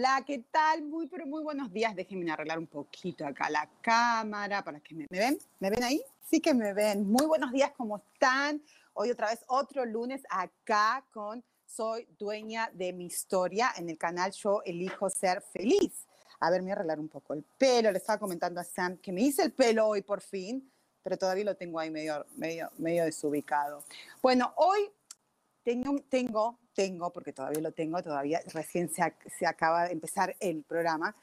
Hola, 0.00 0.24
¿qué 0.26 0.38
tal? 0.50 0.80
Muy, 0.80 1.08
pero 1.08 1.26
muy 1.26 1.42
buenos 1.42 1.70
días. 1.70 1.94
Déjenme 1.94 2.30
arreglar 2.32 2.58
un 2.58 2.66
poquito 2.66 3.26
acá 3.26 3.50
la 3.50 3.68
cámara 3.82 4.64
para 4.64 4.80
que 4.80 4.94
me, 4.94 5.06
me, 5.10 5.18
ven. 5.18 5.38
¿Me 5.58 5.68
ven 5.68 5.84
ahí? 5.84 6.02
Sí 6.24 6.40
que 6.40 6.54
me 6.54 6.72
ven. 6.72 7.06
Muy 7.06 7.26
buenos 7.26 7.52
días, 7.52 7.70
¿cómo 7.76 7.98
están? 7.98 8.62
Hoy 8.94 9.10
otra 9.10 9.28
vez 9.28 9.44
otro 9.46 9.84
lunes 9.84 10.22
acá 10.30 11.04
con 11.12 11.44
Soy 11.66 12.08
dueña 12.18 12.70
de 12.72 12.94
mi 12.94 13.04
historia 13.04 13.74
en 13.76 13.90
el 13.90 13.98
canal 13.98 14.32
Yo 14.32 14.62
elijo 14.64 15.10
ser 15.10 15.42
feliz. 15.42 16.06
A 16.38 16.50
ver, 16.50 16.62
me 16.62 16.68
voy 16.68 16.70
a 16.70 16.74
arreglar 16.76 16.98
un 16.98 17.10
poco 17.10 17.34
el 17.34 17.42
pelo. 17.58 17.92
Le 17.92 17.98
estaba 17.98 18.18
comentando 18.18 18.58
a 18.58 18.64
Sam 18.64 18.96
que 18.96 19.12
me 19.12 19.20
hice 19.20 19.42
el 19.42 19.52
pelo 19.52 19.86
hoy 19.86 20.00
por 20.00 20.22
fin, 20.22 20.72
pero 21.02 21.18
todavía 21.18 21.44
lo 21.44 21.56
tengo 21.56 21.78
ahí 21.78 21.90
medio, 21.90 22.24
medio, 22.36 22.70
medio 22.78 23.04
desubicado. 23.04 23.84
Bueno, 24.22 24.54
hoy 24.56 24.90
tengo, 25.62 26.00
tengo 26.08 26.58
tengo, 26.74 27.10
porque 27.12 27.32
todavía 27.32 27.60
lo 27.60 27.72
tengo, 27.72 28.02
todavía 28.02 28.40
recién 28.52 28.88
se, 28.88 29.14
se 29.38 29.46
acaba 29.46 29.84
de 29.84 29.92
empezar 29.92 30.36
el 30.40 30.62
programa, 30.62 31.14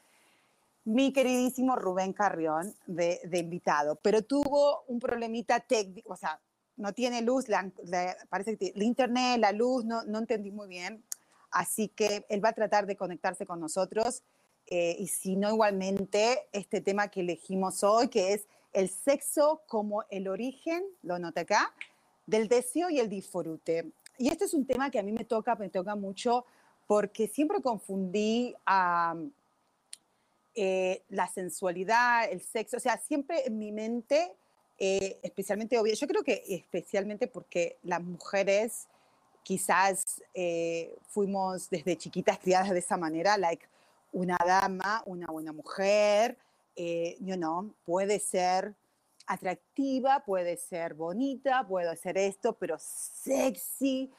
mi 0.84 1.12
queridísimo 1.12 1.76
Rubén 1.76 2.12
Carrión 2.12 2.74
de, 2.86 3.20
de 3.24 3.38
invitado, 3.38 3.96
pero 3.96 4.22
tuvo 4.22 4.84
un 4.86 4.98
problemita 4.98 5.60
técnico, 5.60 6.12
o 6.12 6.16
sea, 6.16 6.40
no 6.76 6.94
tiene 6.94 7.22
luz, 7.22 7.48
la, 7.48 7.70
parece 8.30 8.56
que 8.56 8.72
el 8.74 8.82
internet, 8.82 9.38
la 9.38 9.52
luz, 9.52 9.84
no, 9.84 10.04
no 10.04 10.18
entendí 10.18 10.50
muy 10.50 10.68
bien, 10.68 11.04
así 11.50 11.88
que 11.88 12.24
él 12.28 12.42
va 12.42 12.50
a 12.50 12.54
tratar 12.54 12.86
de 12.86 12.96
conectarse 12.96 13.44
con 13.44 13.60
nosotros 13.60 14.22
eh, 14.66 14.96
y 14.98 15.08
si 15.08 15.36
no 15.36 15.50
igualmente 15.50 16.48
este 16.52 16.80
tema 16.80 17.08
que 17.08 17.20
elegimos 17.20 17.82
hoy, 17.82 18.08
que 18.08 18.32
es 18.32 18.46
el 18.72 18.88
sexo 18.88 19.62
como 19.66 20.04
el 20.10 20.28
origen, 20.28 20.84
lo 21.02 21.18
noté 21.18 21.40
acá, 21.40 21.74
del 22.26 22.48
deseo 22.48 22.90
y 22.90 23.00
el 23.00 23.08
disfrute 23.08 23.90
y 24.18 24.28
este 24.28 24.44
es 24.44 24.54
un 24.54 24.66
tema 24.66 24.90
que 24.90 24.98
a 24.98 25.02
mí 25.02 25.12
me 25.12 25.24
toca, 25.24 25.54
me 25.54 25.70
toca 25.70 25.94
mucho 25.94 26.44
porque 26.86 27.28
siempre 27.28 27.62
confundí 27.62 28.54
a 28.66 29.14
eh, 30.54 31.04
la 31.10 31.28
sensualidad, 31.28 32.28
el 32.30 32.42
sexo, 32.42 32.78
o 32.78 32.80
sea, 32.80 32.98
siempre 32.98 33.46
en 33.46 33.58
mi 33.58 33.70
mente, 33.70 34.34
eh, 34.78 35.20
especialmente 35.22 35.78
obvio, 35.78 35.94
yo 35.94 36.06
creo 36.08 36.24
que 36.24 36.42
especialmente 36.48 37.28
porque 37.28 37.78
las 37.84 38.02
mujeres 38.02 38.88
quizás 39.44 40.20
eh, 40.34 40.96
fuimos 41.08 41.70
desde 41.70 41.96
chiquitas 41.96 42.38
criadas 42.38 42.70
de 42.70 42.80
esa 42.80 42.96
manera, 42.96 43.38
like 43.38 43.66
una 44.12 44.36
dama, 44.44 45.02
una 45.06 45.26
buena 45.28 45.52
mujer, 45.52 46.36
you 46.76 47.36
know, 47.36 47.72
puede 47.84 48.18
ser 48.18 48.74
atractiva, 49.28 50.24
puede 50.24 50.56
ser 50.56 50.94
bonita, 50.94 51.66
puede 51.66 51.94
ser 51.96 52.16
esto, 52.16 52.54
pero 52.54 52.76
sexy, 52.78 54.10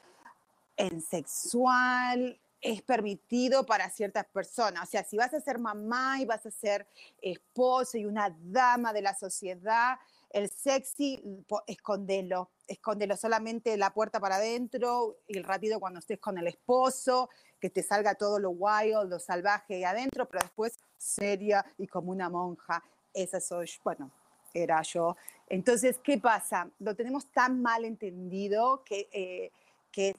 en 0.76 1.02
sexual, 1.02 2.40
es 2.60 2.82
permitido 2.82 3.66
para 3.66 3.90
ciertas 3.90 4.26
personas. 4.26 4.84
O 4.84 4.90
sea, 4.90 5.02
si 5.02 5.16
vas 5.16 5.34
a 5.34 5.40
ser 5.40 5.58
mamá 5.58 6.20
y 6.20 6.26
vas 6.26 6.46
a 6.46 6.50
ser 6.50 6.86
esposa 7.20 7.98
y 7.98 8.06
una 8.06 8.34
dama 8.40 8.92
de 8.92 9.02
la 9.02 9.14
sociedad, 9.14 9.98
el 10.30 10.48
sexy, 10.48 11.20
escondelo, 11.66 12.50
escondelo 12.68 13.16
solamente 13.16 13.76
la 13.76 13.92
puerta 13.92 14.20
para 14.20 14.36
adentro 14.36 15.18
y 15.26 15.38
el 15.38 15.44
ratito 15.44 15.80
cuando 15.80 15.98
estés 15.98 16.20
con 16.20 16.38
el 16.38 16.46
esposo, 16.46 17.28
que 17.58 17.68
te 17.68 17.82
salga 17.82 18.14
todo 18.14 18.38
lo 18.38 18.50
wild, 18.50 19.10
lo 19.10 19.18
salvaje 19.18 19.84
adentro, 19.84 20.28
pero 20.28 20.42
después 20.42 20.78
seria 20.96 21.64
y 21.78 21.88
como 21.88 22.12
una 22.12 22.30
monja. 22.30 22.82
Esa 23.12 23.40
soy, 23.40 23.68
bueno, 23.82 24.12
era 24.54 24.82
yo. 24.82 25.16
Entonces, 25.48 25.98
¿qué 26.02 26.18
pasa? 26.18 26.70
Lo 26.78 26.94
tenemos 26.94 27.26
tan 27.26 27.60
mal 27.60 27.84
entendido 27.84 28.82
que, 28.84 29.08
eh, 29.12 29.50
que, 29.90 30.14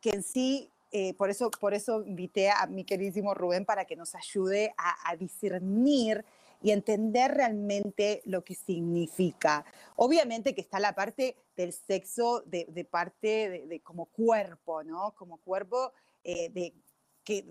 que, 0.00 0.10
en 0.10 0.22
sí, 0.22 0.70
eh, 0.92 1.14
por, 1.14 1.30
eso, 1.30 1.50
por 1.50 1.72
eso 1.72 2.04
invité 2.04 2.50
a 2.50 2.66
mi 2.66 2.84
queridísimo 2.84 3.32
Rubén 3.32 3.64
para 3.64 3.84
que 3.84 3.96
nos 3.96 4.14
ayude 4.14 4.74
a, 4.76 5.16
discernir 5.16 6.24
y 6.62 6.72
entender 6.72 7.30
realmente 7.32 8.20
lo 8.26 8.44
que 8.44 8.54
significa. 8.54 9.64
Obviamente 9.96 10.54
que 10.54 10.60
está 10.60 10.78
la 10.78 10.94
parte 10.94 11.36
del 11.56 11.72
sexo 11.72 12.42
de, 12.42 12.86
parte 12.90 13.64
de, 13.66 13.80
como 13.80 14.06
cuerpo, 14.06 14.82
¿no? 14.82 15.12
Como 15.12 15.38
cuerpo 15.38 15.92
eh, 16.22 16.50
de, 16.50 16.74
que, 17.24 17.46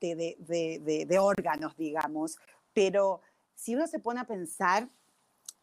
de, 0.00 1.06
de 1.06 1.18
órganos, 1.18 1.76
digamos. 1.76 2.38
Pero 2.72 3.20
si 3.54 3.74
uno 3.74 3.86
se 3.86 3.98
pone 3.98 4.20
a 4.20 4.24
pensar, 4.24 4.88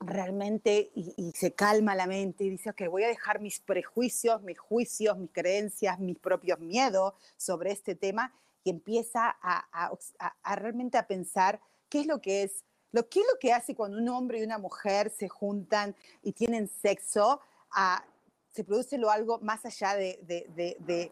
realmente 0.01 0.91
y, 0.95 1.31
se 1.35 1.53
calma 1.53 1.95
la 1.95 2.07
mente 2.07 2.43
y 2.43 2.49
dice, 2.49 2.71
ok, 2.71 2.83
voy 2.89 3.03
a 3.03 3.07
dejar 3.07 3.39
mis 3.39 3.59
prejuicios, 3.59 4.41
mis 4.41 4.57
juicios, 4.57 5.17
mis 5.17 5.29
creencias, 5.31 5.99
mis 5.99 6.17
propios 6.17 6.59
miedos 6.59 7.13
sobre 7.37 7.71
este 7.71 7.95
tema 7.95 8.33
y 8.63 8.71
empieza 8.71 9.37
a, 9.41 9.91
realmente 10.55 10.97
a 10.97 11.07
pensar 11.07 11.61
qué 11.89 12.01
es 12.01 12.07
lo 12.07 12.19
que 12.19 12.43
es, 12.43 12.63
lo, 12.91 13.07
qué 13.09 13.19
es 13.19 13.25
lo 13.31 13.39
que 13.39 13.53
hace 13.53 13.75
cuando 13.75 13.97
un 13.97 14.09
hombre 14.09 14.39
y 14.39 14.43
una 14.43 14.57
mujer 14.57 15.11
se 15.11 15.29
juntan 15.29 15.95
y 16.23 16.33
tienen 16.33 16.67
sexo, 16.67 17.39
se 18.51 18.63
produce 18.63 18.97
lo 18.97 19.11
algo 19.11 19.39
más 19.39 19.65
allá 19.65 19.95
de, 19.95 20.19
de, 20.23 21.11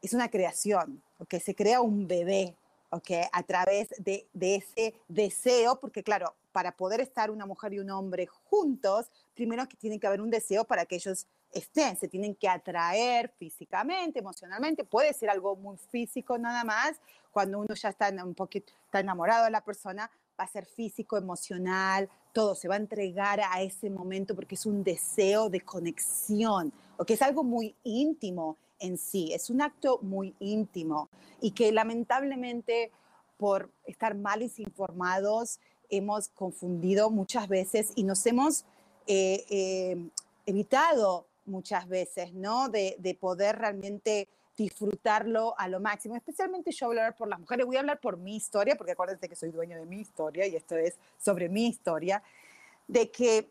es 0.00 0.14
una 0.14 0.30
creación, 0.30 1.02
que 1.28 1.40
se 1.40 1.54
crea 1.54 1.80
un 1.80 2.06
bebé, 2.06 2.56
okay, 2.92 3.22
a 3.32 3.42
través 3.42 3.88
de, 3.98 4.28
ese 4.34 4.94
deseo, 5.08 5.80
porque 5.80 6.02
claro, 6.02 6.34
para 6.52 6.76
poder 6.76 7.00
estar 7.00 7.30
una 7.30 7.46
mujer 7.46 7.72
y 7.72 7.78
un 7.78 7.90
hombre 7.90 8.26
juntos, 8.26 9.10
primero 9.34 9.66
que 9.66 9.76
tiene 9.76 9.98
que 9.98 10.06
haber 10.06 10.20
un 10.20 10.30
deseo 10.30 10.64
para 10.64 10.84
que 10.84 10.96
ellos 10.96 11.26
estén, 11.52 11.96
se 11.96 12.06
tienen 12.06 12.34
que 12.34 12.48
atraer 12.48 13.32
físicamente, 13.38 14.18
emocionalmente, 14.18 14.84
puede 14.84 15.14
ser 15.14 15.30
algo 15.30 15.56
muy 15.56 15.78
físico 15.78 16.36
nada 16.36 16.64
más, 16.64 17.00
cuando 17.30 17.58
uno 17.58 17.74
ya 17.74 17.88
está 17.88 18.10
un 18.22 18.34
poquito 18.34 18.72
enamorado 18.92 19.46
de 19.46 19.50
la 19.50 19.64
persona, 19.64 20.10
va 20.38 20.44
a 20.44 20.48
ser 20.48 20.66
físico, 20.66 21.16
emocional, 21.16 22.10
todo 22.34 22.54
se 22.54 22.68
va 22.68 22.74
a 22.74 22.78
entregar 22.78 23.40
a 23.40 23.62
ese 23.62 23.88
momento 23.88 24.34
porque 24.34 24.54
es 24.54 24.66
un 24.66 24.84
deseo 24.84 25.48
de 25.48 25.62
conexión, 25.62 26.72
o 26.98 27.06
que 27.06 27.14
es 27.14 27.22
algo 27.22 27.42
muy 27.42 27.74
íntimo 27.84 28.58
en 28.82 28.98
sí, 28.98 29.32
es 29.32 29.48
un 29.48 29.62
acto 29.62 30.00
muy 30.02 30.34
íntimo 30.40 31.08
y 31.40 31.52
que 31.52 31.72
lamentablemente 31.72 32.90
por 33.38 33.70
estar 33.86 34.14
mal 34.14 34.42
informados 34.42 35.60
hemos 35.88 36.28
confundido 36.28 37.10
muchas 37.10 37.48
veces 37.48 37.92
y 37.94 38.02
nos 38.02 38.24
hemos 38.26 38.64
eh, 39.06 39.44
eh, 39.50 40.10
evitado 40.46 41.26
muchas 41.44 41.88
veces, 41.88 42.32
¿no? 42.34 42.68
De, 42.68 43.16
poder 43.20 43.56
realmente 43.58 44.28
disfrutarlo 44.56 45.54
a 45.58 45.68
lo 45.68 45.80
máximo. 45.80 46.16
Especialmente 46.16 46.72
yo 46.72 46.86
voy 46.86 46.98
a 46.98 47.00
hablar 47.02 47.16
por 47.16 47.28
las 47.28 47.40
mujeres, 47.40 47.66
voy 47.66 47.76
a 47.76 47.80
hablar 47.80 48.00
por 48.00 48.16
mi 48.16 48.36
historia, 48.36 48.76
porque 48.76 48.92
acuérdense 48.92 49.28
que 49.28 49.36
soy 49.36 49.50
dueño 49.50 49.76
de 49.76 49.86
mi 49.86 50.00
historia 50.00 50.46
y 50.46 50.56
esto 50.56 50.76
es 50.76 50.98
sobre 51.18 51.48
mi 51.48 51.66
historia, 51.68 52.22
de 52.88 53.10
que 53.10 53.50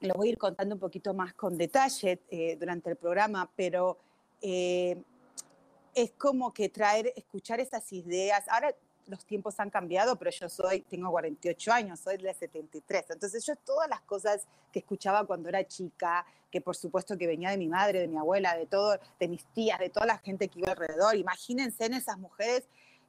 lo 0.00 0.14
voy 0.14 0.28
a 0.28 0.30
ir 0.32 0.38
contando 0.38 0.74
un 0.74 0.80
poquito 0.80 1.14
más 1.14 1.34
con 1.34 1.56
detalle 1.56 2.20
eh, 2.30 2.56
durante 2.58 2.90
el 2.90 2.96
programa, 2.96 3.50
pero 3.56 3.98
es 4.40 6.12
como 6.18 6.52
que 6.52 6.68
traer, 6.68 7.12
escuchar 7.16 7.60
esas 7.60 7.92
ideas. 7.92 8.44
Ahora 8.48 8.74
los 9.06 9.24
tiempos 9.24 9.58
han 9.60 9.70
cambiado, 9.70 10.16
pero 10.16 10.30
yo 10.30 10.48
soy, 10.48 10.82
tengo 10.82 11.10
48 11.10 11.72
años, 11.72 12.00
soy 12.00 12.16
de 12.18 12.34
73. 12.34 13.04
Entonces 13.10 13.44
yo 13.44 13.54
todas 13.56 13.88
las 13.88 14.00
cosas 14.02 14.46
que 14.72 14.80
escuchaba 14.80 15.24
cuando 15.24 15.48
era 15.48 15.66
chica, 15.66 16.26
que 16.50 16.60
por 16.60 16.76
supuesto 16.76 17.16
que 17.16 17.26
venía 17.26 17.50
de 17.50 17.56
mi 17.56 17.68
madre, 17.68 18.00
de 18.00 18.08
mi 18.08 18.16
abuela, 18.16 18.56
de 18.56 18.66
todo, 18.66 18.98
de 19.18 19.28
mis 19.28 19.44
tías, 19.54 19.78
de 19.78 19.90
toda 19.90 20.06
la 20.06 20.18
gente 20.18 20.48
que 20.48 20.60
iba 20.60 20.72
alrededor, 20.72 21.16
imagínense 21.16 21.86
en 21.86 21.94
esas 21.94 22.18
mujeres 22.18 22.64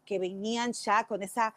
que 0.05 0.19
venían 0.19 0.71
ya 0.73 1.05
con 1.05 1.23
esa 1.23 1.53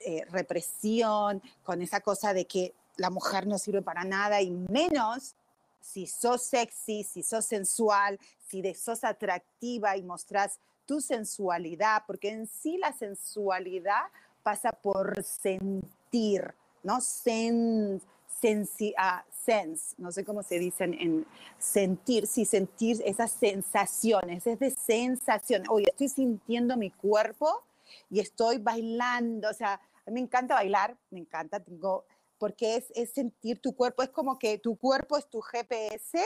eh, 0.00 0.24
represión, 0.30 1.42
con 1.62 1.82
esa 1.82 2.00
cosa 2.00 2.34
de 2.34 2.46
que 2.46 2.74
la 2.96 3.10
mujer 3.10 3.46
no 3.46 3.58
sirve 3.58 3.82
para 3.82 4.04
nada 4.04 4.40
y 4.42 4.50
menos 4.50 5.36
si 5.80 6.06
sos 6.06 6.42
sexy, 6.42 7.04
si 7.04 7.22
sos 7.22 7.44
sensual, 7.44 8.18
si 8.52 8.60
de 8.60 8.74
sos 8.74 9.02
atractiva 9.02 9.96
y 9.96 10.02
mostrás 10.02 10.60
tu 10.84 11.00
sensualidad, 11.00 12.02
porque 12.06 12.28
en 12.28 12.46
sí 12.46 12.76
la 12.76 12.92
sensualidad 12.92 14.02
pasa 14.42 14.72
por 14.72 15.22
sentir, 15.24 16.52
¿no? 16.82 17.00
Sen, 17.00 18.02
sensi, 18.40 18.92
ah, 18.98 19.24
sense, 19.30 19.94
no 19.96 20.12
sé 20.12 20.22
cómo 20.22 20.42
se 20.42 20.58
dice 20.58 20.84
en 20.84 21.24
sentir, 21.58 22.26
sí, 22.26 22.44
sentir 22.44 23.00
esas 23.06 23.30
sensaciones, 23.30 24.46
es 24.46 24.58
de 24.58 24.70
sensación. 24.70 25.62
Oye, 25.70 25.86
estoy 25.88 26.10
sintiendo 26.10 26.76
mi 26.76 26.90
cuerpo 26.90 27.64
y 28.10 28.20
estoy 28.20 28.58
bailando, 28.58 29.48
o 29.48 29.54
sea, 29.54 29.80
me 30.04 30.20
encanta 30.20 30.56
bailar, 30.56 30.98
me 31.10 31.20
encanta, 31.20 31.58
tengo, 31.60 32.04
porque 32.36 32.76
es, 32.76 32.92
es 32.94 33.12
sentir 33.12 33.60
tu 33.60 33.74
cuerpo, 33.74 34.02
es 34.02 34.10
como 34.10 34.38
que 34.38 34.58
tu 34.58 34.76
cuerpo 34.76 35.16
es 35.16 35.26
tu 35.30 35.40
GPS 35.40 36.22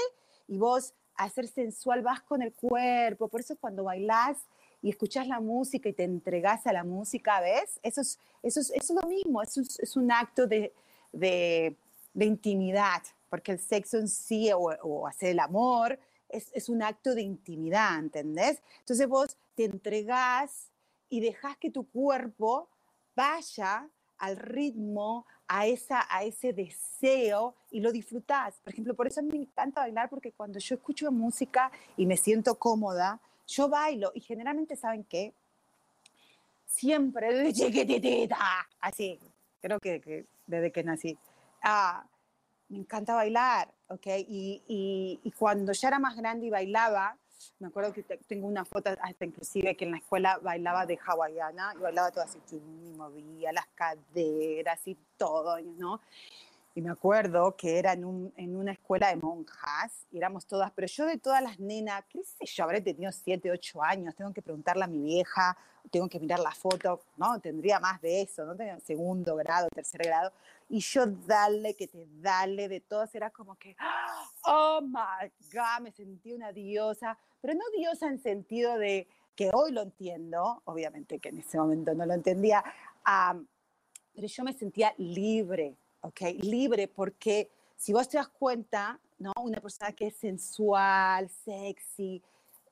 y 0.49 0.59
vos 0.59 0.93
a 1.17 1.29
ser 1.31 1.49
sensual 1.49 2.03
vas 2.03 2.23
con 2.23 2.43
el 2.43 2.53
cuerpo, 2.53 3.29
por 3.29 3.41
eso 3.41 3.57
cuando 3.57 3.85
bailas 3.85 4.39
y 4.83 4.91
escuchas 4.91 5.27
la 5.27 5.41
música 5.41 5.89
y 5.89 5.93
te 5.93 6.05
entregas 6.05 6.67
a 6.67 6.73
la 6.73 6.85
música, 6.85 7.41
¿ves? 7.41 7.81
Eso 7.83 8.01
es, 8.03 8.19
eso 8.43 8.61
es, 8.61 8.71
eso 8.71 8.95
es 8.95 9.03
lo 9.03 9.09
mismo, 9.09 9.43
es, 9.43 9.57
es 9.79 9.97
un 9.97 10.13
acto 10.13 10.47
de, 10.47 10.73
de, 11.13 11.77
intimidad, 12.15 13.03
porque 13.29 13.53
el 13.53 13.59
sexo 13.59 13.99
en 13.99 14.09
sí 14.09 14.51
o, 14.53 15.07
hacer 15.07 15.31
el 15.31 15.41
amor 15.41 15.99
es, 16.29 16.69
un 16.69 16.83
acto 16.83 17.15
de 17.15 17.23
intimidad, 17.23 17.99
¿entendés? 17.99 18.63
Entonces 18.81 19.09
vos 19.09 19.37
te 19.55 19.65
entregás 19.65 20.71
y 21.09 21.21
dejas 21.21 21.57
que 21.57 21.71
tu 21.71 21.89
cuerpo 21.89 22.69
vaya 23.15 23.89
al 24.19 24.37
ritmo, 24.37 25.27
a, 25.49 25.67
esa, 25.67 26.07
a 26.09 26.25
ese 26.25 26.53
deseo 26.53 27.55
y 27.71 27.81
lo 27.81 27.93
disfrutás. 27.93 28.61
Por 28.63 28.73
ejemplo, 28.73 28.95
por 28.95 29.07
eso 29.07 29.23
me 29.23 29.37
encanta 29.37 29.81
bailar, 29.81 30.09
porque 30.09 30.33
cuando 30.33 30.59
yo 30.59 30.75
escucho 30.75 31.11
música 31.13 31.71
y 31.97 32.07
me 32.07 32.17
siento 32.17 32.57
cómoda, 32.57 33.21
yo 33.47 33.69
bailo 33.69 34.13
y 34.15 34.21
generalmente, 34.21 34.77
¿saben 34.77 35.05
qué? 35.05 35.33
Siempre 36.67 37.33
de 37.33 37.53
chiquitita, 37.53 38.37
así, 38.81 39.19
creo 39.61 39.79
que, 39.79 40.27
desde 40.47 40.73
que 40.73 40.83
nací. 40.83 41.17
Ah, 41.63 42.05
me 42.69 42.79
encanta 42.79 43.15
bailar, 43.15 43.73
¿ok? 43.89 44.07
Y, 44.29 44.63
y, 44.67 45.21
y, 45.23 45.31
cuando 45.33 45.73
ya 45.73 45.89
era 45.89 45.99
más 45.99 46.17
grande 46.17 46.47
y 46.47 46.51
bailaba, 46.51 47.17
me 47.59 47.69
acuerdo 47.69 47.93
que 47.93 48.03
tengo 48.03 48.47
una 48.47 48.65
foto 48.65 48.91
hasta 49.01 49.25
inclusive 49.25 49.77
que 49.77 49.85
en 49.85 49.93
la 49.93 49.99
escuela 49.99 50.39
bailaba 50.43 50.87
de 50.87 50.99
hawaiana 51.05 51.75
y 51.77 51.81
bailaba 51.81 52.11
todo 52.11 52.25
así, 52.25 52.39
y 52.53 52.93
movía 52.97 53.53
las 53.53 53.67
caderas 53.75 54.87
y 54.87 54.97
todo, 55.17 55.59
¿no? 55.61 56.01
Y 56.75 56.83
me 56.83 56.91
acuerdo 56.91 57.57
que 57.57 57.79
era 57.79 57.95
en, 57.95 58.05
un, 58.05 58.33
en, 58.37 58.55
una 58.55 58.73
escuela 58.73 59.09
de 59.09 59.17
monjas, 59.17 60.07
y 60.11 60.19
éramos 60.19 60.47
todas, 60.47 60.71
pero 60.73 60.87
yo 60.87 61.07
de 61.07 61.17
todas 61.17 61.43
las 61.43 61.59
nenas, 61.59 62.05
qué 62.11 62.23
sé 62.23 62.45
yo, 62.45 62.65
habré 62.65 62.83
tenido 62.83 63.11
7, 63.11 63.51
8 63.51 63.83
años, 63.83 64.15
tengo 64.15 64.35
que 64.35 64.43
preguntarle 64.43 64.85
a 64.85 64.87
mi 64.87 65.01
vieja, 65.01 65.57
tengo 65.91 66.09
que 66.09 66.21
mirar 66.21 66.41
la 66.41 66.53
foto, 66.53 67.01
¿no? 67.17 67.41
Tendría 67.41 67.81
más 67.81 68.01
de 68.01 68.23
eso, 68.23 68.45
¿no? 68.45 68.57
Tenía 68.57 68.79
segundo 68.81 69.37
grado, 69.37 69.69
tercer 69.75 70.03
grado, 70.03 70.33
y 70.69 70.81
yo 70.81 71.07
dale, 71.07 71.75
que 71.75 71.87
te 71.87 72.07
dale, 72.21 72.69
de 72.69 72.81
todas, 72.81 73.15
era 73.15 73.31
como 73.31 73.57
que, 73.57 73.77
oh 74.45 74.81
my 74.83 75.31
God, 75.53 75.83
me 75.83 75.93
sentí 75.93 76.33
una 76.33 76.53
diosa, 76.53 77.19
pero 77.41 77.55
no 77.55 77.65
diosa 77.77 78.09
en 78.09 78.21
sentido 78.21 78.79
de 78.79 79.07
que 79.35 79.51
hoy 79.53 79.71
lo 79.73 79.83
entiendo, 79.83 80.63
obviamente 80.65 81.19
que 81.19 81.29
en 81.29 81.39
ese 81.39 81.59
momento 81.59 81.95
no 81.95 82.07
lo 82.07 82.15
entendía, 82.15 82.65
um, 83.07 83.47
pero 84.15 84.27
yo 84.27 84.45
me 84.45 84.55
sentía 84.55 84.95
libre, 84.97 85.77
¿ok? 86.01 86.21
Libre 86.41 86.89
porque 86.89 87.51
si 87.77 87.93
vos 87.93 88.09
te 88.09 88.17
das 88.17 88.29
cuenta, 88.29 88.99
¿no? 89.19 89.33
Una 89.43 89.61
persona 89.61 89.93
que 89.93 90.09
es 90.09 90.17
sensual, 90.17 91.29
sexy, 91.29 92.23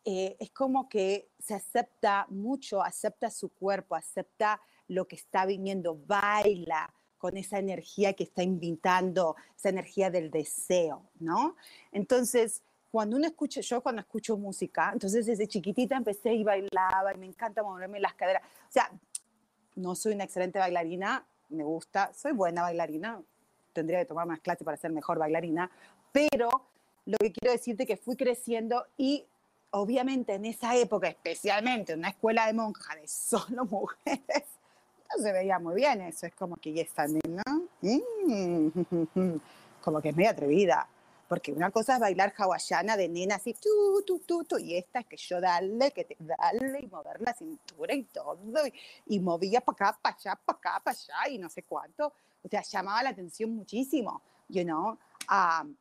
eh, 0.04 0.36
es 0.38 0.50
como 0.50 0.88
que 0.88 1.30
se 1.38 1.54
acepta 1.54 2.26
mucho, 2.28 2.82
acepta 2.82 3.30
su 3.30 3.48
cuerpo, 3.50 3.94
acepta 3.94 4.60
lo 4.88 5.06
que 5.08 5.16
está 5.16 5.46
viniendo, 5.46 5.98
baila 6.06 6.92
con 7.16 7.38
esa 7.38 7.58
energía 7.58 8.12
que 8.12 8.24
está 8.24 8.42
invitando, 8.42 9.34
esa 9.56 9.70
energía 9.70 10.10
del 10.10 10.30
deseo, 10.30 11.08
¿no? 11.20 11.56
Entonces, 11.90 12.62
cuando 12.90 13.16
uno 13.16 13.26
escucha, 13.26 13.62
yo 13.62 13.80
cuando 13.82 14.02
escucho 14.02 14.36
música, 14.36 14.90
entonces 14.92 15.24
desde 15.26 15.48
chiquitita 15.48 15.96
empecé 15.96 16.34
y 16.34 16.44
bailaba 16.44 17.14
y 17.14 17.18
me 17.18 17.26
encanta 17.26 17.62
moverme 17.62 17.98
las 17.98 18.14
caderas. 18.14 18.42
O 18.68 18.72
sea, 18.72 18.90
no 19.74 19.94
soy 19.94 20.12
una 20.12 20.24
excelente 20.24 20.58
bailarina, 20.58 21.26
me 21.48 21.64
gusta, 21.64 22.12
soy 22.12 22.32
buena 22.32 22.62
bailarina, 22.62 23.22
tendría 23.72 24.00
que 24.00 24.04
tomar 24.04 24.26
más 24.26 24.40
clases 24.40 24.64
para 24.64 24.76
ser 24.76 24.92
mejor 24.92 25.18
bailarina, 25.18 25.70
pero 26.12 26.68
lo 27.06 27.18
que 27.18 27.32
quiero 27.32 27.52
decirte 27.52 27.82
es 27.84 27.88
que 27.88 27.96
fui 27.96 28.16
creciendo 28.16 28.86
y 28.96 29.26
obviamente 29.74 30.34
en 30.34 30.44
esa 30.44 30.76
época, 30.76 31.08
especialmente 31.08 31.92
en 31.92 31.98
una 31.98 32.10
escuela 32.10 32.46
de 32.46 32.52
monjas 32.52 32.96
de 33.00 33.08
solo 33.08 33.64
mujeres, 33.70 34.44
no 35.10 35.22
se 35.22 35.32
veía 35.32 35.58
muy 35.58 35.74
bien 35.74 36.00
eso, 36.02 36.26
es 36.26 36.34
como 36.34 36.56
que 36.56 36.72
ya 36.72 36.82
está 36.82 37.06
nena, 37.06 37.42
mm, 37.80 38.68
como 39.82 40.00
que 40.00 40.10
es 40.10 40.16
medio 40.16 40.30
atrevida, 40.30 40.88
porque 41.28 41.52
una 41.52 41.70
cosa 41.72 41.94
es 41.94 42.00
bailar 42.00 42.32
hawaiana 42.36 42.96
de 42.96 43.08
nena 43.08 43.34
así, 43.36 43.54
tu, 43.54 44.02
tu, 44.06 44.20
tu, 44.20 44.44
tu, 44.44 44.58
y 44.58 44.76
esta 44.76 45.00
es 45.00 45.06
que 45.06 45.16
yo 45.16 45.40
dale, 45.40 45.90
que 45.90 46.04
te 46.04 46.16
dale, 46.20 46.80
y 46.80 46.86
mover 46.86 47.20
la 47.20 47.34
cintura 47.34 47.94
y 47.94 48.04
todo, 48.04 48.38
y, 48.66 49.16
y 49.16 49.20
movía 49.20 49.60
para 49.60 49.90
acá, 49.90 49.98
para 50.00 50.16
allá, 50.16 50.40
para 50.44 50.58
acá, 50.58 50.82
para 50.84 50.96
allá, 50.96 51.32
y 51.32 51.38
no 51.38 51.48
sé 51.48 51.64
cuánto. 51.64 52.12
O 52.42 52.48
sea, 52.48 52.62
llamaba 52.62 53.02
la 53.02 53.10
atención 53.10 53.50
muchísimo, 53.50 54.22
you 54.48 54.62
know. 54.62 54.98
Um, 55.30 55.74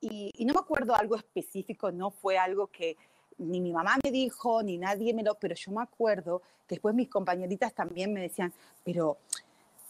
y, 0.00 0.30
y, 0.34 0.44
no 0.46 0.54
me 0.54 0.60
acuerdo 0.60 0.94
algo 0.94 1.16
específico, 1.16 1.92
no 1.92 2.10
fue 2.10 2.38
algo 2.38 2.68
que 2.68 2.96
ni 3.40 3.60
mi 3.60 3.72
mamá 3.72 3.96
me 4.04 4.10
dijo, 4.10 4.62
ni 4.62 4.78
nadie 4.78 5.12
me 5.14 5.22
lo, 5.22 5.34
pero 5.34 5.54
yo 5.54 5.72
me 5.72 5.82
acuerdo 5.82 6.42
después 6.70 6.94
mis 6.94 7.08
compañeritas 7.08 7.74
también 7.74 8.12
me 8.12 8.22
decían, 8.22 8.52
pero 8.84 9.18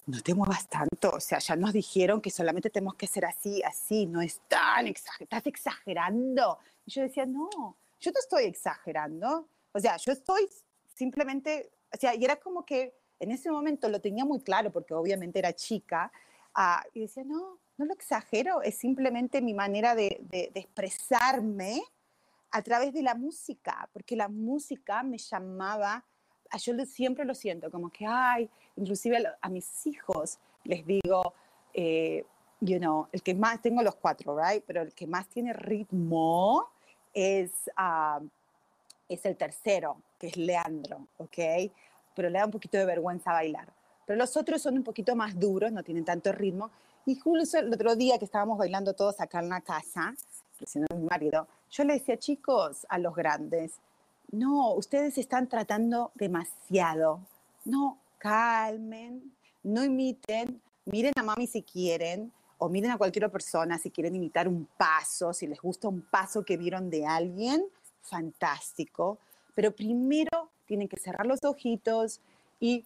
no 0.07 0.21
te 0.23 0.35
muevas 0.35 0.67
tanto, 0.69 1.11
o 1.11 1.21
sea, 1.21 1.39
ya 1.39 1.55
nos 1.55 1.73
dijeron 1.73 2.21
que 2.21 2.31
solamente 2.31 2.71
tenemos 2.71 2.95
que 2.95 3.07
ser 3.07 3.27
así, 3.27 3.63
así, 3.63 4.07
no 4.07 4.21
es 4.21 4.41
tan 4.49 4.87
exagerado, 4.87 5.25
estás 5.25 5.47
exagerando. 5.47 6.59
Y 6.87 6.91
yo 6.91 7.03
decía, 7.03 7.27
no, 7.27 7.77
yo 8.01 8.11
no 8.11 8.21
estoy 8.21 8.45
exagerando, 8.45 9.47
o 9.73 9.79
sea, 9.79 9.97
yo 9.99 10.13
estoy 10.13 10.49
simplemente, 10.95 11.71
o 11.95 11.97
sea, 11.97 12.15
y 12.15 12.25
era 12.25 12.37
como 12.37 12.65
que 12.65 12.95
en 13.21 13.31
ese 13.31 13.51
momento 13.51 13.89
lo 13.89 14.01
tenía 14.01 14.25
muy 14.25 14.41
claro, 14.41 14.73
porque 14.73 14.95
obviamente 14.95 15.39
era 15.39 15.53
chica, 15.53 16.11
uh, 16.57 16.89
y 16.95 17.01
decía, 17.03 17.23
no, 17.25 17.59
no 17.77 17.85
lo 17.85 17.93
exagero, 17.93 18.63
es 18.63 18.77
simplemente 18.79 19.41
mi 19.43 19.55
manera 19.55 19.95
de, 19.95 20.19
de 20.23 20.51
expresarme 20.55 21.83
a 22.51 22.63
través 22.63 22.93
de 22.93 23.03
la 23.03 23.15
música, 23.15 23.89
porque 23.93 24.17
la 24.17 24.29
música 24.29 25.03
me 25.03 25.19
llamaba 25.19 26.05
yo 26.59 26.75
siempre 26.85 27.25
lo 27.25 27.35
siento, 27.35 27.71
como 27.71 27.91
que, 27.91 28.07
ay, 28.07 28.49
inclusive 28.77 29.25
a, 29.41 29.49
mis 29.49 29.87
hijos 29.87 30.39
les 30.65 30.85
digo, 30.85 31.35
eh, 31.73 32.25
you 32.61 32.79
know, 32.79 33.07
el 33.13 33.23
que 33.23 33.35
más, 33.35 33.63
tengo 33.63 33.83
los 33.83 33.95
cuatro, 33.97 34.37
right? 34.37 34.63
Pero 34.67 34.83
el 34.83 34.93
que 34.93 35.07
más 35.07 35.29
tiene 35.29 35.53
ritmo 35.53 36.69
es, 37.15 37.53
uh, 37.79 38.27
es 39.09 39.25
el 39.25 39.37
tercero, 39.37 40.03
que 40.19 40.29
es 40.29 40.37
Leandro, 40.37 41.07
¿ok? 41.19 41.39
Pero 42.15 42.29
le 42.29 42.39
da 42.39 42.45
un 42.45 42.51
poquito 42.51 42.77
de 42.77 42.85
vergüenza 42.85 43.33
bailar. 43.33 43.73
Pero 44.07 44.19
los 44.19 44.37
otros 44.37 44.61
son 44.61 44.77
un 44.77 44.85
poquito 44.85 45.15
más 45.15 45.39
duros, 45.39 45.73
no 45.73 45.83
tienen 45.83 46.05
tanto 46.05 46.33
ritmo. 46.33 46.71
Y 47.07 47.15
justo 47.15 47.59
el 47.59 47.73
otro 47.73 47.97
día 47.97 48.19
que 48.19 48.25
estábamos 48.25 48.59
bailando 48.59 48.93
todos 48.95 49.21
acá 49.21 49.39
en 49.39 49.49
la 49.49 49.61
casa, 49.61 50.15
incluyendo 50.53 50.97
mi 50.97 51.07
marido, 51.09 51.47
yo 51.71 51.85
le 51.85 51.95
decía, 51.95 52.19
chicos, 52.19 52.87
a 52.89 52.99
los 52.99 53.15
grandes, 53.15 53.75
no, 54.33 54.75
ustedes 54.75 55.19
están 55.19 55.49
tratando 55.49 56.13
demasiado. 56.15 57.21
No, 57.65 57.99
calmen, 58.19 59.33
no 59.63 59.85
imiten, 59.85 60.61
miren 60.85 61.13
a 61.17 61.23
mami 61.23 61.47
si 61.47 61.63
quieren, 61.63 62.33
o 62.59 62.69
miren 62.69 62.91
a 62.91 62.99
cualquier 62.99 63.31
persona 63.31 63.79
si 63.79 63.91
quieren 63.91 64.15
imitar 64.15 64.47
un 64.47 64.69
paso, 64.77 65.33
si 65.33 65.47
les 65.47 65.61
gusta 65.61 65.89
un 65.89 66.03
paso 66.03 66.45
que 66.45 66.57
vieron 66.57 66.91
de 66.91 67.07
alguien, 67.07 67.65
fantástico. 68.03 69.19
Pero 69.55 69.75
primero 69.75 70.51
tienen 70.67 70.89
que 70.89 70.99
cerrar 70.99 71.27
los 71.27 71.43
ojitos 71.45 72.21
y, 72.61 72.85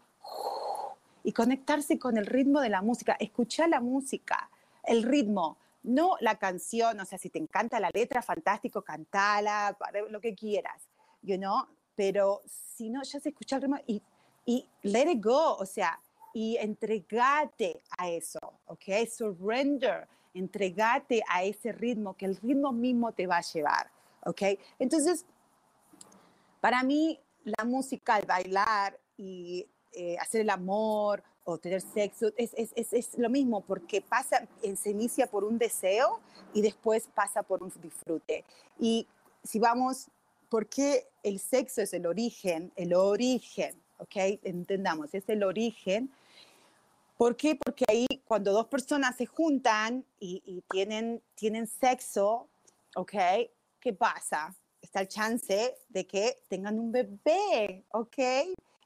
y 1.25 1.33
conectarse 1.33 1.99
con 1.99 2.17
el 2.17 2.26
ritmo 2.26 2.61
de 2.61 2.69
la 2.69 2.83
música, 2.83 3.17
escuchar 3.19 3.69
la 3.69 3.81
música, 3.81 4.49
el 4.85 5.03
ritmo, 5.03 5.57
no 5.85 6.17
la 6.21 6.38
canción, 6.38 6.99
o 6.99 7.05
sea, 7.05 7.19
si 7.19 7.31
te 7.31 7.38
encanta 7.38 7.79
la 7.79 7.91
letra, 7.95 8.21
fantástico, 8.21 8.83
cantala, 8.83 9.76
lo 10.11 10.21
que 10.21 10.35
quieras 10.35 10.88
you 11.25 11.38
know, 11.38 11.67
pero 11.97 12.43
si 12.47 12.91
no, 12.91 13.03
ya 13.03 13.19
se 13.19 13.31
escucha 13.31 13.57
el 13.57 13.62
ritmo 13.62 13.79
y, 13.87 14.03
y 14.45 14.69
let 14.83 15.11
it 15.11 15.25
go, 15.25 15.57
o 15.57 15.67
sea, 15.67 15.99
y 16.33 16.57
entregate 16.57 17.81
a 17.97 18.09
eso, 18.09 18.38
¿ok? 18.67 19.07
Surrender, 19.09 20.09
entregate 20.35 21.23
a 21.29 21.45
ese 21.45 21.73
ritmo, 21.73 22.14
que 22.14 22.26
el 22.26 22.37
ritmo 22.37 22.73
mismo 22.73 23.12
te 23.12 23.26
va 23.26 23.38
a 23.38 23.41
llevar, 23.41 23.91
¿ok? 24.25 24.43
Entonces, 24.79 25.25
para 26.61 26.83
mí, 26.83 27.21
la 27.45 27.64
música, 27.64 28.19
el 28.19 28.26
bailar 28.26 28.99
y 29.17 29.67
eh, 29.93 30.19
hacer 30.19 30.41
el 30.41 30.50
amor, 30.50 31.23
o 31.44 31.58
tener 31.58 31.82
sexo, 31.82 32.32
es, 32.36 32.54
es, 32.54 32.72
es, 32.74 32.92
es, 32.92 33.18
lo 33.18 33.28
mismo, 33.28 33.60
porque 33.60 34.00
pasa, 34.00 34.48
se 34.76 34.90
inicia 34.90 35.26
por 35.26 35.44
un 35.44 35.58
deseo 35.58 36.20
y 36.54 36.62
después 36.62 37.08
pasa 37.14 37.42
por 37.42 37.62
un 37.62 37.72
disfrute. 37.82 38.44
Y 38.78 39.06
si 39.42 39.58
vamos, 39.58 40.08
¿por 40.48 40.66
qué 40.66 41.06
el 41.22 41.38
sexo 41.38 41.82
es 41.82 41.92
el 41.92 42.06
origen? 42.06 42.72
El 42.76 42.94
origen, 42.94 43.80
¿ok? 43.98 44.40
Entendamos, 44.42 45.14
es 45.14 45.28
el 45.28 45.44
origen. 45.44 46.10
¿Por 47.18 47.36
qué? 47.36 47.56
Porque 47.56 47.84
ahí 47.88 48.06
cuando 48.24 48.52
dos 48.52 48.66
personas 48.66 49.16
se 49.16 49.26
juntan 49.26 50.04
y, 50.18 50.42
y 50.46 50.62
tienen, 50.70 51.22
tienen 51.34 51.66
sexo, 51.66 52.48
¿ok? 52.96 53.12
¿Qué 53.80 53.92
pasa? 53.92 54.54
Está 54.80 55.00
el 55.00 55.08
chance 55.08 55.76
de 55.90 56.06
que 56.06 56.38
tengan 56.48 56.78
un 56.78 56.90
bebé, 56.90 57.84
¿ok? 57.90 58.18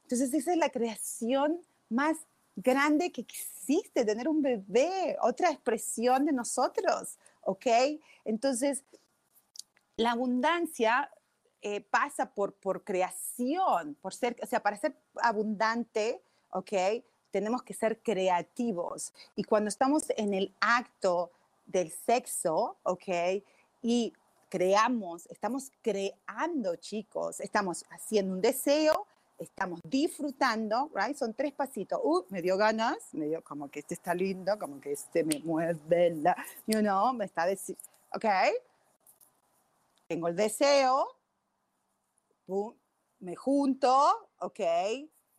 Entonces 0.02 0.34
esa 0.34 0.52
es 0.52 0.58
la 0.58 0.70
creación 0.70 1.60
más 1.88 2.16
grande 2.62 3.12
que 3.12 3.20
existe, 3.20 4.04
tener 4.04 4.28
un 4.28 4.42
bebé, 4.42 5.16
otra 5.22 5.50
expresión 5.50 6.24
de 6.24 6.32
nosotros, 6.32 7.16
¿ok? 7.42 7.66
Entonces, 8.24 8.82
la 9.96 10.12
abundancia 10.12 11.10
eh, 11.62 11.80
pasa 11.80 12.30
por, 12.30 12.54
por 12.54 12.84
creación, 12.84 13.96
por 14.00 14.14
ser, 14.14 14.36
o 14.42 14.46
sea, 14.46 14.60
para 14.60 14.76
ser 14.76 14.94
abundante, 15.16 16.20
¿ok? 16.50 16.72
Tenemos 17.30 17.62
que 17.62 17.74
ser 17.74 18.00
creativos. 18.00 19.12
Y 19.36 19.44
cuando 19.44 19.68
estamos 19.68 20.04
en 20.16 20.34
el 20.34 20.54
acto 20.60 21.30
del 21.66 21.90
sexo, 21.90 22.76
¿ok? 22.82 23.42
Y 23.82 24.12
creamos, 24.48 25.26
estamos 25.26 25.70
creando, 25.82 26.76
chicos, 26.76 27.40
estamos 27.40 27.84
haciendo 27.90 28.34
un 28.34 28.40
deseo, 28.40 29.06
estamos 29.38 29.80
disfrutando, 29.85 30.90
right? 30.95 31.16
Son 31.16 31.33
tres 31.33 31.52
pasitos. 31.52 32.00
Uh, 32.02 32.25
me 32.30 32.42
dio 32.42 32.57
ganas, 32.57 32.97
me 33.12 33.26
dio 33.26 33.42
como 33.42 33.71
que 33.71 33.80
este 33.80 33.95
está 33.95 34.14
lindo, 34.14 34.59
como 34.59 34.80
que 34.80 34.92
este 34.92 35.25
me 35.25 35.38
mueve, 35.40 36.14
la, 36.16 36.37
you 36.66 36.80
know, 36.80 37.12
me 37.12 37.25
está 37.25 37.47
diciendo, 37.47 37.83
ok. 38.14 38.25
Tengo 40.09 40.28
el 40.28 40.37
deseo, 40.37 41.07
me 43.21 43.37
junto, 43.37 44.30
ok. 44.40 44.61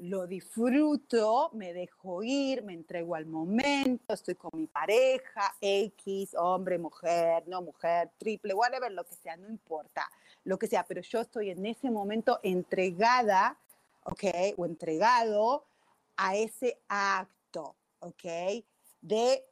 Lo 0.01 0.27
disfruto, 0.27 1.49
me 1.53 1.73
dejo 1.73 2.23
ir, 2.23 2.63
me 2.63 2.73
entrego 2.73 3.15
al 3.15 3.25
momento, 3.25 4.13
estoy 4.13 4.35
con 4.35 4.51
mi 4.53 4.65
pareja, 4.65 5.53
X, 5.59 6.35
hombre, 6.35 6.77
mujer, 6.77 7.43
no 7.47 7.61
mujer, 7.61 8.09
triple, 8.17 8.53
whatever, 8.53 8.89
lo 8.93 9.03
que 9.03 9.15
sea, 9.15 9.35
no 9.35 9.49
importa, 9.49 10.09
lo 10.45 10.57
que 10.57 10.67
sea, 10.67 10.85
pero 10.87 11.01
yo 11.01 11.19
estoy 11.19 11.49
en 11.49 11.65
ese 11.65 11.91
momento 11.91 12.39
entregada 12.43 13.57
¿ok? 14.11 14.23
O 14.57 14.65
entregado 14.65 15.65
a 16.17 16.35
ese 16.35 16.81
acto, 16.87 17.75
¿ok? 17.99 18.23
De, 19.01 19.45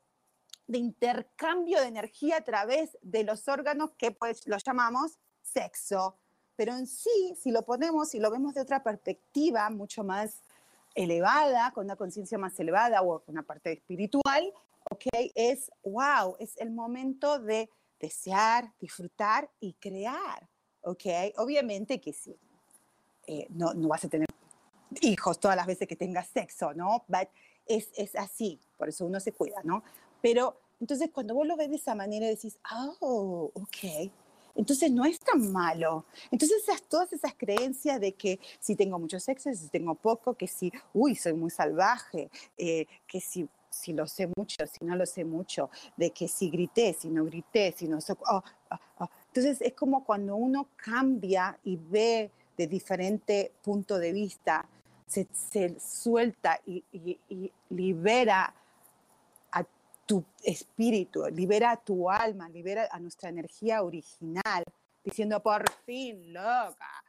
de 0.67 0.77
intercambio 0.77 1.79
de 1.79 1.87
energía 1.87 2.37
a 2.37 2.41
través 2.41 2.97
de 3.01 3.23
los 3.23 3.47
órganos 3.47 3.91
que 3.97 4.11
pues 4.11 4.47
los 4.47 4.63
llamamos 4.63 5.17
sexo. 5.41 6.17
Pero 6.55 6.75
en 6.75 6.87
sí, 6.87 7.35
si 7.39 7.51
lo 7.51 7.63
ponemos, 7.63 8.09
si 8.09 8.19
lo 8.19 8.31
vemos 8.31 8.55
de 8.55 8.61
otra 8.61 8.83
perspectiva, 8.83 9.69
mucho 9.69 10.03
más 10.03 10.41
elevada, 10.95 11.71
con 11.71 11.85
una 11.85 11.95
conciencia 11.95 12.37
más 12.37 12.59
elevada 12.59 13.01
o 13.03 13.19
con 13.19 13.35
una 13.35 13.43
parte 13.43 13.71
espiritual, 13.71 14.51
¿ok? 14.89 15.05
Es, 15.35 15.71
wow, 15.83 16.35
es 16.39 16.57
el 16.57 16.71
momento 16.71 17.39
de 17.39 17.69
desear, 17.99 18.73
disfrutar 18.79 19.49
y 19.59 19.73
crear, 19.73 20.49
¿ok? 20.81 21.05
Obviamente 21.37 22.01
que 22.01 22.13
sí, 22.13 22.35
eh, 23.27 23.45
no, 23.49 23.73
no 23.75 23.87
vas 23.89 24.05
a 24.05 24.09
tener 24.09 24.27
hijos 25.01 25.39
todas 25.39 25.57
las 25.57 25.67
veces 25.67 25.87
que 25.87 25.95
tengas 25.95 26.27
sexo, 26.27 26.73
¿no? 26.73 27.05
es, 27.65 27.89
es 27.95 28.15
así, 28.15 28.59
por 28.77 28.89
eso 28.89 29.05
uno 29.05 29.19
se 29.19 29.33
cuida, 29.33 29.61
¿no? 29.63 29.83
Pero 30.21 30.59
entonces 30.79 31.09
cuando 31.11 31.33
vos 31.35 31.47
lo 31.47 31.57
ves 31.57 31.69
de 31.69 31.75
esa 31.75 31.95
manera 31.95 32.27
decís, 32.27 32.57
oh, 33.01 33.51
ok, 33.53 34.11
entonces 34.55 34.91
no 34.91 35.05
es 35.05 35.19
tan 35.19 35.51
malo. 35.51 36.05
Entonces 36.31 36.63
esas, 36.63 36.81
todas 36.83 37.13
esas 37.13 37.33
creencias 37.35 38.01
de 38.01 38.13
que 38.13 38.39
si 38.59 38.75
tengo 38.75 38.97
mucho 38.99 39.19
sexo, 39.19 39.53
si 39.53 39.69
tengo 39.69 39.95
poco, 39.95 40.33
que 40.33 40.47
si, 40.47 40.71
uy, 40.93 41.15
soy 41.15 41.33
muy 41.33 41.51
salvaje, 41.51 42.29
eh, 42.57 42.87
que 43.07 43.21
si, 43.21 43.47
si 43.69 43.93
lo 43.93 44.07
sé 44.07 44.27
mucho, 44.35 44.65
si 44.65 44.83
no 44.83 44.95
lo 44.95 45.05
sé 45.05 45.23
mucho, 45.23 45.69
de 45.95 46.09
que 46.11 46.27
si 46.27 46.49
grité, 46.49 46.93
si 46.93 47.09
no 47.09 47.23
grité, 47.25 47.73
si 47.77 47.87
no... 47.87 47.99
Oh, 48.29 48.43
oh, 48.71 48.75
oh. 48.99 49.09
Entonces 49.27 49.61
es 49.61 49.73
como 49.73 50.03
cuando 50.03 50.35
uno 50.35 50.69
cambia 50.75 51.59
y 51.63 51.77
ve 51.77 52.31
de 52.57 52.65
diferente 52.65 53.53
punto 53.61 53.99
de 53.99 54.11
vista, 54.11 54.67
se, 55.07 55.79
suelta 55.79 56.59
y, 56.65 56.83
libera 57.69 58.53
a 59.51 59.65
tu 60.05 60.23
espíritu, 60.43 61.25
libera 61.27 61.71
a 61.71 61.77
tu 61.77 62.09
alma, 62.09 62.49
libera 62.49 62.87
a 62.91 62.99
nuestra 62.99 63.29
energía 63.29 63.83
original, 63.83 64.63
diciendo, 65.03 65.41
por 65.41 65.69
fin, 65.85 66.33
loca, 66.33 67.03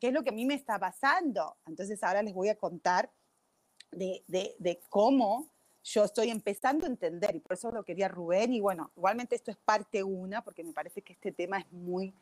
¿qué 0.00 0.08
es 0.08 0.12
lo 0.12 0.22
que 0.22 0.30
a 0.30 0.32
mí 0.34 0.46
me 0.46 0.54
está 0.54 0.78
pasando? 0.78 1.56
Entonces 1.66 2.02
ahora 2.02 2.22
les 2.22 2.34
voy 2.34 2.48
a 2.48 2.56
contar 2.56 3.10
de, 3.92 4.80
cómo 4.88 5.46
yo 5.84 6.04
estoy 6.04 6.30
empezando 6.30 6.86
a 6.86 6.90
entender, 6.90 7.36
y 7.36 7.40
por 7.40 7.54
eso 7.54 7.70
lo 7.70 7.84
quería 7.84 8.08
Rubén, 8.08 8.52
y 8.52 8.60
bueno, 8.60 8.90
igualmente 8.96 9.34
esto 9.34 9.50
es 9.50 9.56
parte 9.56 10.02
una, 10.02 10.42
porque 10.42 10.64
me 10.64 10.72
parece 10.72 11.02
que 11.02 11.12
este 11.12 11.32
tema 11.32 11.58
es 11.58 11.70
muy, 11.72 12.12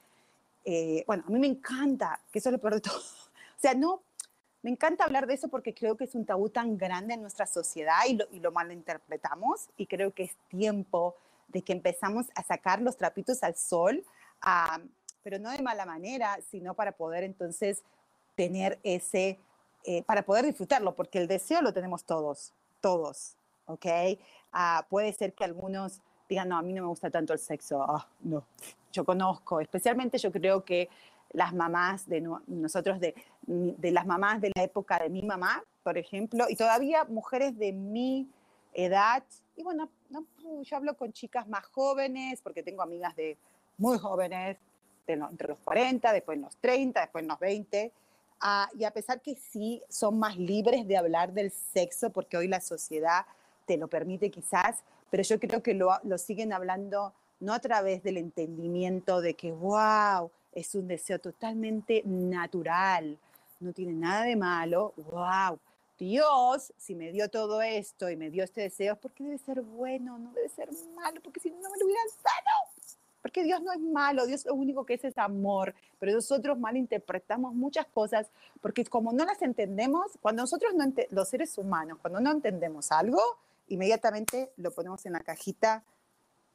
eh, 0.64 1.05
bueno, 1.07 1.25
a 1.26 1.31
mí 1.31 1.38
me 1.38 1.47
encanta, 1.47 2.21
que 2.33 2.38
eso 2.40 2.49
es 2.49 2.52
lo 2.55 2.59
peor 2.59 2.81
todo. 2.81 3.00
O 3.59 3.61
sea, 3.61 3.75
no 3.75 4.02
me 4.62 4.70
encanta 4.70 5.04
hablar 5.04 5.26
de 5.26 5.34
eso 5.34 5.48
porque 5.48 5.74
creo 5.74 5.96
que 5.96 6.04
es 6.04 6.14
un 6.14 6.24
tabú 6.24 6.48
tan 6.50 6.76
grande 6.76 7.14
en 7.14 7.22
nuestra 7.22 7.46
sociedad 7.46 8.00
y 8.08 8.14
lo, 8.14 8.26
y 8.32 8.40
lo 8.40 8.52
malinterpretamos 8.52 9.68
y 9.76 9.86
creo 9.86 10.12
que 10.12 10.24
es 10.24 10.36
tiempo 10.48 11.16
de 11.48 11.62
que 11.62 11.72
empezamos 11.72 12.26
a 12.34 12.42
sacar 12.42 12.80
los 12.80 12.96
trapitos 12.96 13.42
al 13.42 13.56
sol, 13.56 14.04
pero 15.22 15.38
no 15.38 15.50
de 15.50 15.62
mala 15.62 15.86
manera, 15.86 16.38
sino 16.50 16.74
para 16.74 16.92
poder 16.92 17.24
entonces 17.24 17.82
tener 18.34 18.78
ese, 18.82 19.38
eh, 19.84 20.02
para 20.04 20.22
poder 20.22 20.44
disfrutarlo, 20.44 20.94
porque 20.94 21.18
el 21.18 21.26
deseo 21.26 21.62
lo 21.62 21.72
tenemos 21.72 22.04
todos, 22.04 22.52
todos, 22.80 23.34
¿ok? 23.66 23.86
Ah, 24.52 24.86
puede 24.88 25.12
ser 25.12 25.32
que 25.32 25.44
algunos 25.44 26.00
digan, 26.28 26.50
no, 26.50 26.58
a 26.58 26.62
mí 26.62 26.72
no 26.72 26.82
me 26.82 26.88
gusta 26.88 27.10
tanto 27.10 27.32
el 27.32 27.38
sexo, 27.38 27.82
ah, 27.82 28.06
no, 28.20 28.44
yo 28.92 29.04
conozco, 29.04 29.60
especialmente 29.60 30.18
yo 30.18 30.30
creo 30.30 30.64
que 30.64 30.88
las 31.32 31.54
mamás 31.54 32.08
de 32.08 32.23
nosotros, 32.47 33.00
de, 33.00 33.14
de 33.42 33.90
las 33.90 34.06
mamás 34.06 34.40
de 34.40 34.50
la 34.54 34.62
época 34.62 34.99
de 34.99 35.08
mi 35.08 35.23
mamá, 35.23 35.62
por 35.82 35.99
ejemplo, 35.99 36.47
y 36.49 36.56
todavía 36.56 37.04
mujeres 37.04 37.56
de 37.58 37.73
mi 37.73 38.28
edad, 38.73 39.23
y 39.56 39.62
bueno, 39.62 39.88
no, 40.11 40.25
yo 40.62 40.76
hablo 40.76 40.97
con 40.97 41.12
chicas 41.12 41.49
más 41.49 41.66
jóvenes, 41.66 42.40
porque 42.42 42.62
tengo 42.62 42.82
amigas 42.82 43.14
de 43.16 43.37
muy 43.76 43.99
jóvenes, 43.99 44.56
de 45.06 45.12
entre 45.14 45.49
los 45.49 45.58
40, 45.61 46.12
después 46.12 46.37
en 46.37 46.42
los 46.42 46.56
30, 46.56 47.00
después 47.00 47.23
en 47.23 47.28
los 47.28 47.38
20, 47.38 47.92
ah, 48.40 48.68
y 48.78 48.85
a 48.85 48.90
pesar 48.90 49.20
que 49.20 49.35
sí 49.35 49.82
son 49.88 50.18
más 50.18 50.37
libres 50.37 50.87
de 50.87 50.97
hablar 50.97 51.32
del 51.32 51.50
sexo, 51.50 52.11
porque 52.11 52.37
hoy 52.37 52.49
la 52.49 52.61
sociedad 52.61 53.25
te 53.66 53.76
lo 53.76 53.88
permite 53.88 54.30
quizás, 54.30 54.82
pero 55.11 55.23
yo 55.23 55.40
creo 55.40 55.62
que 55.62 55.75
lo, 55.75 55.90
lo 56.04 56.18
siguen 56.18 56.52
hablando 56.52 57.14
no 57.40 57.54
a 57.54 57.61
través 57.61 58.02
del 58.02 58.16
entendimiento 58.16 59.20
de 59.20 59.35
que, 59.35 59.52
wow, 59.52 60.30
es 60.52 60.75
un 60.75 60.88
deseo 60.88 61.19
totalmente 61.19 62.02
natural, 62.05 63.19
no 63.61 63.73
tiene 63.73 63.93
nada 63.93 64.25
de 64.25 64.37
malo, 64.37 64.95
wow. 64.97 65.59
Dios, 65.99 66.73
si 66.76 66.95
me 66.95 67.11
dio 67.11 67.28
todo 67.28 67.61
esto 67.61 68.09
y 68.09 68.17
me 68.17 68.31
dio 68.31 68.45
este 68.45 68.61
deseo, 68.61 68.95
¿por 68.97 69.11
qué 69.12 69.25
debe 69.25 69.38
ser 69.38 69.62
bueno? 69.62 70.17
No 70.17 70.33
debe 70.33 70.49
ser 70.49 70.69
malo, 70.95 71.21
porque 71.23 71.40
si 71.40 71.50
no, 71.50 71.57
me 71.57 71.78
lo 71.78 71.87
hubieran 71.87 72.07
dado. 72.23 72.99
Porque 73.21 73.43
Dios 73.43 73.61
no 73.62 73.73
es 73.73 73.81
malo, 73.81 74.26
Dios 74.26 74.47
lo 74.47 74.55
único 74.55 74.87
que 74.87 74.95
es 74.95 75.05
es 75.05 75.19
amor, 75.19 75.75
pero 75.99 76.12
nosotros 76.12 76.57
malinterpretamos 76.57 77.52
muchas 77.52 77.87
cosas 77.87 78.28
porque 78.61 78.85
como 78.85 79.12
no 79.12 79.25
las 79.25 79.43
entendemos, 79.43 80.12
cuando 80.23 80.43
nosotros 80.43 80.73
no 80.75 80.85
los 81.11 81.28
seres 81.28 81.59
humanos, 81.59 81.99
cuando 82.00 82.21
no 82.21 82.31
entendemos 82.31 82.93
algo, 82.93 83.21
inmediatamente 83.67 84.52
lo 84.57 84.71
ponemos 84.71 85.05
en 85.05 85.14
la 85.14 85.21
cajita, 85.21 85.83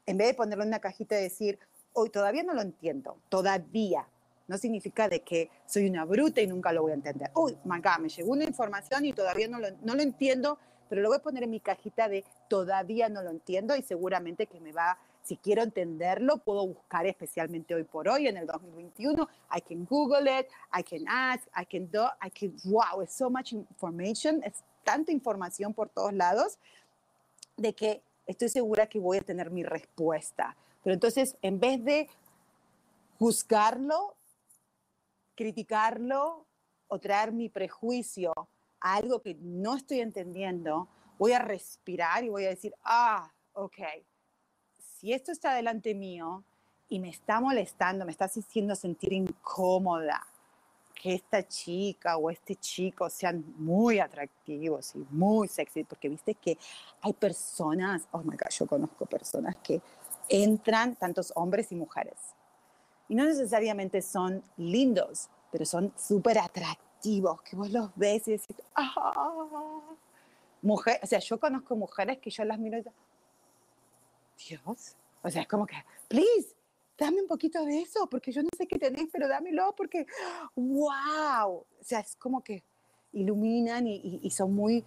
en 0.05 0.17
vez 0.17 0.27
de 0.29 0.33
ponerlo 0.35 0.63
en 0.63 0.69
una 0.69 0.79
cajita 0.79 1.19
y 1.19 1.23
decir, 1.23 1.59
hoy 1.93 2.09
todavía 2.09 2.43
no 2.43 2.53
lo 2.53 2.61
entiendo, 2.61 3.17
todavía. 3.29 4.07
No 4.47 4.57
significa 4.57 5.07
de 5.07 5.21
que 5.21 5.49
soy 5.65 5.87
una 5.89 6.03
bruta 6.03 6.41
y 6.41 6.47
nunca 6.47 6.73
lo 6.73 6.81
voy 6.81 6.91
a 6.91 6.95
entender. 6.95 7.31
Uy, 7.33 7.57
my 7.63 7.79
me 7.99 8.09
llegó 8.09 8.31
una 8.31 8.43
información 8.43 9.05
y 9.05 9.13
todavía 9.13 9.47
no 9.47 9.59
lo, 9.59 9.67
no 9.81 9.95
lo 9.95 10.01
entiendo, 10.01 10.59
pero 10.89 11.01
lo 11.01 11.09
voy 11.09 11.17
a 11.17 11.21
poner 11.21 11.43
en 11.43 11.49
mi 11.49 11.59
cajita 11.59 12.09
de 12.09 12.25
todavía 12.49 13.09
no 13.09 13.23
lo 13.23 13.31
entiendo 13.31 13.75
y 13.75 13.81
seguramente 13.81 14.47
que 14.47 14.59
me 14.59 14.73
va, 14.73 14.97
si 15.23 15.37
quiero 15.37 15.63
entenderlo, 15.63 16.37
puedo 16.39 16.67
buscar 16.67 17.05
especialmente 17.07 17.73
hoy 17.73 17.83
por 17.83 18.09
hoy, 18.09 18.27
en 18.27 18.37
el 18.37 18.45
2021. 18.45 19.27
I 19.55 19.61
can 19.61 19.85
Google 19.85 20.39
it, 20.39 20.47
I 20.77 20.83
can 20.83 21.07
ask, 21.07 21.47
I 21.57 21.65
can 21.65 21.89
do, 21.89 22.05
I 22.21 22.29
can, 22.29 22.53
wow, 22.65 23.01
it's 23.01 23.15
so 23.15 23.29
much 23.29 23.53
information, 23.53 24.43
es 24.43 24.63
tanta 24.83 25.11
información 25.11 25.73
por 25.73 25.89
todos 25.89 26.13
lados, 26.13 26.59
de 27.55 27.73
que 27.73 28.01
estoy 28.27 28.49
segura 28.49 28.87
que 28.87 28.99
voy 28.99 29.17
a 29.17 29.21
tener 29.21 29.49
mi 29.49 29.63
respuesta. 29.63 30.57
Pero 30.83 30.93
entonces, 30.93 31.37
en 31.41 31.59
vez 31.59 31.83
de 31.83 32.09
juzgarlo, 33.17 34.15
criticarlo 35.35 36.45
o 36.87 36.99
traer 36.99 37.31
mi 37.31 37.49
prejuicio 37.49 38.33
a 38.79 38.95
algo 38.95 39.21
que 39.21 39.35
no 39.35 39.75
estoy 39.75 40.01
entendiendo, 40.01 40.87
voy 41.17 41.31
a 41.31 41.39
respirar 41.39 42.23
y 42.23 42.29
voy 42.29 42.45
a 42.45 42.49
decir, 42.49 42.73
ah, 42.83 43.31
ok, 43.53 43.77
si 44.77 45.13
esto 45.13 45.31
está 45.31 45.53
delante 45.55 45.93
mío 45.93 46.43
y 46.89 46.99
me 46.99 47.09
está 47.09 47.39
molestando, 47.39 48.05
me 48.05 48.11
está 48.11 48.25
haciendo 48.25 48.75
sentir 48.75 49.13
incómoda, 49.13 50.25
que 50.93 51.15
esta 51.15 51.45
chica 51.45 52.17
o 52.17 52.29
este 52.29 52.55
chico 52.55 53.09
sean 53.09 53.43
muy 53.57 53.99
atractivos 53.99 54.95
y 54.95 55.05
muy 55.09 55.47
sexy, 55.47 55.83
porque 55.83 56.07
viste 56.07 56.35
que 56.35 56.57
hay 57.01 57.13
personas, 57.13 58.07
oh 58.11 58.19
my 58.19 58.37
God, 58.37 58.49
yo 58.51 58.67
conozco 58.67 59.05
personas 59.05 59.55
que 59.57 59.81
entran, 60.29 60.95
tantos 60.95 61.31
hombres 61.35 61.71
y 61.71 61.75
mujeres, 61.75 62.17
y 63.09 63.15
no 63.15 63.25
necesariamente 63.25 64.01
son 64.01 64.43
lindos, 64.57 65.29
pero 65.51 65.65
son 65.65 65.93
súper 65.97 66.39
atractivos, 66.39 67.41
que 67.41 67.55
vos 67.55 67.69
los 67.71 67.91
ves 67.95 68.27
y 68.27 68.31
decís, 68.31 68.55
ah, 68.75 69.81
mujer, 70.61 70.99
o 71.03 71.07
sea, 71.07 71.19
yo 71.19 71.39
conozco 71.39 71.75
mujeres 71.75 72.17
que 72.19 72.29
yo 72.29 72.43
las 72.43 72.57
miro 72.57 72.77
y 72.77 72.81
digo, 72.81 72.93
Dios, 74.47 74.95
o 75.21 75.29
sea, 75.29 75.43
es 75.43 75.47
como 75.47 75.65
que, 75.65 75.75
please, 76.07 76.55
dame 76.97 77.21
un 77.21 77.27
poquito 77.27 77.63
de 77.65 77.81
eso, 77.81 78.07
porque 78.09 78.31
yo 78.31 78.41
no 78.41 78.49
sé 78.57 78.67
qué 78.67 78.77
tenés, 78.77 79.09
pero 79.11 79.27
dámelo, 79.27 79.73
porque, 79.75 80.05
wow, 80.55 81.49
o 81.49 81.65
sea, 81.81 81.99
es 81.99 82.15
como 82.15 82.43
que 82.43 82.63
iluminan 83.13 83.87
y, 83.87 84.19
y, 84.23 84.31
son 84.31 84.53
muy, 84.53 84.83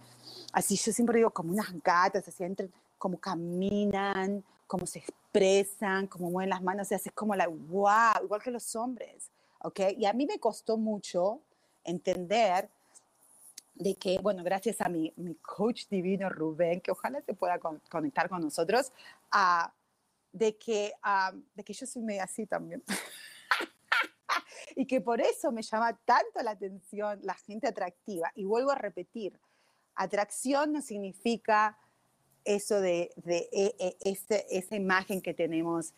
así 0.51 0.75
yo 0.75 0.91
siempre 0.91 1.17
digo, 1.17 1.29
como 1.29 1.53
unas 1.53 1.71
gatas, 1.81 2.27
así 2.27 2.43
entran, 2.43 2.71
como 2.97 3.17
caminan, 3.17 4.43
cómo 4.67 4.85
se 4.85 4.99
expresan, 4.99 6.07
cómo 6.07 6.29
mueven 6.29 6.49
las 6.49 6.61
manos, 6.61 6.87
o 6.87 6.89
sea, 6.89 6.97
es 6.97 7.11
como 7.13 7.35
la, 7.35 7.47
wow, 7.47 8.23
igual 8.23 8.41
que 8.41 8.51
los 8.51 8.75
hombres, 8.75 9.31
¿ok? 9.59 9.79
Y 9.97 10.05
a 10.05 10.13
mí 10.13 10.25
me 10.25 10.39
costó 10.39 10.77
mucho 10.77 11.41
entender 11.83 12.69
de 13.73 13.95
que, 13.95 14.19
bueno, 14.19 14.43
gracias 14.43 14.81
a 14.81 14.89
mi, 14.89 15.13
mi 15.15 15.35
coach 15.35 15.87
divino 15.89 16.29
Rubén, 16.29 16.81
que 16.81 16.91
ojalá 16.91 17.21
se 17.21 17.33
pueda 17.33 17.59
conectar 17.59 18.27
con 18.27 18.41
nosotros, 18.41 18.91
uh, 19.33 19.69
de, 20.31 20.57
que, 20.57 20.93
uh, 21.03 21.37
de 21.55 21.63
que 21.63 21.73
yo 21.73 21.85
soy 21.85 22.01
medio 22.01 22.23
así 22.23 22.45
también. 22.45 22.83
y 24.75 24.85
que 24.85 24.99
por 24.99 25.21
eso 25.21 25.51
me 25.51 25.61
llama 25.61 25.97
tanto 26.05 26.41
la 26.41 26.51
atención 26.51 27.19
la 27.23 27.35
gente 27.35 27.67
atractiva. 27.67 28.31
Y 28.35 28.45
vuelvo 28.45 28.71
a 28.71 28.75
repetir, 28.75 29.39
atracción 29.95 30.73
no 30.73 30.81
significa 30.81 31.77
eso 32.47 32.81
de, 32.81 33.11
de, 33.17 33.49
e, 33.51 33.75
e, 33.77 33.97
ese, 34.01 34.45
esa 34.49 34.75
imagen 34.75 35.21
que 35.21 35.33
tenemos 35.33 35.93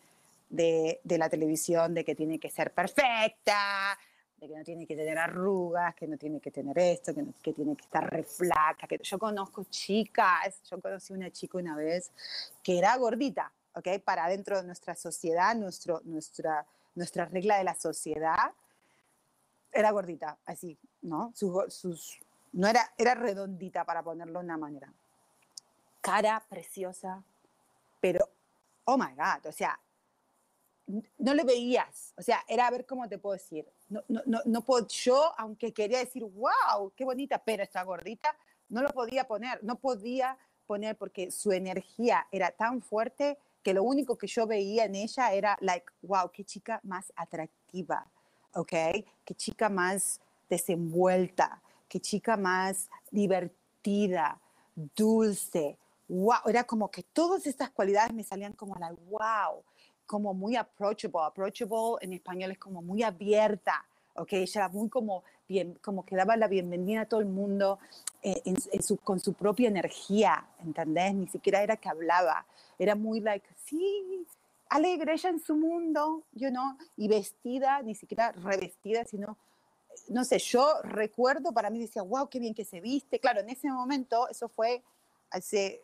de, 0.48 1.00
de, 1.04 1.18
la 1.18 1.30
televisión, 1.30 1.94
de 1.94 2.04
que 2.04 2.14
tiene 2.14 2.38
que 2.38 2.50
ser 2.50 2.72
perfecta, 2.72 3.96
de 4.36 4.48
que 4.48 4.56
no 4.56 4.64
tiene 4.64 4.86
que 4.86 4.96
tener 4.96 5.16
arrugas, 5.16 5.94
que 5.94 6.08
no 6.08 6.16
tiene 6.16 6.40
que 6.40 6.50
tener 6.50 6.76
esto, 6.78 7.14
que, 7.14 7.24
que 7.42 7.52
tiene 7.52 7.76
que 7.76 7.84
estar 7.84 8.10
reflaca. 8.10 8.86
Que 8.88 8.98
yo 9.02 9.18
conozco 9.18 9.64
chicas, 9.64 10.60
yo 10.68 10.80
conocí 10.80 11.12
una 11.12 11.30
chica 11.30 11.58
una 11.58 11.76
vez 11.76 12.10
que 12.62 12.78
era 12.78 12.96
gordita, 12.96 13.52
¿ok? 13.74 14.00
Para 14.04 14.28
dentro 14.28 14.56
de 14.58 14.64
nuestra 14.64 14.96
sociedad, 14.96 15.54
nuestro, 15.54 16.00
nuestra, 16.04 16.66
nuestra 16.96 17.26
regla 17.26 17.58
de 17.58 17.64
la 17.64 17.74
sociedad, 17.74 18.52
era 19.72 19.92
gordita, 19.92 20.36
así, 20.46 20.76
¿no? 21.02 21.32
Sus, 21.34 21.72
sus, 21.72 22.18
no 22.52 22.66
era, 22.66 22.92
era 22.98 23.14
redondita, 23.14 23.84
para 23.84 24.02
ponerlo 24.02 24.40
de 24.40 24.44
una 24.46 24.56
manera. 24.56 24.92
Cara 26.00 26.44
preciosa, 26.48 27.22
pero, 28.00 28.28
oh 28.84 28.96
my 28.96 29.14
God, 29.14 29.46
o 29.46 29.52
sea, 29.52 29.78
no 31.18 31.34
le 31.34 31.44
veías, 31.44 32.14
o 32.16 32.22
sea, 32.22 32.42
era 32.48 32.66
a 32.66 32.70
ver 32.70 32.86
cómo 32.86 33.08
te 33.08 33.18
puedo 33.18 33.34
decir. 33.34 33.66
No, 33.88 34.02
no, 34.08 34.22
no, 34.26 34.40
no 34.44 34.62
puedo, 34.62 34.86
yo, 34.88 35.32
aunque 35.38 35.72
quería 35.72 35.98
decir, 35.98 36.24
wow, 36.24 36.92
qué 36.96 37.04
bonita, 37.04 37.38
pero 37.38 37.62
está 37.62 37.82
gordita, 37.82 38.34
no 38.68 38.82
lo 38.82 38.88
podía 38.90 39.26
poner, 39.26 39.62
no 39.62 39.76
podía 39.76 40.38
poner 40.66 40.96
porque 40.96 41.30
su 41.30 41.52
energía 41.52 42.26
era 42.30 42.50
tan 42.50 42.82
fuerte 42.82 43.38
que 43.62 43.74
lo 43.74 43.82
único 43.82 44.16
que 44.16 44.26
yo 44.26 44.46
veía 44.46 44.84
en 44.84 44.94
ella 44.94 45.32
era, 45.32 45.58
like, 45.60 45.86
wow, 46.02 46.30
qué 46.32 46.44
chica 46.44 46.80
más 46.82 47.12
atractiva, 47.14 48.06
¿ok? 48.54 48.72
Qué 49.24 49.34
chica 49.36 49.68
más 49.68 50.20
desenvuelta, 50.48 51.60
qué 51.88 52.00
chica 52.00 52.36
más 52.36 52.88
divertida, 53.10 54.40
dulce, 54.74 55.76
wow, 56.10 56.40
era 56.46 56.64
como 56.64 56.90
que 56.90 57.02
todas 57.02 57.46
estas 57.46 57.70
cualidades 57.70 58.12
me 58.12 58.24
salían 58.24 58.52
como, 58.52 58.74
like, 58.76 59.00
wow, 59.08 59.62
como 60.06 60.34
muy 60.34 60.56
approachable. 60.56 61.20
Approachable 61.24 61.98
en 62.00 62.12
español 62.12 62.50
es 62.50 62.58
como 62.58 62.82
muy 62.82 63.02
abierta, 63.02 63.84
¿ok? 64.14 64.32
Ella 64.32 64.62
era 64.62 64.68
muy 64.68 64.88
como, 64.88 65.22
bien, 65.48 65.78
como 65.82 66.04
que 66.04 66.16
daba 66.16 66.36
la 66.36 66.48
bienvenida 66.48 67.02
a 67.02 67.06
todo 67.06 67.20
el 67.20 67.26
mundo 67.26 67.78
eh, 68.22 68.42
en, 68.44 68.82
su, 68.82 68.96
con 68.96 69.20
su 69.20 69.34
propia 69.34 69.68
energía, 69.68 70.44
¿entendés? 70.64 71.14
Ni 71.14 71.28
siquiera 71.28 71.62
era 71.62 71.76
que 71.76 71.88
hablaba, 71.88 72.44
era 72.78 72.96
muy 72.96 73.20
like, 73.20 73.46
sí, 73.64 74.26
alegre 74.68 75.12
ella 75.12 75.30
en 75.30 75.40
su 75.40 75.54
mundo, 75.54 76.24
you 76.32 76.48
know, 76.48 76.76
y 76.96 77.06
vestida, 77.06 77.82
ni 77.82 77.94
siquiera 77.94 78.32
revestida, 78.32 79.04
sino, 79.04 79.36
no 80.08 80.24
sé, 80.24 80.40
yo 80.40 80.82
recuerdo, 80.82 81.52
para 81.52 81.70
mí 81.70 81.78
decía, 81.78 82.02
wow, 82.02 82.28
qué 82.28 82.40
bien 82.40 82.54
que 82.54 82.64
se 82.64 82.80
viste. 82.80 83.20
Claro, 83.20 83.40
en 83.40 83.50
ese 83.50 83.70
momento, 83.70 84.28
eso 84.28 84.48
fue 84.48 84.82
hace 85.30 85.82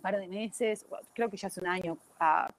par 0.00 0.18
de 0.18 0.26
meses, 0.26 0.84
creo 1.14 1.30
que 1.30 1.36
ya 1.36 1.48
hace 1.48 1.60
un 1.60 1.68
año, 1.68 1.98
uh, 2.20 2.52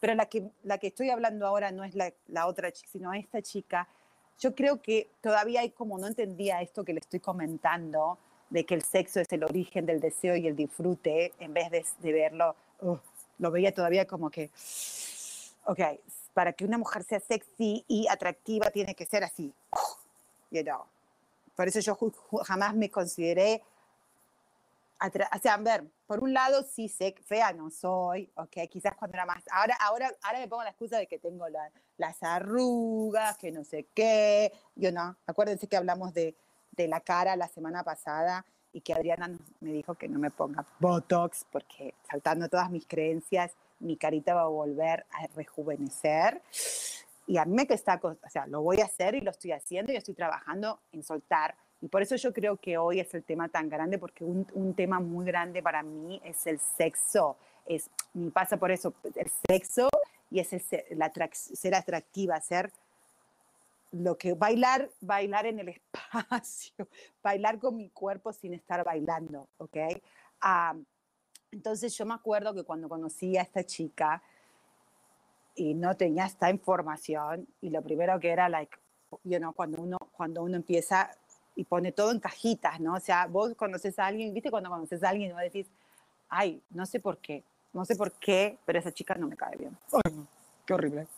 pero 0.00 0.14
la 0.14 0.26
que, 0.26 0.50
la 0.64 0.78
que 0.78 0.88
estoy 0.88 1.10
hablando 1.10 1.46
ahora 1.46 1.70
no 1.70 1.84
es 1.84 1.94
la, 1.94 2.12
la 2.28 2.46
otra 2.46 2.70
chica, 2.72 2.88
sino 2.90 3.12
esta 3.14 3.40
chica. 3.40 3.88
Yo 4.38 4.54
creo 4.54 4.82
que 4.82 5.08
todavía 5.22 5.60
hay 5.60 5.70
como 5.70 5.98
no 5.98 6.06
entendía 6.06 6.60
esto 6.60 6.84
que 6.84 6.92
le 6.92 7.00
estoy 7.00 7.20
comentando, 7.20 8.18
de 8.50 8.64
que 8.64 8.74
el 8.74 8.82
sexo 8.82 9.20
es 9.20 9.32
el 9.32 9.42
origen 9.42 9.86
del 9.86 10.00
deseo 10.00 10.36
y 10.36 10.46
el 10.46 10.54
disfrute, 10.54 11.32
en 11.40 11.52
vez 11.52 11.70
de, 11.70 11.84
de 11.98 12.12
verlo, 12.12 12.54
lo 13.38 13.50
veía 13.50 13.72
todavía 13.72 14.06
como 14.06 14.30
que, 14.30 14.50
ok, 15.64 15.80
para 16.32 16.52
que 16.52 16.64
una 16.64 16.78
mujer 16.78 17.02
sea 17.02 17.18
sexy 17.18 17.84
y 17.88 18.06
atractiva 18.08 18.70
tiene 18.70 18.94
que 18.94 19.06
ser 19.06 19.24
así, 19.24 19.52
you 20.50 20.62
know. 20.62 20.82
Por 21.56 21.66
eso 21.66 21.80
yo 21.80 21.98
jamás 22.44 22.74
me 22.76 22.90
consideré 22.90 23.62
o 25.00 25.38
sea, 25.40 25.54
a 25.54 25.58
ver, 25.58 25.90
por 26.06 26.22
un 26.22 26.32
lado 26.32 26.62
sí 26.62 26.88
sé 26.88 27.14
que 27.14 27.22
fea 27.22 27.52
no 27.52 27.70
soy, 27.70 28.30
ok, 28.34 28.56
quizás 28.70 28.96
cuando 28.96 29.16
era 29.16 29.26
más, 29.26 29.44
ahora, 29.50 29.76
ahora, 29.80 30.10
ahora 30.22 30.38
me 30.38 30.48
pongo 30.48 30.64
la 30.64 30.70
excusa 30.70 30.98
de 30.98 31.06
que 31.06 31.18
tengo 31.18 31.46
las 31.98 32.22
arrugas, 32.22 33.36
que 33.36 33.52
no 33.52 33.64
sé 33.64 33.88
qué, 33.94 34.52
yo 34.74 34.92
no, 34.92 35.16
acuérdense 35.26 35.68
que 35.68 35.76
hablamos 35.76 36.14
de, 36.14 36.36
de 36.72 36.88
la 36.88 37.00
cara 37.00 37.36
la 37.36 37.48
semana 37.48 37.82
pasada 37.84 38.44
y 38.72 38.82
que 38.82 38.92
Adriana 38.92 39.30
me 39.60 39.72
dijo 39.72 39.94
que 39.94 40.08
no 40.08 40.18
me 40.18 40.30
ponga 40.30 40.66
Botox 40.80 41.46
porque 41.50 41.94
saltando 42.10 42.48
todas 42.48 42.70
mis 42.70 42.86
creencias, 42.86 43.52
mi 43.78 43.96
carita 43.96 44.34
va 44.34 44.42
a 44.42 44.48
volver 44.48 45.06
a 45.10 45.26
rejuvenecer. 45.34 46.42
Y 47.26 47.38
a 47.38 47.44
mí 47.44 47.54
me 47.54 47.66
que 47.66 47.74
está, 47.74 48.00
o 48.02 48.16
sea, 48.28 48.46
lo 48.46 48.62
voy 48.62 48.80
a 48.80 48.84
hacer 48.84 49.14
y 49.14 49.20
lo 49.20 49.30
estoy 49.30 49.52
haciendo 49.52 49.92
y 49.92 49.96
estoy 49.96 50.14
trabajando 50.14 50.80
en 50.92 51.02
soltar 51.02 51.56
y 51.80 51.88
por 51.88 52.02
eso 52.02 52.16
yo 52.16 52.32
creo 52.32 52.56
que 52.56 52.78
hoy 52.78 53.00
es 53.00 53.12
el 53.14 53.22
tema 53.22 53.48
tan 53.48 53.68
grande, 53.68 53.98
porque 53.98 54.24
un, 54.24 54.46
un 54.54 54.74
tema 54.74 54.98
muy 54.98 55.26
grande 55.26 55.62
para 55.62 55.82
mí 55.82 56.20
es 56.24 56.46
el 56.46 56.58
sexo. 56.58 57.36
Es, 57.66 57.90
me 58.14 58.30
pasa 58.30 58.56
por 58.56 58.70
eso, 58.70 58.94
el 59.14 59.30
sexo 59.48 59.88
y 60.30 60.40
es 60.40 60.52
el 60.52 60.60
ser, 60.62 60.86
la, 60.90 61.12
ser 61.32 61.74
atractiva, 61.74 62.40
ser 62.40 62.72
lo 63.92 64.16
que 64.16 64.34
bailar, 64.34 64.90
bailar 65.00 65.46
en 65.46 65.60
el 65.60 65.68
espacio, 66.24 66.88
bailar 67.22 67.58
con 67.58 67.76
mi 67.76 67.90
cuerpo 67.90 68.32
sin 68.32 68.54
estar 68.54 68.84
bailando, 68.84 69.48
¿ok? 69.58 69.76
Uh, 70.42 70.82
entonces 71.52 71.96
yo 71.96 72.04
me 72.04 72.14
acuerdo 72.14 72.54
que 72.54 72.64
cuando 72.64 72.88
conocí 72.88 73.36
a 73.36 73.42
esta 73.42 73.64
chica 73.64 74.22
y 75.54 75.74
no 75.74 75.96
tenía 75.96 76.26
esta 76.26 76.50
información 76.50 77.46
y 77.60 77.70
lo 77.70 77.82
primero 77.82 78.18
que 78.20 78.30
era, 78.30 78.48
like, 78.48 78.76
you 79.24 79.38
know, 79.38 79.52
cuando 79.52 79.82
uno, 79.82 79.96
cuando 80.12 80.42
uno 80.42 80.56
empieza 80.56 81.16
y 81.56 81.64
pone 81.64 81.90
todo 81.90 82.12
en 82.12 82.20
cajitas, 82.20 82.78
¿no? 82.78 82.94
O 82.94 83.00
sea, 83.00 83.26
vos 83.26 83.54
conoces 83.56 83.98
a 83.98 84.06
alguien, 84.06 84.32
¿viste? 84.32 84.50
Cuando 84.50 84.70
conoces 84.70 85.02
a 85.02 85.08
alguien 85.08 85.30
y 85.30 85.32
vos 85.32 85.42
decís, 85.42 85.66
ay, 86.28 86.62
no 86.70 86.86
sé 86.86 87.00
por 87.00 87.18
qué, 87.18 87.42
no 87.72 87.84
sé 87.84 87.96
por 87.96 88.12
qué, 88.12 88.58
pero 88.64 88.78
esa 88.78 88.92
chica 88.92 89.14
no 89.14 89.26
me 89.26 89.36
cae 89.36 89.56
bien. 89.56 89.76
Ay, 90.04 90.12
qué 90.64 90.74
horrible. 90.74 91.08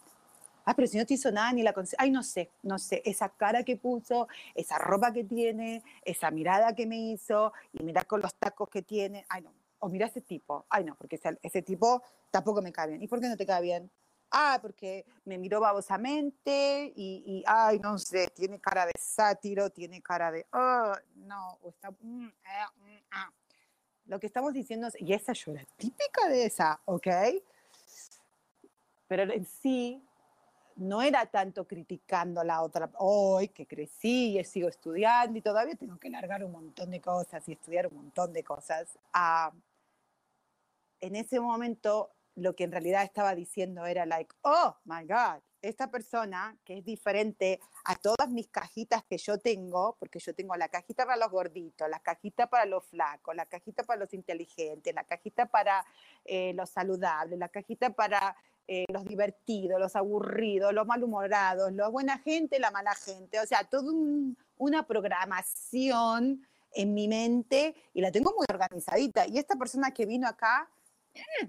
Ah, 0.64 0.74
pero 0.74 0.86
si 0.86 0.98
no 0.98 1.06
te 1.06 1.14
hizo 1.14 1.32
nada 1.32 1.52
ni 1.52 1.62
la 1.62 1.74
Ay, 1.96 2.10
no 2.10 2.22
sé, 2.22 2.50
no 2.62 2.78
sé, 2.78 3.02
esa 3.04 3.30
cara 3.30 3.64
que 3.64 3.76
puso, 3.76 4.28
esa 4.54 4.78
ropa 4.78 5.12
que 5.12 5.24
tiene, 5.24 5.82
esa 6.04 6.30
mirada 6.30 6.74
que 6.74 6.86
me 6.86 6.98
hizo, 6.98 7.52
y 7.72 7.82
mira 7.82 8.04
con 8.04 8.20
los 8.20 8.34
tacos 8.34 8.68
que 8.68 8.82
tiene. 8.82 9.24
Ay, 9.28 9.42
no. 9.42 9.50
O 9.80 9.88
mira 9.88 10.06
ese 10.06 10.20
tipo. 10.20 10.66
Ay, 10.68 10.84
no, 10.84 10.94
porque 10.96 11.16
ese, 11.16 11.38
ese 11.42 11.62
tipo 11.62 12.02
tampoco 12.30 12.60
me 12.60 12.70
cae 12.70 12.88
bien. 12.88 13.02
¿Y 13.02 13.08
por 13.08 13.20
qué 13.20 13.28
no 13.28 13.36
te 13.36 13.46
cae 13.46 13.62
bien? 13.62 13.90
Ah, 14.30 14.58
porque 14.60 15.04
me 15.24 15.38
miró 15.38 15.60
babosamente 15.60 16.92
y, 16.96 17.22
y, 17.26 17.44
ay, 17.46 17.78
no 17.78 17.98
sé, 17.98 18.28
tiene 18.34 18.60
cara 18.60 18.86
de 18.86 18.92
sátiro, 18.98 19.70
tiene 19.70 20.02
cara 20.02 20.30
de, 20.30 20.46
oh, 20.52 20.92
no, 21.16 21.58
o 21.62 21.70
está, 21.70 21.90
mm, 21.90 22.26
eh, 22.26 22.66
mm, 22.76 22.96
ah. 23.12 23.30
Lo 24.06 24.18
que 24.18 24.26
estamos 24.26 24.54
diciendo 24.54 24.86
es, 24.86 24.96
y 25.00 25.12
esa 25.12 25.34
yo 25.34 25.52
era 25.52 25.64
típica 25.76 26.28
de 26.28 26.46
esa, 26.46 26.80
¿ok? 26.86 27.06
Pero 29.06 29.22
en 29.24 29.44
sí, 29.44 30.02
no 30.76 31.02
era 31.02 31.26
tanto 31.26 31.66
criticando 31.66 32.40
a 32.40 32.44
la 32.44 32.62
otra, 32.62 32.90
hoy 32.98 33.48
que 33.48 33.66
crecí 33.66 34.38
y 34.38 34.44
sigo 34.44 34.68
estudiando 34.68 35.38
y 35.38 35.42
todavía 35.42 35.74
tengo 35.74 35.98
que 35.98 36.08
largar 36.08 36.44
un 36.44 36.52
montón 36.52 36.90
de 36.90 37.00
cosas 37.00 37.46
y 37.48 37.52
estudiar 37.52 37.88
un 37.88 37.96
montón 37.96 38.32
de 38.32 38.44
cosas. 38.44 38.98
Ah, 39.12 39.52
en 41.00 41.16
ese 41.16 41.40
momento 41.40 42.10
lo 42.38 42.54
que 42.54 42.64
en 42.64 42.72
realidad 42.72 43.02
estaba 43.02 43.34
diciendo 43.34 43.84
era 43.86 44.06
like, 44.06 44.34
oh 44.42 44.76
my 44.84 45.04
God, 45.04 45.42
esta 45.60 45.90
persona 45.90 46.56
que 46.64 46.78
es 46.78 46.84
diferente 46.84 47.60
a 47.84 47.96
todas 47.96 48.30
mis 48.30 48.48
cajitas 48.48 49.02
que 49.04 49.18
yo 49.18 49.38
tengo, 49.38 49.96
porque 49.98 50.20
yo 50.20 50.34
tengo 50.34 50.54
la 50.54 50.68
cajita 50.68 51.04
para 51.04 51.16
los 51.16 51.30
gorditos, 51.30 51.88
la 51.88 51.98
cajita 51.98 52.46
para 52.46 52.64
los 52.64 52.86
flacos, 52.86 53.34
la 53.34 53.46
cajita 53.46 53.82
para 53.82 54.00
los 54.00 54.14
inteligentes, 54.14 54.94
la 54.94 55.04
cajita 55.04 55.46
para 55.46 55.84
eh, 56.24 56.52
los 56.54 56.70
saludables, 56.70 57.38
la 57.38 57.48
cajita 57.48 57.90
para 57.90 58.36
eh, 58.68 58.84
los 58.92 59.04
divertidos, 59.04 59.80
los 59.80 59.96
aburridos, 59.96 60.72
los 60.72 60.86
malhumorados, 60.86 61.72
los 61.72 61.90
buena 61.90 62.18
gente, 62.18 62.60
la 62.60 62.70
mala 62.70 62.94
gente, 62.94 63.40
o 63.40 63.46
sea, 63.46 63.64
toda 63.64 63.92
una 64.58 64.86
programación 64.86 66.46
en 66.72 66.94
mi 66.94 67.08
mente 67.08 67.74
y 67.94 68.00
la 68.00 68.12
tengo 68.12 68.32
muy 68.36 68.46
organizadita. 68.48 69.26
Y 69.26 69.38
esta 69.38 69.56
persona 69.56 69.92
que 69.92 70.06
vino 70.06 70.28
acá 70.28 70.70
mm, 71.42 71.46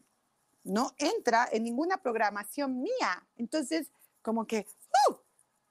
no 0.64 0.94
entra 0.98 1.48
en 1.52 1.64
ninguna 1.64 2.02
programación 2.02 2.82
mía. 2.82 3.28
Entonces, 3.36 3.92
como 4.22 4.46
que 4.46 4.68
¡uh! 5.10 5.16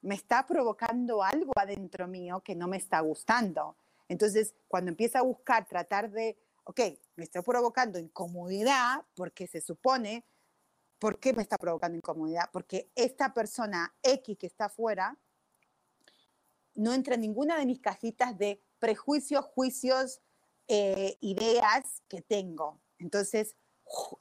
me 0.01 0.15
está 0.15 0.45
provocando 0.45 1.23
algo 1.23 1.51
adentro 1.55 2.07
mío 2.07 2.41
que 2.41 2.55
no 2.55 2.67
me 2.67 2.77
está 2.77 2.99
gustando. 3.01 3.75
Entonces, 4.07 4.55
cuando 4.67 4.89
empieza 4.89 5.19
a 5.19 5.23
buscar, 5.23 5.67
tratar 5.67 6.09
de, 6.11 6.37
ok, 6.63 6.79
me 7.15 7.23
está 7.23 7.41
provocando 7.41 7.99
incomodidad 7.99 9.05
porque 9.15 9.47
se 9.47 9.61
supone 9.61 10.25
¿Por 10.99 11.17
qué 11.17 11.31
me 11.31 11.41
está 11.41 11.57
provocando 11.57 11.97
incomodidad? 11.97 12.49
Porque 12.51 12.91
esta 12.93 13.33
persona 13.33 13.95
X 14.03 14.37
que 14.37 14.47
está 14.47 14.65
afuera 14.65 15.17
no 16.75 16.93
entra 16.93 17.15
en 17.15 17.21
ninguna 17.21 17.57
de 17.57 17.65
mis 17.65 17.79
cajitas 17.79 18.37
de 18.37 18.61
prejuicios, 18.79 19.45
juicios, 19.45 20.19
eh, 20.67 21.17
ideas 21.21 22.03
que 22.09 22.21
tengo. 22.21 22.81
Entonces, 22.99 23.55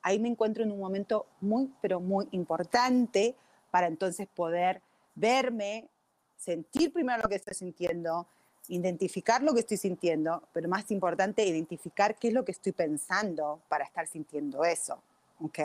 ahí 0.02 0.18
me 0.18 0.28
encuentro 0.28 0.62
en 0.62 0.72
un 0.72 0.81
momento 0.81 1.26
muy, 1.40 1.72
pero 1.81 2.00
muy 2.00 2.28
importante 2.33 3.35
para 3.70 3.87
entonces 3.87 4.26
poder 4.28 4.83
verme, 5.14 5.88
sentir 6.37 6.92
primero 6.92 7.22
lo 7.22 7.28
que 7.28 7.37
estoy 7.37 7.54
sintiendo, 7.54 8.26
identificar 8.68 9.42
lo 9.42 9.52
que 9.52 9.61
estoy 9.61 9.76
sintiendo, 9.76 10.42
pero 10.52 10.68
más 10.68 10.90
importante, 10.90 11.44
identificar 11.44 12.16
qué 12.16 12.28
es 12.28 12.35
lo 12.35 12.44
que 12.44 12.52
estoy 12.52 12.72
pensando 12.72 13.61
para 13.68 13.85
estar 13.85 14.07
sintiendo 14.07 14.64
eso. 14.64 15.02
¿Ok? 15.40 15.59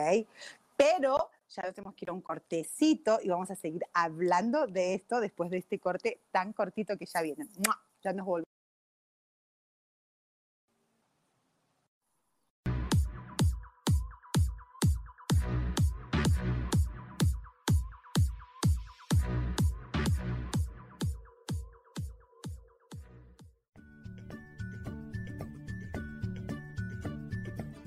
Pero 0.76 1.30
ya 1.48 1.72
tenemos 1.72 1.94
que 1.94 2.04
ir 2.04 2.10
a 2.10 2.12
un 2.12 2.20
cortecito 2.20 3.18
y 3.22 3.28
vamos 3.28 3.50
a 3.50 3.54
seguir 3.54 3.84
hablando 3.92 4.66
de 4.66 4.94
esto 4.94 5.20
después 5.20 5.50
de 5.50 5.58
este 5.58 5.78
corte 5.78 6.20
tan 6.30 6.52
cortito 6.52 6.96
que 6.96 7.06
ya 7.06 7.22
viene. 7.22 7.46
Ya 8.02 8.12
nos 8.12 8.26
volvemos. 8.26 8.53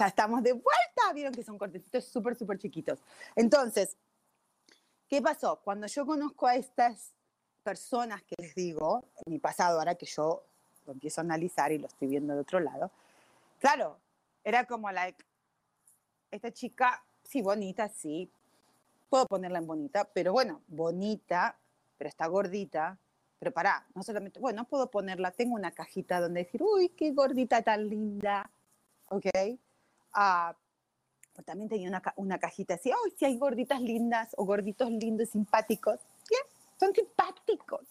Ya 0.00 0.06
estamos 0.06 0.42
de 0.42 0.52
vuelta. 0.52 1.12
Vieron 1.14 1.34
que 1.34 1.42
son 1.42 1.58
cortecitos 1.58 2.04
súper, 2.04 2.34
súper 2.34 2.58
chiquitos. 2.58 3.00
Entonces, 3.36 3.96
¿qué 5.08 5.20
pasó? 5.20 5.60
Cuando 5.62 5.86
yo 5.86 6.06
conozco 6.06 6.46
a 6.46 6.56
estas 6.56 7.12
personas 7.62 8.22
que 8.22 8.34
les 8.38 8.54
digo, 8.54 9.04
en 9.26 9.32
mi 9.34 9.38
pasado, 9.38 9.78
ahora 9.78 9.94
que 9.94 10.06
yo 10.06 10.42
lo 10.86 10.94
empiezo 10.94 11.20
a 11.20 11.24
analizar 11.24 11.70
y 11.72 11.78
lo 11.78 11.86
estoy 11.86 12.08
viendo 12.08 12.32
de 12.34 12.40
otro 12.40 12.60
lado, 12.60 12.90
claro, 13.58 13.98
era 14.42 14.64
como 14.64 14.90
la, 14.90 15.14
esta 16.30 16.50
chica, 16.50 17.04
sí, 17.22 17.42
bonita, 17.42 17.90
sí, 17.90 18.30
puedo 19.10 19.26
ponerla 19.26 19.58
en 19.58 19.66
bonita, 19.66 20.08
pero 20.14 20.32
bueno, 20.32 20.62
bonita, 20.68 21.58
pero 21.98 22.08
está 22.08 22.26
gordita, 22.26 22.96
pero 23.38 23.52
pará, 23.52 23.86
no 23.94 24.02
solamente, 24.02 24.40
bueno, 24.40 24.64
puedo 24.64 24.90
ponerla, 24.90 25.30
tengo 25.32 25.54
una 25.54 25.72
cajita 25.72 26.20
donde 26.20 26.44
decir, 26.44 26.62
uy, 26.62 26.88
qué 26.88 27.12
gordita 27.12 27.60
tan 27.60 27.90
linda, 27.90 28.50
¿ok? 29.10 29.26
Ah, 30.12 30.56
pues 31.34 31.46
también 31.46 31.68
tenía 31.68 32.02
una, 32.16 32.38
cajita 32.38 32.74
así, 32.74 32.90
¡ay, 32.90 33.12
si 33.16 33.24
hay 33.24 33.38
gorditas 33.38 33.80
lindas 33.80 34.34
o 34.36 34.44
gorditos 34.44 34.90
lindos, 34.90 35.30
simpáticos! 35.30 36.00
Son 36.78 36.94
simpáticos. 36.94 37.86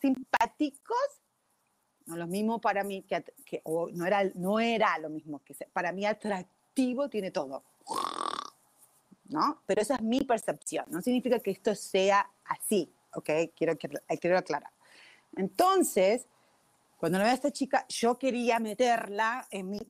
Simpáticos, 0.00 1.22
no 2.06 2.16
lo 2.16 2.26
mismo 2.26 2.60
para 2.60 2.82
mí 2.82 3.02
que, 3.02 3.62
no, 3.64 4.04
era, 4.04 4.24
no 4.34 4.58
era 4.58 4.98
lo 4.98 5.08
mismo 5.08 5.40
que 5.44 5.54
para 5.72 5.92
mí 5.92 6.04
atractivo 6.04 7.08
tiene 7.08 7.30
todo. 7.30 7.62
¿No? 9.28 9.62
Pero 9.66 9.82
esa 9.82 9.96
es 9.96 10.02
mi 10.02 10.22
percepción. 10.22 10.86
No 10.88 11.00
significa 11.02 11.38
que 11.40 11.52
esto 11.52 11.74
sea 11.74 12.30
así, 12.44 12.92
¿ok? 13.14 13.30
Quiero, 13.56 13.76
quiero 13.76 14.38
aclarar. 14.38 14.72
Entonces, 15.36 16.26
cuando 16.96 17.18
lo 17.18 17.24
veo 17.24 17.32
a 17.32 17.36
esta 17.36 17.50
chica, 17.50 17.86
yo 17.88 18.18
quería 18.18 18.58
meterla 18.58 19.46
en 19.50 19.70
mi, 19.70 19.80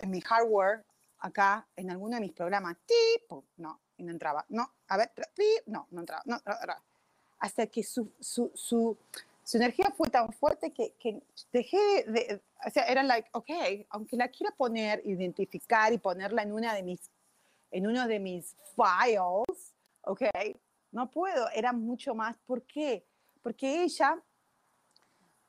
en 0.00 0.10
mi 0.10 0.20
hardware 0.20 0.84
acá, 1.22 1.66
en 1.76 1.90
alguno 1.90 2.16
de 2.16 2.20
mis 2.20 2.32
programas. 2.32 2.76
Tipo, 2.84 3.44
no, 3.56 3.80
y 3.96 4.02
no 4.02 4.12
entraba. 4.12 4.44
No, 4.48 4.70
a 4.88 4.96
ver, 4.96 5.12
no, 5.66 5.86
no 5.90 6.00
entraba. 6.00 6.22
No, 6.26 6.40
hasta 7.38 7.66
que 7.66 7.82
su, 7.82 8.12
su, 8.20 8.52
su, 8.54 8.96
su, 9.42 9.56
energía 9.56 9.92
fue 9.96 10.08
tan 10.10 10.32
fuerte 10.32 10.72
que, 10.72 10.94
que 10.98 11.22
dejé 11.52 12.04
de, 12.06 12.40
o 12.64 12.70
sea, 12.70 12.84
era 12.84 13.02
like, 13.02 13.28
ok, 13.32 13.50
aunque 13.90 14.16
la 14.16 14.28
quiera 14.28 14.54
poner, 14.54 15.02
identificar 15.04 15.92
y 15.92 15.98
ponerla 15.98 16.42
en 16.42 16.52
una 16.52 16.74
de 16.74 16.82
mis, 16.82 17.10
en 17.70 17.86
uno 17.86 18.06
de 18.06 18.20
mis 18.20 18.56
files, 18.76 19.74
ok, 20.02 20.22
no 20.92 21.10
puedo, 21.10 21.48
era 21.50 21.72
mucho 21.72 22.14
más. 22.14 22.36
¿Por 22.46 22.62
qué? 22.62 23.04
Porque 23.42 23.82
ella 23.82 24.22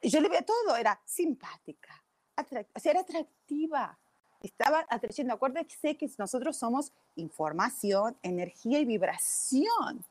yo 0.01 0.19
le 0.19 0.29
veía 0.29 0.45
todo, 0.45 0.75
era 0.75 0.99
simpática, 1.05 2.03
o 2.37 2.79
sea, 2.79 2.91
era 2.91 3.01
atractiva, 3.01 3.97
estaba 4.43 4.85
atrayendo. 4.89 5.33
Acuérdense 5.33 5.97
que 5.97 6.09
nosotros 6.17 6.57
somos 6.57 6.91
información, 7.15 8.15
energía 8.21 8.79
y 8.79 8.85
vibración. 8.85 10.05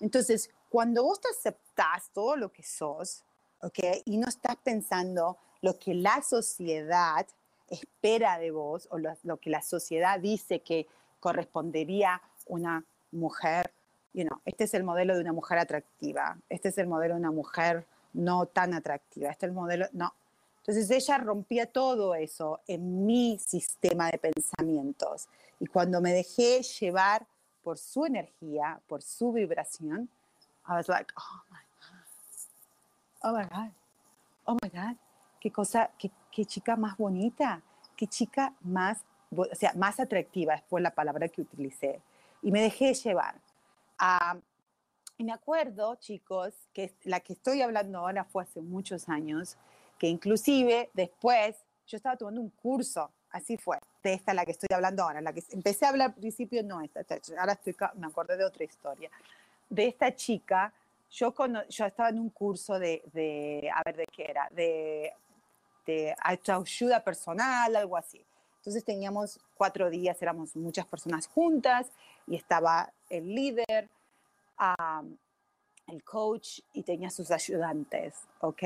Entonces, 0.00 0.50
cuando 0.68 1.02
vos 1.02 1.20
te 1.20 1.28
aceptás 1.28 2.10
todo 2.12 2.36
lo 2.36 2.52
que 2.52 2.62
sos, 2.62 3.24
¿ok? 3.62 3.78
Y 4.04 4.18
no 4.18 4.28
estás 4.28 4.56
pensando 4.56 5.38
lo 5.62 5.78
que 5.78 5.94
la 5.94 6.22
sociedad 6.22 7.26
espera 7.68 8.38
de 8.38 8.50
vos 8.50 8.88
o 8.90 8.98
lo, 8.98 9.36
que 9.38 9.50
la 9.50 9.62
sociedad 9.62 10.20
dice 10.20 10.60
que 10.60 10.86
correspondería 11.20 12.20
una 12.46 12.84
mujer, 13.10 13.72
you 14.14 14.24
este 14.44 14.64
es 14.64 14.74
el 14.74 14.84
modelo 14.84 15.14
de 15.14 15.20
una 15.20 15.32
mujer 15.32 15.58
atractiva, 15.58 16.38
este 16.48 16.68
es 16.68 16.78
el 16.78 16.86
modelo 16.86 17.14
de 17.14 17.20
una 17.20 17.30
mujer 17.30 17.86
no 18.12 18.46
tan 18.46 18.74
atractiva. 18.74 19.30
Este 19.30 19.46
es 19.46 19.50
el 19.50 19.54
modelo, 19.54 19.86
no. 19.92 20.12
Entonces 20.68 20.90
ella 20.90 21.16
rompía 21.16 21.64
todo 21.64 22.14
eso 22.14 22.60
en 22.66 23.06
mi 23.06 23.38
sistema 23.38 24.10
de 24.10 24.18
pensamientos. 24.18 25.26
Y 25.58 25.66
cuando 25.66 26.02
me 26.02 26.12
dejé 26.12 26.60
llevar 26.62 27.26
por 27.62 27.78
su 27.78 28.04
energía, 28.04 28.78
por 28.86 29.00
su 29.00 29.32
vibración, 29.32 30.10
I 30.68 30.72
was 30.72 30.86
like, 30.86 31.10
oh 31.16 31.42
my 31.48 31.58
God, 31.80 33.22
oh 33.22 33.32
my 33.32 33.44
God, 33.44 33.72
oh 34.44 34.58
my 34.62 34.68
God, 34.68 34.96
qué 35.40 35.50
cosa, 35.50 35.90
qué, 35.98 36.44
chica 36.44 36.76
más 36.76 36.98
bonita, 36.98 37.62
qué 37.96 38.06
chica 38.06 38.52
más, 38.60 39.06
o 39.34 39.46
sea, 39.54 39.72
más 39.72 39.98
atractiva, 39.98 40.62
fue 40.68 40.82
la 40.82 40.94
palabra 40.94 41.28
que 41.28 41.40
utilicé. 41.40 42.02
Y 42.42 42.52
me 42.52 42.60
dejé 42.60 42.92
llevar. 42.92 43.40
a 43.96 44.36
y 45.20 45.24
me 45.24 45.32
acuerdo, 45.32 45.96
chicos, 45.96 46.54
que 46.72 46.94
la 47.02 47.18
que 47.18 47.32
estoy 47.32 47.60
hablando 47.60 47.98
ahora 47.98 48.22
fue 48.22 48.44
hace 48.44 48.60
muchos 48.60 49.08
años, 49.08 49.56
que 49.98 50.06
inclusive 50.08 50.90
después 50.94 51.56
yo 51.86 51.96
estaba 51.96 52.16
tomando 52.16 52.40
un 52.40 52.50
curso, 52.50 53.10
así 53.30 53.56
fue, 53.56 53.78
de 54.02 54.14
esta 54.14 54.34
la 54.34 54.44
que 54.44 54.52
estoy 54.52 54.68
hablando 54.74 55.02
ahora, 55.02 55.20
la 55.20 55.32
que 55.32 55.42
empecé 55.50 55.86
a 55.86 55.90
hablar 55.90 56.08
al 56.10 56.14
principio, 56.14 56.62
no 56.62 56.80
esta, 56.80 57.04
ahora 57.38 57.54
estoy, 57.54 57.76
me 57.96 58.06
acordé 58.06 58.36
de 58.36 58.44
otra 58.44 58.64
historia, 58.64 59.10
de 59.68 59.86
esta 59.86 60.14
chica, 60.14 60.72
yo, 61.10 61.34
yo 61.68 61.86
estaba 61.86 62.10
en 62.10 62.18
un 62.18 62.30
curso 62.30 62.78
de, 62.78 63.02
de, 63.12 63.70
a 63.74 63.82
ver 63.84 63.96
de 63.96 64.06
qué 64.06 64.26
era, 64.28 64.48
de, 64.50 65.12
de 65.86 66.14
ayuda 66.22 67.02
personal, 67.02 67.74
algo 67.74 67.96
así. 67.96 68.22
Entonces 68.58 68.84
teníamos 68.84 69.40
cuatro 69.56 69.88
días, 69.88 70.20
éramos 70.20 70.54
muchas 70.54 70.86
personas 70.86 71.26
juntas 71.26 71.90
y 72.26 72.36
estaba 72.36 72.92
el 73.08 73.34
líder, 73.34 73.88
el 75.86 76.04
coach 76.04 76.60
y 76.74 76.82
tenía 76.82 77.08
sus 77.08 77.30
ayudantes, 77.30 78.14
¿ok? 78.40 78.62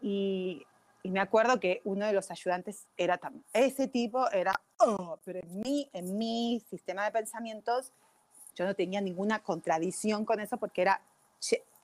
Y, 0.00 0.66
y, 1.02 1.10
me 1.10 1.20
acuerdo 1.20 1.60
que 1.60 1.80
uno 1.84 2.06
de 2.06 2.12
los 2.12 2.30
ayudantes 2.30 2.86
era 2.96 3.18
también, 3.18 3.44
ese 3.52 3.88
tipo 3.88 4.30
era, 4.30 4.52
oh, 4.78 5.18
pero 5.24 5.40
en 5.40 5.60
mi, 5.60 5.88
en 5.92 6.16
mi 6.16 6.62
sistema 6.68 7.04
de 7.04 7.10
pensamientos 7.10 7.92
yo 8.54 8.64
no 8.66 8.74
tenía 8.74 9.00
ninguna 9.00 9.42
contradicción 9.42 10.24
con 10.24 10.40
eso 10.40 10.56
porque 10.58 10.82
era 10.82 11.00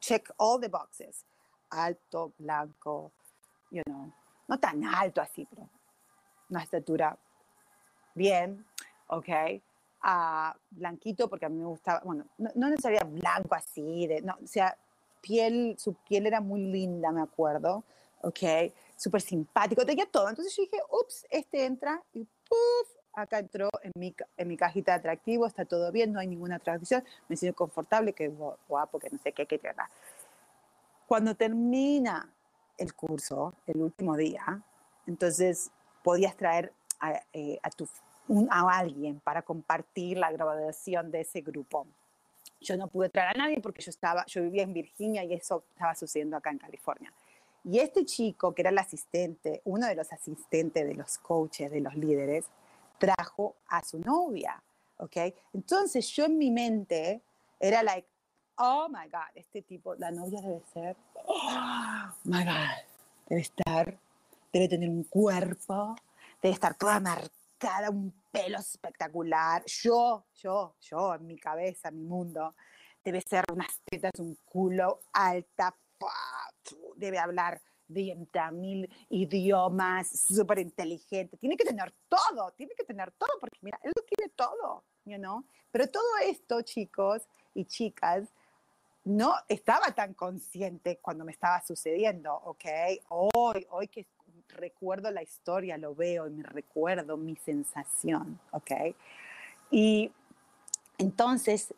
check, 0.00 0.30
all 0.36 0.60
the 0.60 0.68
boxes, 0.68 1.24
alto, 1.70 2.32
blanco, 2.38 3.12
you 3.70 3.82
know, 3.84 4.12
no 4.46 4.58
tan 4.58 4.84
alto 4.84 5.20
así, 5.20 5.46
pero 5.48 5.68
una 6.50 6.62
estatura 6.62 7.18
bien, 8.14 8.64
¿ok? 9.08 9.28
a 10.00 10.56
blanquito 10.70 11.28
porque 11.28 11.46
a 11.46 11.48
mí 11.48 11.58
me 11.58 11.66
gustaba, 11.66 12.00
bueno, 12.04 12.24
no, 12.38 12.50
no 12.54 12.70
necesariamente 12.70 13.20
blanco 13.20 13.54
así, 13.54 14.06
de, 14.06 14.22
no, 14.22 14.36
o 14.42 14.46
sea, 14.46 14.76
piel, 15.20 15.76
su 15.78 15.94
piel 15.94 16.26
era 16.26 16.40
muy 16.40 16.62
linda, 16.62 17.10
me 17.10 17.20
acuerdo, 17.20 17.84
ok, 18.22 18.72
súper 18.98 19.20
simpático, 19.20 19.86
tenía 19.86 20.06
todo. 20.06 20.28
Entonces 20.28 20.54
yo 20.56 20.64
dije, 20.64 20.78
ups, 20.90 21.24
este 21.30 21.64
entra 21.64 22.02
y 22.12 22.24
puff, 22.24 22.96
acá 23.14 23.38
entró 23.38 23.70
en 23.82 23.92
mi, 23.94 24.14
en 24.36 24.48
mi 24.48 24.56
cajita 24.56 24.92
de 24.92 24.98
atractivo, 24.98 25.46
está 25.46 25.64
todo 25.64 25.90
bien, 25.92 26.12
no 26.12 26.18
hay 26.18 26.26
ninguna 26.26 26.56
atracción, 26.56 27.04
me 27.28 27.36
siento 27.36 27.56
confortable, 27.56 28.12
que 28.12 28.28
guapo, 28.28 28.98
que 28.98 29.08
no 29.10 29.18
sé 29.18 29.32
qué, 29.32 29.46
qué, 29.46 29.58
qué. 29.58 29.70
Cuando 31.06 31.34
termina 31.36 32.30
el 32.76 32.92
curso, 32.94 33.54
el 33.66 33.80
último 33.80 34.16
día, 34.16 34.62
entonces 35.06 35.70
podías 36.02 36.36
traer 36.36 36.72
a, 37.00 37.22
eh, 37.32 37.58
a 37.62 37.70
tu 37.70 37.88
a 38.50 38.78
alguien 38.78 39.20
para 39.20 39.40
compartir 39.40 40.18
la 40.18 40.30
grabación 40.30 41.10
de 41.10 41.20
ese 41.22 41.40
grupo. 41.40 41.86
Yo 42.60 42.76
no 42.76 42.88
pude 42.88 43.08
traer 43.08 43.30
a 43.30 43.38
nadie 43.38 43.60
porque 43.62 43.80
yo, 43.80 43.88
estaba, 43.88 44.26
yo 44.26 44.42
vivía 44.42 44.64
en 44.64 44.74
Virginia 44.74 45.24
y 45.24 45.32
eso 45.32 45.64
estaba 45.70 45.94
sucediendo 45.94 46.36
acá 46.36 46.50
en 46.50 46.58
California. 46.58 47.10
Y 47.70 47.80
este 47.80 48.06
chico, 48.06 48.54
que 48.54 48.62
era 48.62 48.70
el 48.70 48.78
asistente, 48.78 49.60
uno 49.66 49.86
de 49.86 49.94
los 49.94 50.10
asistentes 50.10 50.86
de 50.86 50.94
los 50.94 51.18
coaches, 51.18 51.70
de 51.70 51.82
los 51.82 51.94
líderes, 51.94 52.46
trajo 52.96 53.56
a 53.68 53.84
su 53.84 53.98
novia, 53.98 54.62
¿ok? 54.96 55.16
Entonces 55.52 56.08
yo 56.08 56.24
en 56.24 56.38
mi 56.38 56.50
mente 56.50 57.20
era 57.60 57.82
like, 57.82 58.08
oh 58.56 58.88
my 58.88 59.10
God, 59.10 59.28
este 59.34 59.60
tipo, 59.60 59.94
la 59.96 60.10
novia 60.10 60.40
debe 60.40 60.62
ser, 60.72 60.96
oh 61.26 62.08
my 62.24 62.42
God, 62.42 62.86
debe 63.28 63.42
estar, 63.42 63.98
debe 64.50 64.66
tener 64.66 64.88
un 64.88 65.04
cuerpo, 65.04 65.94
debe 66.40 66.54
estar 66.54 66.74
toda 66.74 66.98
marcada 67.00 67.30
cada 67.58 67.90
un 67.90 68.14
pelo 68.30 68.58
espectacular. 68.58 69.62
Yo, 69.66 70.24
yo, 70.36 70.76
yo, 70.80 71.14
en 71.16 71.26
mi 71.26 71.36
cabeza, 71.36 71.90
mi 71.90 72.04
mundo, 72.04 72.54
debe 73.04 73.20
ser 73.20 73.44
unas 73.52 73.80
tetas, 73.84 74.12
un 74.18 74.38
culo 74.44 75.00
alta, 75.12 75.76
debe 76.98 77.18
hablar 77.18 77.60
20 77.88 78.52
mil 78.52 78.88
idiomas, 79.08 80.08
súper 80.08 80.58
inteligente. 80.58 81.36
Tiene 81.36 81.56
que 81.56 81.64
tener 81.64 81.92
todo, 82.08 82.52
tiene 82.52 82.74
que 82.76 82.84
tener 82.84 83.10
todo, 83.12 83.30
porque 83.40 83.58
mira, 83.62 83.78
él 83.82 83.92
lo 83.94 84.02
tiene 84.02 84.32
todo, 84.34 84.84
you 85.04 85.16
know? 85.16 85.44
Pero 85.70 85.86
todo 85.88 86.18
esto, 86.22 86.62
chicos 86.62 87.22
y 87.54 87.64
chicas, 87.64 88.28
no 89.04 89.34
estaba 89.48 89.92
tan 89.92 90.12
consciente 90.12 90.98
cuando 90.98 91.24
me 91.24 91.32
estaba 91.32 91.62
sucediendo, 91.62 92.34
¿ok? 92.34 92.64
Hoy, 93.08 93.66
hoy 93.70 93.88
que 93.88 94.06
recuerdo 94.48 95.10
la 95.10 95.22
historia, 95.22 95.78
lo 95.78 95.94
veo 95.94 96.26
y 96.26 96.30
me 96.30 96.42
recuerdo 96.42 97.16
mi 97.16 97.36
sensación, 97.36 98.38
¿ok? 98.50 98.72
Y 99.70 100.12
entonces 100.98 101.74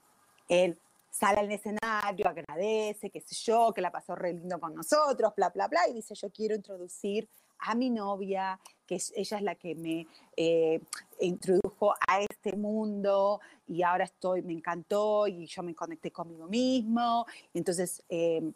él 0.48 0.78
sale 1.10 1.40
al 1.40 1.50
escenario, 1.50 2.28
agradece, 2.28 3.10
qué 3.10 3.20
sé 3.20 3.34
yo, 3.34 3.72
que 3.74 3.80
la 3.80 3.90
pasó 3.90 4.14
re 4.14 4.32
lindo 4.32 4.58
con 4.60 4.74
nosotros, 4.74 5.32
bla, 5.36 5.50
bla, 5.50 5.68
bla, 5.68 5.88
y 5.88 5.94
dice, 5.94 6.14
yo 6.14 6.30
quiero 6.30 6.54
introducir 6.54 7.28
a 7.60 7.74
mi 7.74 7.90
novia, 7.90 8.58
que 8.86 8.98
ella 9.14 9.36
es 9.36 9.42
la 9.42 9.54
que 9.54 9.74
me 9.74 10.06
eh, 10.36 10.80
introdujo 11.20 11.94
a 12.08 12.20
este 12.20 12.56
mundo 12.56 13.40
y 13.66 13.82
ahora 13.82 14.04
estoy, 14.04 14.42
me 14.42 14.52
encantó 14.52 15.26
y 15.26 15.46
yo 15.46 15.62
me 15.62 15.74
conecté 15.74 16.10
conmigo 16.10 16.46
mismo. 16.46 17.26
Y 17.52 17.58
entonces, 17.58 18.02
eh, 18.08 18.52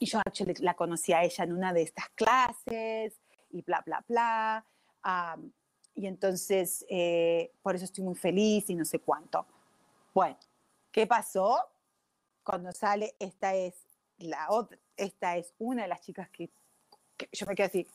yo 0.00 0.20
la 0.60 0.74
conocí 0.74 1.12
a 1.12 1.22
ella 1.22 1.44
en 1.44 1.52
una 1.52 1.72
de 1.72 1.82
estas 1.82 2.08
clases 2.10 3.20
y 3.50 3.62
bla, 3.62 3.82
bla, 3.86 4.04
bla. 4.08 4.64
y 5.94 6.06
entonces, 6.06 6.84
eh, 6.88 7.52
por 7.62 7.76
eso 7.76 7.84
estoy 7.84 8.04
muy 8.04 8.14
feliz 8.14 8.68
y 8.68 8.74
no 8.74 8.84
sé 8.84 8.98
cuánto. 8.98 9.46
Bueno, 10.12 10.36
¿qué 10.90 11.06
pasó? 11.06 11.58
Cuando 12.44 12.72
sale, 12.72 13.14
esta 13.18 13.54
es 13.54 13.74
la 14.18 14.50
otra, 14.50 14.78
esta 14.96 15.36
es 15.36 15.54
una 15.58 15.82
de 15.82 15.88
las 15.88 16.00
chicas 16.00 16.28
que, 16.30 16.50
yo 17.32 17.46
me 17.46 17.54
quedé 17.54 17.66
así. 17.66 17.88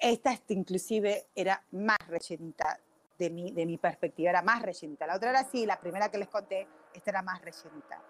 Esta, 0.00 0.32
este, 0.32 0.54
inclusive 0.54 1.28
era 1.34 1.64
más 1.72 1.98
rellenita 2.06 2.78
de 3.18 3.30
mi, 3.30 3.50
de 3.50 3.66
mi 3.66 3.78
perspectiva, 3.78 4.30
era 4.30 4.42
más 4.42 4.62
rellenita. 4.62 5.06
La 5.06 5.16
otra 5.16 5.30
era 5.30 5.40
así, 5.40 5.66
la 5.66 5.80
primera 5.80 6.10
que 6.10 6.18
les 6.18 6.28
conté, 6.28 6.68
esta 6.92 7.10
era 7.10 7.22
más 7.22 7.40
rellenita. 7.40 8.02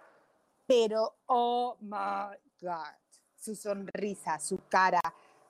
pero 0.67 1.19
oh 1.27 1.77
my 1.81 2.37
God, 2.61 2.95
su 3.37 3.55
sonrisa, 3.55 4.39
su 4.41 4.59
cara, 4.69 5.01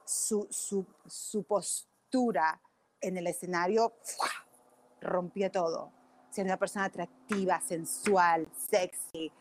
su, 0.05 0.47
su, 0.51 0.85
su 1.07 1.45
postura 1.45 2.61
en 3.01 3.17
el 3.17 3.27
escenario 3.27 3.95
¡fua! 4.03 4.29
rompía 5.01 5.51
todo. 5.51 5.96
Ser 6.37 6.45
una 6.45 6.59
persona 6.59 6.85
atractiva, 6.85 7.59
sensual, 7.63 8.47
sexy, 8.53 9.33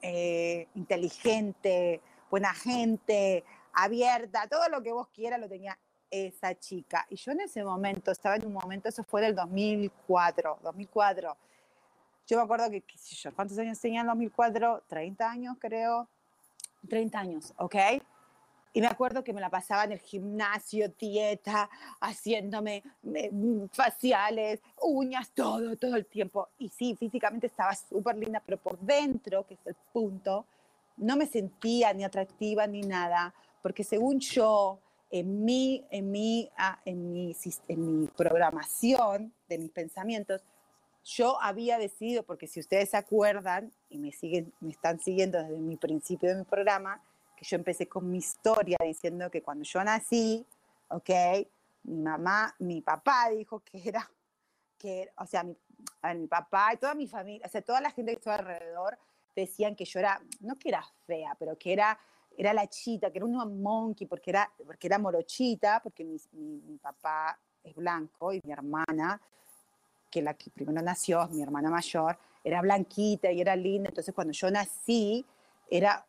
eh, 0.00 0.68
inteligente, 0.76 2.00
buena 2.30 2.54
gente, 2.54 3.42
abierta, 3.72 4.46
todo 4.46 4.68
lo 4.68 4.80
que 4.80 4.92
vos 4.92 5.08
quieras 5.08 5.40
lo 5.40 5.48
tenía 5.48 5.76
esa 6.08 6.54
chica. 6.56 7.04
Y 7.10 7.16
yo 7.16 7.32
en 7.32 7.40
ese 7.40 7.64
momento, 7.64 8.12
estaba 8.12 8.36
en 8.36 8.46
un 8.46 8.52
momento, 8.52 8.88
eso 8.88 9.02
fue 9.02 9.22
del 9.22 9.34
2004, 9.34 10.60
2004. 10.62 11.36
Yo 12.28 12.36
me 12.36 12.44
acuerdo 12.44 12.70
que, 12.70 12.84
¿cuántos 13.34 13.58
años 13.58 13.80
tenía 13.80 14.02
en 14.02 14.06
2004? 14.06 14.84
30 14.86 15.28
años 15.28 15.56
creo. 15.58 16.08
30 16.88 17.18
años, 17.18 17.54
¿ok? 17.56 17.74
Y 18.74 18.80
me 18.80 18.86
acuerdo 18.86 19.22
que 19.22 19.34
me 19.34 19.40
la 19.40 19.50
pasaba 19.50 19.84
en 19.84 19.92
el 19.92 19.98
gimnasio, 19.98 20.88
dieta, 20.98 21.68
haciéndome 22.00 22.82
mm, 23.02 23.66
faciales, 23.72 24.60
uñas, 24.80 25.30
todo, 25.34 25.76
todo 25.76 25.96
el 25.96 26.06
tiempo. 26.06 26.48
Y 26.58 26.70
sí, 26.70 26.96
físicamente 26.96 27.48
estaba 27.48 27.74
súper 27.74 28.16
linda, 28.16 28.42
pero 28.44 28.58
por 28.58 28.78
dentro, 28.78 29.46
que 29.46 29.54
es 29.54 29.66
el 29.66 29.76
punto, 29.92 30.46
no 30.96 31.16
me 31.16 31.26
sentía 31.26 31.92
ni 31.92 32.04
atractiva 32.04 32.66
ni 32.66 32.80
nada, 32.82 33.34
porque 33.62 33.84
según 33.84 34.20
yo, 34.20 34.78
en 35.10 35.44
mi, 35.44 35.84
en 35.90 36.10
mi, 36.10 36.50
ah, 36.56 36.80
en 36.86 37.12
mi, 37.12 37.36
en 37.68 38.00
mi 38.00 38.06
programación 38.06 39.34
de 39.48 39.58
mis 39.58 39.70
pensamientos, 39.70 40.42
yo 41.04 41.40
había 41.42 41.78
decidido, 41.78 42.22
porque 42.22 42.46
si 42.46 42.60
ustedes 42.60 42.90
se 42.90 42.96
acuerdan 42.96 43.72
y 43.90 43.98
me, 43.98 44.12
siguen, 44.12 44.52
me 44.60 44.70
están 44.70 45.00
siguiendo 45.00 45.42
desde 45.42 45.58
mi 45.58 45.76
principio 45.76 46.30
de 46.30 46.36
mi 46.36 46.44
programa, 46.44 47.02
yo 47.40 47.56
empecé 47.56 47.88
con 47.88 48.10
mi 48.10 48.18
historia 48.18 48.76
diciendo 48.84 49.30
que 49.30 49.42
cuando 49.42 49.64
yo 49.64 49.82
nací, 49.82 50.46
¿ok? 50.88 51.10
Mi 51.84 52.00
mamá, 52.00 52.54
mi 52.60 52.80
papá 52.80 53.30
dijo 53.30 53.60
que 53.60 53.82
era, 53.88 54.08
que, 54.78 55.10
o 55.16 55.26
sea, 55.26 55.42
mi, 55.42 55.56
mi 56.14 56.26
papá 56.26 56.74
y 56.74 56.76
toda 56.76 56.94
mi 56.94 57.06
familia, 57.08 57.46
o 57.46 57.48
sea, 57.48 57.62
toda 57.62 57.80
la 57.80 57.90
gente 57.90 58.12
que 58.12 58.18
estaba 58.18 58.36
alrededor 58.36 58.98
decían 59.34 59.74
que 59.74 59.84
yo 59.84 59.98
era, 59.98 60.20
no 60.40 60.56
que 60.58 60.68
era 60.68 60.84
fea, 61.06 61.34
pero 61.38 61.56
que 61.58 61.72
era, 61.72 61.98
era 62.36 62.52
la 62.52 62.66
chita, 62.66 63.10
que 63.10 63.18
era 63.18 63.26
una 63.26 63.44
monkey, 63.44 64.06
porque 64.06 64.30
era, 64.30 64.50
porque 64.64 64.86
era 64.86 64.98
morochita, 64.98 65.80
porque 65.82 66.04
mi, 66.04 66.16
mi, 66.32 66.78
papá 66.78 67.38
es 67.62 67.74
blanco 67.74 68.32
y 68.32 68.40
mi 68.44 68.52
hermana, 68.52 69.20
que 70.10 70.22
la 70.22 70.34
que 70.34 70.50
primero 70.50 70.82
nació, 70.82 71.26
mi 71.28 71.42
hermana 71.42 71.70
mayor, 71.70 72.18
era 72.44 72.60
blanquita 72.60 73.30
y 73.32 73.40
era 73.40 73.56
linda, 73.56 73.88
entonces 73.88 74.14
cuando 74.14 74.32
yo 74.32 74.50
nací, 74.50 75.24
era 75.70 76.04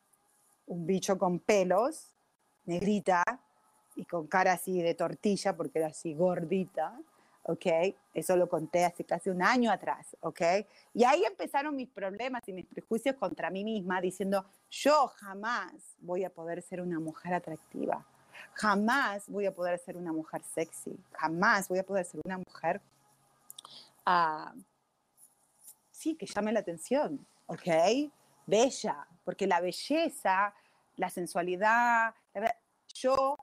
un 0.67 0.85
bicho 0.85 1.17
con 1.17 1.39
pelos, 1.39 2.13
negrita 2.65 3.23
y 3.95 4.05
con 4.05 4.27
cara 4.27 4.53
así 4.53 4.81
de 4.81 4.95
tortilla 4.95 5.55
porque 5.55 5.79
era 5.79 5.87
así 5.87 6.13
gordita, 6.13 6.97
¿ok? 7.43 7.65
Eso 8.13 8.35
lo 8.35 8.47
conté 8.47 8.85
hace 8.85 9.03
casi 9.03 9.29
un 9.29 9.41
año 9.41 9.71
atrás, 9.71 10.15
¿ok? 10.21 10.41
Y 10.93 11.03
ahí 11.03 11.23
empezaron 11.25 11.75
mis 11.75 11.89
problemas 11.89 12.41
y 12.47 12.53
mis 12.53 12.65
prejuicios 12.65 13.15
contra 13.15 13.49
mí 13.49 13.63
misma 13.63 14.01
diciendo, 14.01 14.45
yo 14.69 15.07
jamás 15.17 15.73
voy 15.99 16.23
a 16.23 16.29
poder 16.29 16.61
ser 16.61 16.81
una 16.81 16.99
mujer 16.99 17.33
atractiva, 17.33 18.05
jamás 18.53 19.27
voy 19.27 19.45
a 19.45 19.53
poder 19.53 19.77
ser 19.79 19.97
una 19.97 20.13
mujer 20.13 20.41
sexy, 20.53 20.97
jamás 21.11 21.67
voy 21.67 21.79
a 21.79 21.83
poder 21.83 22.05
ser 22.05 22.21
una 22.23 22.37
mujer, 22.37 22.81
uh, 24.07 24.57
sí, 25.91 26.15
que 26.15 26.25
llame 26.25 26.51
la 26.51 26.61
atención, 26.61 27.25
¿ok? 27.47 27.67
Bella, 28.45 29.07
porque 29.23 29.47
la 29.47 29.61
belleza, 29.61 30.53
la 30.95 31.09
sensualidad, 31.09 32.13
yo, 32.93 33.37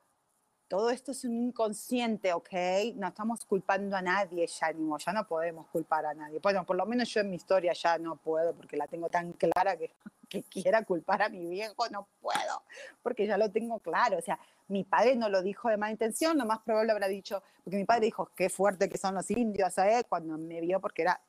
todo 0.68 0.90
esto 0.90 1.12
es 1.12 1.24
un 1.24 1.36
inconsciente, 1.36 2.32
¿ok? 2.32 2.52
No 2.94 3.08
estamos 3.08 3.44
culpando 3.44 3.96
a 3.96 4.02
nadie 4.02 4.46
ya, 4.46 4.72
ni 4.72 4.88
ya 5.04 5.12
no 5.12 5.26
podemos 5.26 5.66
culpar 5.68 6.06
a 6.06 6.14
nadie. 6.14 6.38
Bueno, 6.40 6.64
por 6.64 6.76
lo 6.76 6.86
menos 6.86 7.08
yo 7.08 7.20
en 7.20 7.30
mi 7.30 7.36
historia 7.36 7.72
ya 7.72 7.98
no 7.98 8.16
puedo, 8.16 8.54
porque 8.54 8.76
la 8.76 8.86
tengo 8.86 9.08
tan 9.08 9.32
clara 9.32 9.76
que, 9.76 9.92
que 10.28 10.44
quiera 10.44 10.84
culpar 10.84 11.22
a 11.22 11.28
mi 11.28 11.44
viejo, 11.46 11.88
no 11.90 12.06
puedo, 12.20 12.62
porque 13.02 13.26
ya 13.26 13.36
lo 13.36 13.50
tengo 13.50 13.80
claro. 13.80 14.18
O 14.18 14.22
sea, 14.22 14.38
mi 14.68 14.84
padre 14.84 15.16
no 15.16 15.28
lo 15.28 15.42
dijo 15.42 15.68
de 15.68 15.76
mala 15.76 15.90
intención, 15.90 16.38
lo 16.38 16.46
más 16.46 16.60
probable 16.60 16.92
habrá 16.92 17.08
dicho, 17.08 17.42
porque 17.64 17.76
mi 17.76 17.84
padre 17.84 18.06
dijo, 18.06 18.30
qué 18.36 18.48
fuerte 18.48 18.88
que 18.88 18.96
son 18.96 19.16
los 19.16 19.28
indios, 19.30 19.74
¿sabes? 19.74 20.04
Cuando 20.08 20.38
me 20.38 20.60
vio 20.60 20.80
porque 20.80 21.02
era, 21.02 21.20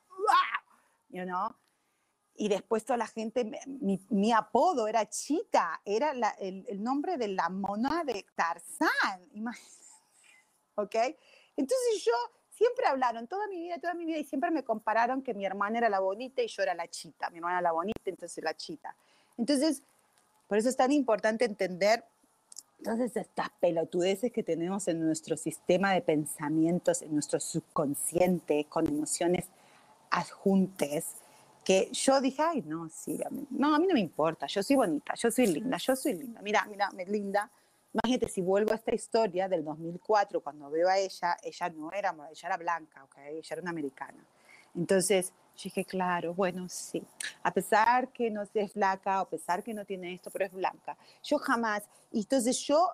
know? 1.24 1.54
Y 2.36 2.48
después 2.48 2.84
toda 2.84 2.96
la 2.96 3.06
gente, 3.06 3.44
mi, 3.66 4.00
mi 4.08 4.32
apodo 4.32 4.88
era 4.88 5.08
Chica, 5.08 5.80
era 5.84 6.12
el, 6.38 6.64
el, 6.66 6.82
nombre 6.82 7.18
de 7.18 7.28
la 7.28 7.48
mona 7.48 8.04
de 8.04 8.24
Tarzán, 8.34 8.90
¿ok? 10.76 10.94
Entonces 11.56 12.04
yo, 12.04 12.12
siempre 12.50 12.86
hablaron, 12.86 13.26
toda 13.26 13.46
mi 13.48 13.60
vida, 13.60 13.78
toda 13.78 13.94
mi 13.94 14.06
vida, 14.06 14.18
y 14.18 14.24
siempre 14.24 14.50
me 14.50 14.64
compararon 14.64 15.22
que 15.22 15.34
mi 15.34 15.44
hermana 15.44 15.78
era 15.78 15.88
la 15.88 16.00
bonita 16.00 16.42
y 16.42 16.48
yo 16.48 16.62
era 16.62 16.74
la 16.74 16.88
chita, 16.88 17.28
mi 17.30 17.38
hermana 17.38 17.56
era 17.56 17.62
la 17.62 17.72
bonita, 17.72 18.00
entonces 18.06 18.42
la 18.42 18.54
chita. 18.54 18.96
Entonces, 19.36 19.82
por 20.48 20.58
eso 20.58 20.68
es 20.68 20.76
tan 20.76 20.92
importante 20.92 21.44
entender 21.44 22.04
entonces 22.84 23.16
estas 23.16 23.48
pelotudeces 23.60 24.32
que 24.32 24.42
tenemos 24.42 24.88
en 24.88 24.98
nuestro 25.06 25.36
sistema 25.36 25.92
de 25.92 26.02
pensamientos, 26.02 27.00
en 27.02 27.14
nuestro 27.14 27.38
subconsciente, 27.38 28.66
con 28.68 28.88
emociones 28.88 29.44
adjuntes, 30.10 31.21
que 31.64 31.88
yo 31.92 32.20
dije, 32.20 32.42
ay, 32.42 32.62
no, 32.62 32.88
sí, 32.88 33.18
a 33.24 33.30
mí, 33.30 33.46
no, 33.50 33.74
a 33.74 33.78
mí 33.78 33.86
no 33.86 33.94
me 33.94 34.00
importa, 34.00 34.46
yo 34.46 34.62
soy 34.62 34.76
bonita, 34.76 35.14
yo 35.14 35.30
soy 35.30 35.46
linda, 35.46 35.76
yo 35.76 35.94
soy 35.94 36.14
linda, 36.14 36.40
mira, 36.42 36.66
mira, 36.68 36.90
me 36.90 37.04
linda. 37.06 37.50
Imagínate, 37.94 38.28
si 38.28 38.40
vuelvo 38.40 38.72
a 38.72 38.76
esta 38.76 38.94
historia 38.94 39.48
del 39.48 39.62
2004, 39.62 40.40
cuando 40.40 40.70
veo 40.70 40.88
a 40.88 40.98
ella, 40.98 41.36
ella 41.42 41.68
no 41.68 41.92
era, 41.92 42.14
ella 42.30 42.48
era 42.48 42.56
blanca, 42.56 43.04
¿ok? 43.04 43.18
Ella 43.18 43.48
era 43.50 43.60
una 43.60 43.70
americana. 43.70 44.24
Entonces, 44.74 45.32
dije, 45.62 45.84
claro, 45.84 46.34
bueno, 46.34 46.68
sí. 46.68 47.02
A 47.42 47.52
pesar 47.52 48.08
que 48.08 48.30
no 48.30 48.42
es 48.42 48.72
flaca, 48.72 49.20
a 49.20 49.28
pesar 49.28 49.62
que 49.62 49.74
no 49.74 49.84
tiene 49.84 50.14
esto, 50.14 50.30
pero 50.30 50.46
es 50.46 50.52
blanca. 50.52 50.96
Yo 51.22 51.38
jamás, 51.38 51.84
y 52.10 52.20
entonces 52.20 52.58
yo 52.58 52.90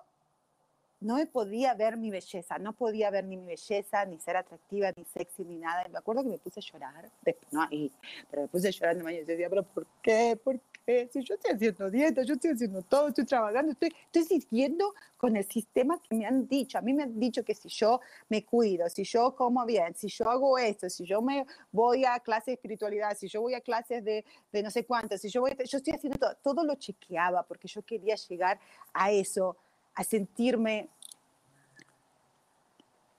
no 1.01 1.15
me 1.15 1.25
podía 1.25 1.73
ver 1.73 1.97
mi 1.97 2.11
belleza, 2.11 2.57
no 2.59 2.73
podía 2.73 3.09
ver 3.09 3.23
ni 3.23 3.37
mi 3.37 3.45
belleza, 3.45 4.05
ni 4.05 4.19
ser 4.19 4.35
atractiva, 4.35 4.91
ni 4.95 5.05
sexy, 5.05 5.45
ni 5.45 5.57
nada. 5.57 5.87
Me 5.87 5.97
acuerdo 5.97 6.23
que 6.23 6.29
me 6.29 6.37
puse 6.37 6.59
a 6.59 6.63
llorar, 6.63 7.09
no 7.51 7.61
ahí, 7.61 7.91
pero 8.29 8.43
me 8.43 8.47
puse 8.49 8.67
a 8.67 8.71
llorar 8.71 8.97
en 8.97 9.07
el 9.07 9.13
y 9.15 9.23
decía, 9.23 9.49
pero 9.49 9.63
¿por 9.63 9.87
qué? 10.01 10.37
¿Por 10.43 10.59
qué? 10.85 11.09
Si 11.11 11.23
yo 11.23 11.35
estoy 11.35 11.53
haciendo 11.53 11.89
dieta, 11.89 12.23
yo 12.23 12.33
estoy 12.33 12.51
haciendo 12.51 12.81
todo, 12.81 13.07
estoy 13.07 13.25
trabajando, 13.25 13.71
estoy, 13.71 13.93
estoy 14.11 14.23
siguiendo 14.39 14.93
con 15.17 15.37
el 15.37 15.45
sistema 15.45 16.01
que 16.01 16.15
me 16.15 16.25
han 16.25 16.47
dicho. 16.47 16.77
A 16.77 16.81
mí 16.81 16.93
me 16.93 17.03
han 17.03 17.17
dicho 17.17 17.45
que 17.45 17.55
si 17.55 17.69
yo 17.69 18.01
me 18.27 18.43
cuido, 18.43 18.89
si 18.89 19.03
yo 19.05 19.35
como 19.35 19.65
bien, 19.65 19.95
si 19.95 20.09
yo 20.09 20.29
hago 20.29 20.57
esto, 20.57 20.89
si 20.89 21.05
yo 21.05 21.21
me 21.21 21.45
voy 21.71 22.03
a 22.03 22.19
clases 22.19 22.47
de 22.47 22.53
espiritualidad, 22.53 23.15
si 23.17 23.27
yo 23.29 23.41
voy 23.41 23.53
a 23.53 23.61
clases 23.61 24.03
de, 24.03 24.25
de 24.51 24.63
no 24.63 24.69
sé 24.69 24.85
cuántas, 24.85 25.21
si 25.21 25.29
yo 25.29 25.41
voy, 25.41 25.51
yo 25.51 25.77
estoy 25.77 25.93
haciendo 25.93 26.17
todo, 26.17 26.35
todo 26.41 26.63
lo 26.65 26.75
chequeaba 26.75 27.43
porque 27.43 27.69
yo 27.69 27.81
quería 27.83 28.15
llegar 28.15 28.59
a 28.93 29.11
eso 29.11 29.55
a 29.99 30.03
sentirme, 30.05 30.87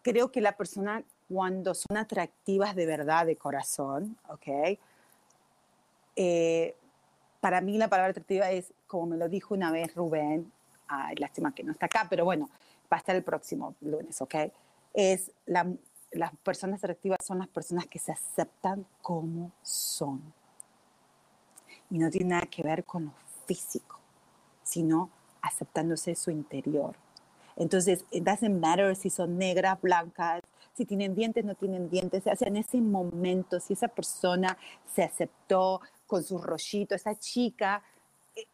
creo 0.01 0.33
que 0.33 0.40
la 0.40 0.57
persona 0.57 1.05
cuando 1.29 1.75
son 1.75 1.99
atractivas 1.99 2.75
de 2.75 2.87
verdad, 2.87 3.27
de 3.27 3.37
corazón, 3.37 4.16
¿ok? 4.31 4.79
Eh, 6.16 6.75
para 7.38 7.61
mí 7.61 7.77
la 7.77 7.88
palabra 7.88 8.12
atractiva 8.12 8.51
es, 8.51 8.73
como 8.87 9.09
me 9.09 9.19
lo 9.19 9.29
dijo 9.29 9.53
una 9.53 9.71
vez 9.71 9.95
Rubén, 9.95 10.51
ay, 10.88 11.16
lástima 11.16 11.55
que 11.55 11.62
no 11.62 11.73
está 11.73 11.85
acá, 11.85 12.07
pero 12.09 12.25
bueno, 12.25 12.49
va 12.90 12.97
a 12.97 13.01
estar 13.01 13.14
el 13.14 13.25
próximo 13.25 13.75
lunes, 13.83 14.19
¿ok? 14.23 14.37
Es 14.95 15.31
las 15.45 16.35
personas 16.43 16.83
atractivas 16.83 17.19
son 17.23 17.40
las 17.40 17.49
personas 17.49 17.88
que 17.88 17.99
se 17.99 18.11
aceptan 18.11 18.87
como 19.03 19.53
son. 19.62 20.33
Y 21.90 21.99
no 21.99 22.09
tiene 22.09 22.31
nada 22.31 22.47
que 22.47 22.62
ver 22.62 22.85
con 22.85 23.05
lo 23.05 23.12
físico, 23.47 24.01
sino 24.62 25.11
aceptándose 25.42 26.14
su 26.14 26.31
interior. 26.31 26.94
Entonces, 27.57 28.04
it 28.10 28.25
doesn't 28.25 28.58
matter 28.58 28.96
si 28.96 29.10
son 29.10 29.37
negras, 29.37 29.81
blancas, 29.81 30.40
si 30.75 30.87
tienen 30.87 31.15
dientes, 31.15 31.44
no 31.44 31.54
tienen 31.54 31.90
dientes. 31.90 32.27
O 32.27 32.37
sea, 32.37 32.48
en 32.48 32.56
ese 32.56 32.81
momento, 32.81 33.60
si 33.60 33.75
esa 33.75 33.88
persona 33.88 34.56
se 34.94 35.02
aceptó 35.02 35.81
con 36.06 36.23
su 36.25 36.38
rollito, 36.38 36.94
esa 36.94 37.19
chica, 37.19 37.83
eh, 38.35 38.46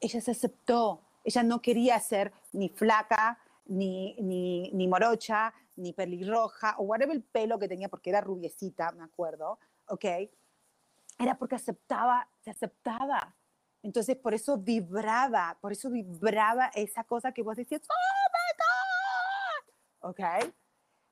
ella 0.00 0.20
se 0.20 0.30
aceptó. 0.30 1.00
Ella 1.24 1.42
no 1.42 1.60
quería 1.60 1.98
ser 1.98 2.32
ni 2.52 2.68
flaca, 2.68 3.38
ni, 3.66 4.14
ni, 4.20 4.70
ni 4.70 4.86
morocha, 4.86 5.52
ni 5.76 5.92
pelirroja, 5.92 6.76
o 6.78 6.84
whatever 6.84 7.16
el 7.16 7.22
pelo 7.22 7.58
que 7.58 7.68
tenía, 7.68 7.88
porque 7.88 8.10
era 8.10 8.20
rubiecita, 8.20 8.92
me 8.92 9.04
acuerdo, 9.04 9.58
¿ok? 9.88 10.04
Era 11.18 11.36
porque 11.38 11.56
aceptaba, 11.56 12.28
se 12.44 12.50
aceptaba. 12.50 13.34
Entonces, 13.86 14.16
por 14.16 14.34
eso 14.34 14.58
vibraba, 14.58 15.56
por 15.60 15.70
eso 15.70 15.88
vibraba 15.90 16.72
esa 16.74 17.04
cosa 17.04 17.30
que 17.30 17.42
vos 17.42 17.56
decías, 17.56 17.82
¡Oh, 17.88 18.26
my 18.34 20.10
God! 20.10 20.10
¿Ok? 20.10 20.52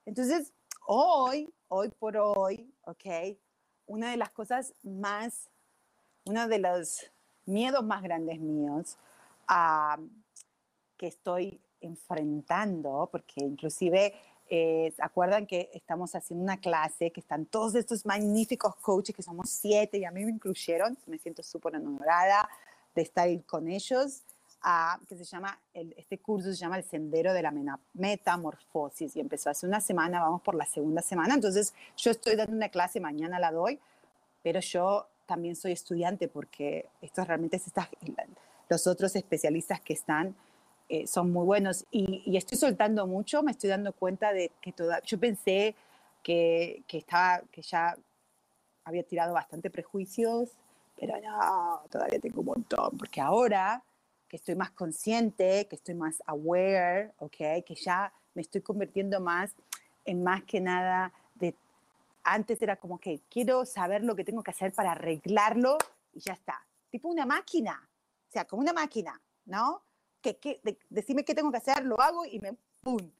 Entonces, 0.04 0.52
hoy, 0.84 1.54
hoy 1.68 1.88
por 1.90 2.16
hoy, 2.16 2.74
¿ok? 2.82 3.38
Una 3.86 4.10
de 4.10 4.16
las 4.16 4.30
cosas 4.32 4.74
más 4.82 5.50
uno 6.24 6.48
de 6.48 6.58
los 6.58 7.12
miedos 7.46 7.84
más 7.84 8.02
grandes 8.02 8.40
míos 8.40 8.98
ah, 9.46 9.96
que 10.96 11.06
estoy 11.06 11.60
enfrentando, 11.80 13.08
porque 13.12 13.44
inclusive 13.44 14.14
eh, 14.56 14.92
¿se 14.94 15.02
acuerdan 15.02 15.48
que 15.48 15.68
estamos 15.74 16.14
haciendo 16.14 16.44
una 16.44 16.58
clase, 16.58 17.10
que 17.10 17.18
están 17.18 17.44
todos 17.44 17.74
estos 17.74 18.06
magníficos 18.06 18.76
coaches, 18.76 19.12
que 19.12 19.20
somos 19.20 19.50
siete, 19.50 19.98
y 19.98 20.04
a 20.04 20.12
mí 20.12 20.24
me 20.24 20.30
incluyeron, 20.30 20.96
me 21.06 21.18
siento 21.18 21.42
súper 21.42 21.74
enamorada 21.74 22.48
de 22.94 23.02
estar 23.02 23.28
con 23.46 23.66
ellos, 23.66 24.22
ah, 24.62 24.96
que 25.08 25.16
se 25.16 25.24
llama, 25.24 25.58
este 25.72 26.18
curso 26.18 26.50
se 26.50 26.54
llama 26.54 26.78
El 26.78 26.84
Sendero 26.84 27.32
de 27.32 27.42
la 27.42 27.52
Metamorfosis, 27.94 29.16
y 29.16 29.20
empezó 29.20 29.50
hace 29.50 29.66
una 29.66 29.80
semana, 29.80 30.20
vamos 30.20 30.42
por 30.42 30.54
la 30.54 30.66
segunda 30.66 31.02
semana, 31.02 31.34
entonces 31.34 31.74
yo 31.96 32.12
estoy 32.12 32.36
dando 32.36 32.54
una 32.54 32.68
clase, 32.68 33.00
mañana 33.00 33.40
la 33.40 33.50
doy, 33.50 33.80
pero 34.44 34.60
yo 34.60 35.08
también 35.26 35.56
soy 35.56 35.72
estudiante 35.72 36.28
porque 36.28 36.88
esto 37.02 37.24
realmente 37.24 37.56
es 37.56 37.64
los 38.68 38.86
otros 38.86 39.16
especialistas 39.16 39.80
que 39.80 39.94
están 39.94 40.36
eh, 40.94 41.06
son 41.08 41.32
muy 41.32 41.44
buenos 41.44 41.84
y, 41.90 42.36
estoy 42.36 42.56
soltando 42.56 43.08
mucho, 43.08 43.42
me 43.42 43.50
estoy 43.50 43.70
dando 43.70 43.92
cuenta 43.92 44.32
de 44.32 44.52
que 44.60 44.72
toda, 44.72 45.00
yo 45.02 45.18
pensé 45.18 45.74
que, 46.22 46.84
que, 46.86 46.98
estaba, 46.98 47.42
que 47.50 47.62
ya 47.62 47.96
había 48.84 49.02
tirado 49.02 49.34
bastante 49.34 49.70
prejuicios, 49.70 50.50
pero 50.96 51.14
no, 51.20 51.82
todavía 51.90 52.20
tengo 52.20 52.42
un 52.42 52.46
montón, 52.46 52.96
porque 52.96 53.20
ahora 53.20 53.82
que 54.28 54.36
estoy 54.36 54.54
más 54.54 54.70
consciente, 54.70 55.66
que 55.66 55.74
estoy 55.74 55.96
más 55.96 56.22
aware, 56.26 57.12
okay, 57.18 57.62
que 57.62 57.74
ya 57.74 58.12
me 58.34 58.42
estoy 58.42 58.60
convirtiendo 58.60 59.20
más 59.20 59.50
en 60.04 60.22
más 60.22 60.44
que 60.44 60.60
nada 60.60 61.12
de 61.34 61.56
antes 62.22 62.62
era 62.62 62.76
como 62.76 63.00
que 63.00 63.20
quiero 63.28 63.64
saber 63.64 64.04
lo 64.04 64.14
que 64.14 64.24
tengo 64.24 64.44
que 64.44 64.52
hacer 64.52 64.72
para 64.72 64.92
arreglarlo 64.92 65.76
y 66.12 66.20
ya 66.20 66.34
está. 66.34 66.64
Tipo 66.88 67.08
una 67.08 67.26
máquina, 67.26 67.90
o 68.28 68.30
sea, 68.30 68.44
como 68.44 68.62
una 68.62 68.72
máquina, 68.72 69.20
¿no? 69.46 69.82
Que, 70.24 70.38
que 70.38 70.78
decime 70.88 71.22
qué 71.22 71.34
tengo 71.34 71.50
que 71.50 71.58
hacer, 71.58 71.84
lo 71.84 72.00
hago 72.00 72.24
y 72.24 72.40
me 72.40 72.56
¡pum! 72.80 73.10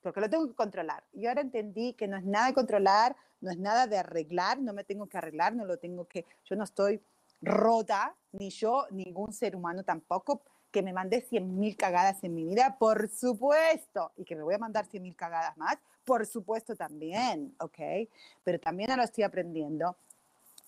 Porque 0.00 0.20
lo 0.20 0.30
tengo 0.30 0.46
que 0.46 0.54
controlar. 0.54 1.02
Y 1.12 1.26
ahora 1.26 1.40
entendí 1.40 1.94
que 1.94 2.06
no 2.06 2.16
es 2.16 2.24
nada 2.24 2.46
de 2.46 2.54
controlar, 2.54 3.16
no 3.40 3.50
es 3.50 3.58
nada 3.58 3.88
de 3.88 3.98
arreglar, 3.98 4.60
no 4.60 4.72
me 4.72 4.84
tengo 4.84 5.08
que 5.08 5.18
arreglar, 5.18 5.56
no 5.56 5.64
lo 5.64 5.78
tengo 5.78 6.06
que, 6.06 6.24
yo 6.44 6.54
no 6.54 6.62
estoy 6.62 7.02
rota, 7.40 8.14
ni 8.30 8.50
yo, 8.50 8.86
ningún 8.92 9.32
ser 9.32 9.56
humano 9.56 9.82
tampoco, 9.82 10.42
que 10.70 10.82
me 10.82 10.92
mandé 10.92 11.28
100.000 11.28 11.76
cagadas 11.76 12.22
en 12.22 12.34
mi 12.34 12.44
vida, 12.44 12.76
por 12.78 13.08
supuesto, 13.08 14.12
y 14.16 14.24
que 14.24 14.36
me 14.36 14.42
voy 14.42 14.54
a 14.54 14.58
mandar 14.58 14.86
100.000 14.86 15.16
cagadas 15.16 15.56
más, 15.56 15.78
por 16.04 16.24
supuesto 16.26 16.76
también, 16.76 17.56
¿ok? 17.58 18.08
Pero 18.44 18.60
también 18.60 18.92
ahora 18.92 19.04
estoy 19.04 19.24
aprendiendo 19.24 19.96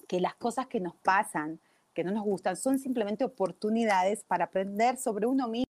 que 0.08 0.20
las 0.20 0.34
cosas 0.34 0.66
que 0.66 0.80
nos 0.80 0.96
pasan, 0.96 1.60
que 1.94 2.02
no 2.02 2.10
nos 2.10 2.24
gustan, 2.24 2.56
son 2.56 2.80
simplemente 2.80 3.24
oportunidades 3.24 4.24
para 4.24 4.46
aprender 4.46 4.96
sobre 4.96 5.26
uno 5.26 5.46
mismo 5.48 5.73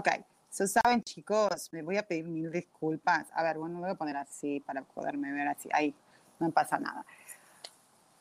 Ok, 0.00 0.08
so 0.48 0.66
saben 0.66 1.02
chicos, 1.02 1.70
me 1.74 1.82
voy 1.82 1.98
a 1.98 2.02
pedir 2.02 2.24
mil 2.24 2.50
disculpas. 2.50 3.28
A 3.34 3.42
ver, 3.42 3.58
bueno, 3.58 3.74
me 3.74 3.80
voy 3.82 3.90
a 3.90 3.94
poner 3.96 4.16
así 4.16 4.58
para 4.60 4.80
poderme 4.80 5.30
ver 5.30 5.46
así. 5.46 5.68
Ahí, 5.74 5.94
no 6.38 6.50
pasa 6.52 6.78
nada. 6.78 7.04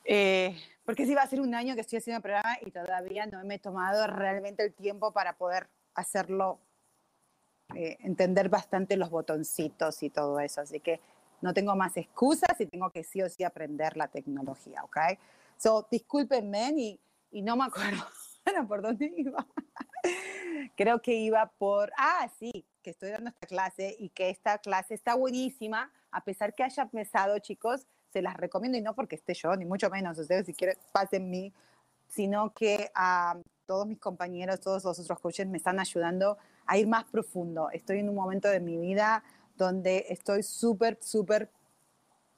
Eh, 0.04 0.58
porque 0.84 1.06
sí 1.06 1.16
va 1.16 1.22
a 1.22 1.28
ser 1.28 1.40
un 1.40 1.56
año 1.56 1.76
que 1.76 1.82
estoy 1.82 2.00
haciendo 2.00 2.18
el 2.18 2.24
programa 2.24 2.58
y 2.66 2.72
todavía 2.72 3.28
no 3.28 3.42
me 3.46 3.56
he 3.56 3.60
tomado 3.60 4.08
realmente 4.08 4.62
el 4.66 4.74
tiempo 4.74 5.14
para 5.14 5.38
poder 5.38 5.70
hacerlo, 5.96 6.60
eh, 7.74 7.96
entender 8.02 8.50
bastante 8.50 8.98
los 8.98 9.10
botoncitos 9.10 10.04
y 10.04 10.10
todo 10.10 10.38
eso. 10.42 10.60
Así 10.60 10.82
que 10.82 11.00
no 11.40 11.54
tengo 11.54 11.78
más 11.78 11.96
excusas 11.96 12.60
y 12.60 12.66
tengo 12.66 12.90
que 12.90 13.06
sí 13.06 13.22
o 13.22 13.30
sí 13.30 13.46
aprender 13.46 13.96
la 13.96 14.10
tecnología, 14.10 14.84
¿ok? 14.84 14.98
So, 15.56 15.88
discúlpenme 15.90 16.74
y, 16.76 17.00
y 17.32 17.42
no 17.42 17.56
me 17.56 17.64
acuerdo 17.64 18.04
por 18.68 18.82
dónde 18.82 19.14
iba. 19.16 19.48
Creo 20.76 21.02
que 21.02 21.14
iba 21.16 21.52
por, 21.58 21.92
ah, 21.98 22.30
sí, 22.40 22.66
que 22.82 22.92
estoy 22.92 23.12
dando 23.12 23.30
esta 23.30 23.48
clase 23.48 23.96
y 24.00 24.10
que 24.10 24.30
esta 24.30 24.58
clase 24.58 24.94
está 24.94 25.16
buenísima 25.16 25.92
a 26.12 26.24
pesar 26.24 26.54
que 26.56 26.64
haya 26.64 26.86
pesado, 26.88 27.38
chicos, 27.40 27.86
se 28.12 28.22
las 28.22 28.36
recomiendo 28.36 28.78
y 28.78 28.82
no 28.82 28.96
porque 28.96 29.16
esté 29.16 29.34
yo, 29.34 29.56
ni 29.56 29.66
mucho 29.66 29.90
menos, 29.90 30.18
ustedes 30.18 30.46
si 30.46 30.54
quieren, 30.54 30.78
pasen 30.92 31.30
mí, 31.30 31.54
sino 32.08 32.54
que 32.54 32.90
a 32.96 33.38
todos 33.66 33.86
mis 33.86 34.00
compañeros, 34.00 34.60
todos 34.60 34.84
los 34.84 35.00
otros 35.00 35.20
coaches 35.20 35.48
me 35.48 35.58
están 35.58 35.80
ayudando 35.80 36.38
a 36.66 36.78
ir 36.78 36.88
más 36.88 37.06
profundo. 37.06 37.70
Estoy 37.70 38.00
en 38.00 38.10
un 38.10 38.16
momento 38.16 38.48
de 38.48 38.60
mi 38.60 38.78
vida 38.78 39.24
donde 39.56 40.08
estoy 40.10 40.42
súper, 40.42 40.98
súper 41.02 41.52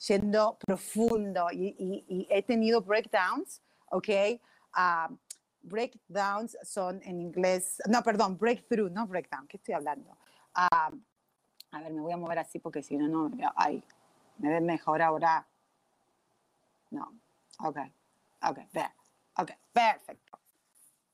yendo 0.07 0.57
profundo 0.59 1.47
y, 1.53 2.27
he 2.29 2.43
tenido 2.43 2.81
breakdowns, 2.81 3.61
¿ok? 3.89 4.09
Uh, 4.75 5.15
breakdowns 5.61 6.57
son 6.63 7.01
en 7.03 7.21
inglés, 7.21 7.81
no, 7.87 8.01
perdón, 8.03 8.37
breakthrough, 8.37 8.89
no 8.89 9.07
breakdown, 9.07 9.47
¿qué 9.47 9.57
estoy 9.57 9.73
hablando? 9.73 10.11
Uh, 10.55 10.97
a 11.71 11.81
ver, 11.81 11.93
me 11.93 12.01
voy 12.01 12.11
a 12.11 12.17
mover 12.17 12.39
así 12.39 12.59
porque 12.59 12.83
si 12.83 12.97
no, 12.97 13.07
no 13.07 13.31
ay, 13.55 13.83
me 14.37 14.49
ve 14.49 14.61
mejor 14.61 15.01
ahora. 15.01 15.47
No, 16.89 17.13
ok, 17.59 17.77
ok, 18.43 18.59
there, 18.71 18.93
ok, 19.37 19.51
perfecto. 19.71 20.39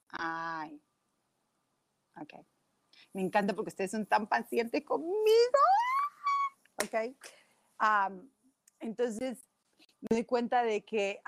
Ay, 0.09 0.81
ok. 2.19 2.33
Me 3.13 3.21
encanta 3.21 3.53
porque 3.53 3.69
ustedes 3.69 3.91
son 3.91 4.05
tan 4.05 4.27
pacientes 4.27 4.83
conmigo. 4.83 5.59
Ok. 6.83 7.15
Um, 7.81 8.29
entonces, 8.79 9.39
me 10.01 10.17
doy 10.17 10.25
cuenta 10.25 10.63
de 10.63 10.83
que, 10.83 11.21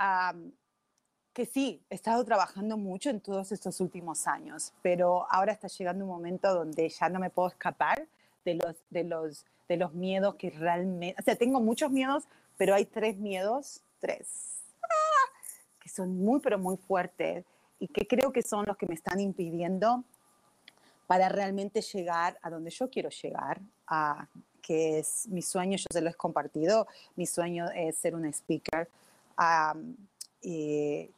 que 1.33 1.45
sí, 1.45 1.81
he 1.89 1.95
estado 1.95 2.23
trabajando 2.25 2.77
mucho 2.77 3.09
en 3.09 3.21
todos 3.21 3.51
estos 3.51 3.79
últimos 3.79 4.27
años, 4.27 4.73
pero 4.81 5.25
ahora 5.31 5.53
está 5.53 5.67
llegando 5.67 6.03
un 6.05 6.11
momento 6.11 6.53
donde 6.53 6.89
ya 6.89 7.09
no 7.09 7.19
me 7.19 7.29
puedo 7.29 7.49
escapar 7.49 8.07
de 8.45 8.55
los, 8.55 8.75
de 8.89 9.03
los, 9.03 9.45
de 9.67 9.77
los 9.77 9.93
miedos 9.93 10.35
que 10.35 10.49
realmente, 10.49 11.19
o 11.19 11.23
sea, 11.23 11.35
tengo 11.35 11.59
muchos 11.61 11.91
miedos, 11.91 12.25
pero 12.57 12.75
hay 12.75 12.85
tres 12.85 13.17
miedos, 13.17 13.81
tres, 13.99 14.63
que 15.79 15.89
son 15.89 16.17
muy, 16.17 16.39
pero 16.39 16.57
muy 16.57 16.77
fuertes 16.77 17.45
y 17.79 17.87
que 17.87 18.05
creo 18.07 18.31
que 18.31 18.41
son 18.41 18.65
los 18.65 18.77
que 18.77 18.87
me 18.87 18.95
están 18.95 19.19
impidiendo 19.19 20.03
para 21.07 21.29
realmente 21.29 21.81
llegar 21.81 22.37
a 22.41 22.49
donde 22.49 22.69
yo 22.69 22.89
quiero 22.89 23.09
llegar, 23.09 23.61
a 23.87 24.27
que 24.61 24.99
es 24.99 25.27
mi 25.27 25.41
sueño, 25.41 25.77
yo 25.77 25.85
se 25.91 26.01
lo 26.01 26.09
he 26.09 26.13
compartido, 26.13 26.87
mi 27.15 27.25
sueño 27.25 27.65
es 27.73 27.97
ser 27.97 28.13
una 28.13 28.29
speaker. 28.29 28.87
y, 30.41 31.09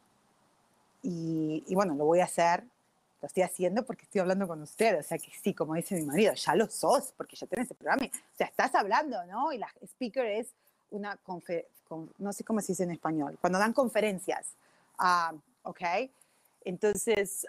y, 1.03 1.73
bueno, 1.73 1.95
lo 1.95 2.05
voy 2.05 2.19
a 2.19 2.25
hacer, 2.25 2.63
lo 3.21 3.27
estoy 3.27 3.43
haciendo 3.43 3.83
porque 3.83 4.03
estoy 4.03 4.21
hablando 4.21 4.47
con 4.47 4.61
ustedes, 4.61 5.05
o 5.05 5.07
sea 5.09 5.17
que 5.17 5.31
sí, 5.41 5.53
como 5.53 5.75
dice 5.75 5.95
mi 5.95 6.05
marido, 6.05 6.33
ya 6.33 6.55
lo 6.55 6.67
sos, 6.67 7.13
porque 7.17 7.35
ya 7.35 7.47
tenés 7.47 7.69
el 7.71 7.77
programa, 7.77 8.05
o 8.05 8.37
sea, 8.37 8.47
estás 8.47 8.73
hablando, 8.75 9.23
¿no? 9.25 9.51
Y 9.51 9.57
la 9.57 9.67
speaker 9.83 10.25
es 10.25 10.47
una 10.91 11.17
conferencia, 11.17 11.71
no 12.19 12.33
sé 12.33 12.43
cómo 12.43 12.61
se 12.61 12.71
dice 12.71 12.83
en 12.83 12.91
español, 12.91 13.37
cuando 13.39 13.59
dan 13.59 13.73
conferencias, 13.73 14.53
¿ok? 15.63 15.81
Entonces, 16.63 17.45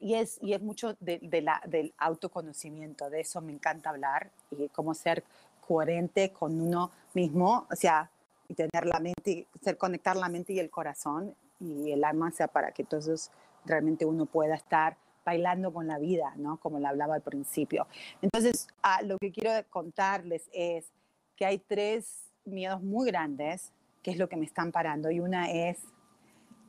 y 0.00 0.14
es, 0.14 0.38
y 0.40 0.54
es 0.54 0.62
mucho 0.62 0.96
de, 1.00 1.42
la, 1.42 1.60
del 1.66 1.92
autoconocimiento, 1.98 3.10
de 3.10 3.20
eso 3.20 3.40
me 3.40 3.52
encanta 3.52 3.90
hablar 3.90 4.30
y 4.50 4.68
cómo 4.68 4.94
ser 4.94 5.22
coherente 5.66 6.32
con 6.32 6.60
uno 6.60 6.90
mismo, 7.14 7.66
o 7.70 7.76
sea, 7.76 8.10
y 8.48 8.54
tener 8.54 8.86
la 8.86 8.98
mente, 8.98 9.46
ser 9.62 9.76
conectar 9.76 10.16
la 10.16 10.28
mente 10.28 10.52
y 10.52 10.58
el 10.58 10.70
corazón 10.70 11.34
y 11.60 11.92
el 11.92 12.04
alma, 12.04 12.30
sea, 12.32 12.48
para 12.48 12.72
que 12.72 12.82
entonces 12.82 13.30
realmente 13.64 14.04
uno 14.04 14.26
pueda 14.26 14.54
estar 14.54 14.96
bailando 15.24 15.72
con 15.72 15.86
la 15.86 15.98
vida, 15.98 16.32
¿no? 16.36 16.56
Como 16.58 16.78
le 16.78 16.88
hablaba 16.88 17.14
al 17.14 17.22
principio. 17.22 17.86
Entonces, 18.22 18.66
ah, 18.82 19.02
lo 19.02 19.18
que 19.18 19.30
quiero 19.30 19.50
contarles 19.68 20.48
es 20.52 20.90
que 21.36 21.44
hay 21.44 21.58
tres 21.58 22.30
miedos 22.44 22.82
muy 22.82 23.10
grandes, 23.10 23.72
que 24.02 24.10
es 24.10 24.18
lo 24.18 24.28
que 24.28 24.36
me 24.36 24.46
están 24.46 24.72
parando, 24.72 25.10
y 25.10 25.20
una 25.20 25.50
es 25.50 25.78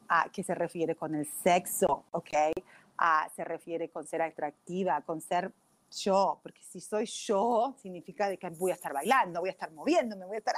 ah, 0.10 0.28
que 0.32 0.44
se 0.44 0.54
refiere 0.54 0.96
con 0.96 1.16
el 1.16 1.26
sexo, 1.26 2.06
¿ok? 2.12 2.30
se 3.36 3.44
refiere 3.44 3.90
con 3.90 4.06
ser 4.06 4.22
atractiva, 4.22 5.02
con 5.02 5.22
ser 5.22 5.52
yo, 5.92 6.40
porque 6.44 6.62
si 6.62 6.80
soy 6.80 7.06
yo, 7.06 7.76
significa 7.82 8.30
de 8.30 8.38
que 8.38 8.48
voy 8.50 8.72
a 8.72 8.76
estar 8.76 8.94
bailando, 8.94 9.40
voy 9.40 9.50
a 9.50 9.54
estar 9.54 9.72
moviéndome, 9.72 10.26
voy 10.26 10.36
a 10.36 10.40
estar... 10.40 10.56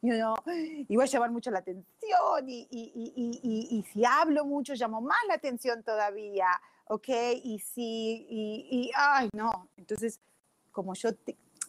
You 0.00 0.14
know, 0.14 0.36
y 0.46 0.94
voy 0.94 1.04
a 1.04 1.06
llamar 1.06 1.30
mucho 1.32 1.50
la 1.50 1.58
atención 1.58 1.84
y, 2.46 2.68
y, 2.70 3.70
y, 3.70 3.82
si 3.82 4.04
hablo 4.04 4.44
mucho 4.44 4.74
llamo 4.74 5.00
más 5.00 5.18
la 5.26 5.34
atención 5.34 5.82
todavía, 5.82 6.48
¿ok? 6.86 7.08
Y 7.42 7.58
si, 7.58 8.26
y, 8.30 8.90
ay, 8.94 9.28
no, 9.32 9.68
entonces, 9.76 10.20
como 10.70 10.94
yo, 10.94 11.10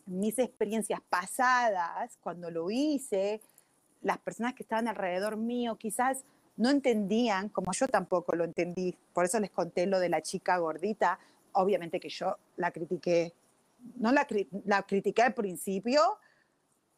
mis 0.06 0.38
experiencias 0.38 1.02
pasadas, 1.10 2.18
cuando 2.22 2.52
lo 2.52 2.70
hice, 2.70 3.42
las 4.02 4.20
personas 4.20 4.54
que 4.54 4.64
estaban 4.64 4.88
alrededor 4.88 5.36
mío 5.36 5.76
quizás 5.78 6.24
no 6.56 6.70
entendían, 6.70 7.50
como 7.50 7.72
yo 7.72 7.88
tampoco 7.88 8.36
lo 8.36 8.44
entendí, 8.44 8.96
por 9.14 9.26
eso 9.26 9.40
les 9.40 9.50
conté 9.50 9.88
lo 9.88 10.00
de 10.00 10.10
la 10.10 10.22
chica 10.22 10.58
gordita, 10.58 11.18
obviamente 11.54 12.00
que 12.00 12.10
yo 12.10 12.38
la 12.58 12.70
critiqué, 12.72 13.34
no 13.96 14.12
la, 14.12 14.28
la 14.66 14.84
critiqué 14.84 15.24
al 15.24 15.34
principio, 15.34 16.20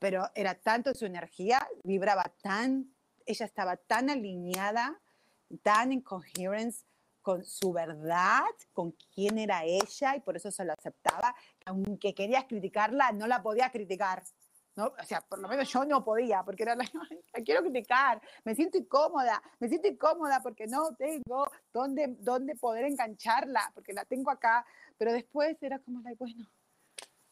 pero 0.02 0.28
era 0.34 0.56
tanto 0.56 0.96
su 0.96 1.06
energía, 1.06 1.70
vibraba 1.84 2.24
tan, 2.42 2.92
ella 3.24 3.46
estaba 3.46 3.78
tan 3.78 4.10
alineada, 4.10 5.00
tan 5.62 5.92
en 5.92 6.02
coherence 6.02 6.86
con 7.22 7.46
su 7.46 7.72
verdad, 7.72 8.50
con 8.74 8.96
quién 9.14 9.38
era 9.38 9.64
ella, 9.64 10.16
y 10.16 10.22
por 10.22 10.36
eso 10.36 10.50
se 10.50 10.66
lo 10.66 10.74
aceptaba, 10.74 11.36
aunque 11.66 12.16
querías 12.16 12.46
criticarla, 12.46 13.12
no 13.12 13.28
la 13.28 13.44
podía 13.44 13.70
criticar. 13.70 14.24
¿no? 14.76 14.88
O 14.88 15.04
sea, 15.04 15.22
por 15.22 15.38
lo 15.38 15.48
menos 15.48 15.72
yo 15.72 15.86
no 15.86 16.04
podía, 16.04 16.42
porque 16.44 16.64
era 16.64 16.76
la, 16.76 16.86
quiero 17.46 17.62
criticar, 17.62 18.20
me 18.44 18.56
siento 18.56 18.80
incómoda, 18.80 19.40
me 19.60 19.70
siento 19.70 19.88
incómoda 19.88 20.42
porque 20.42 20.66
no 20.66 20.96
tengo 20.96 21.48
dónde, 21.72 22.16
dónde 22.18 22.56
poder 22.56 22.86
engancharla, 22.86 23.72
porque 23.76 23.94
la 23.94 24.04
tengo 24.06 24.32
acá, 24.32 24.66
pero 24.98 25.14
después 25.14 25.62
era 25.62 25.78
como, 25.78 26.02
la, 26.02 26.16
bueno, 26.16 26.48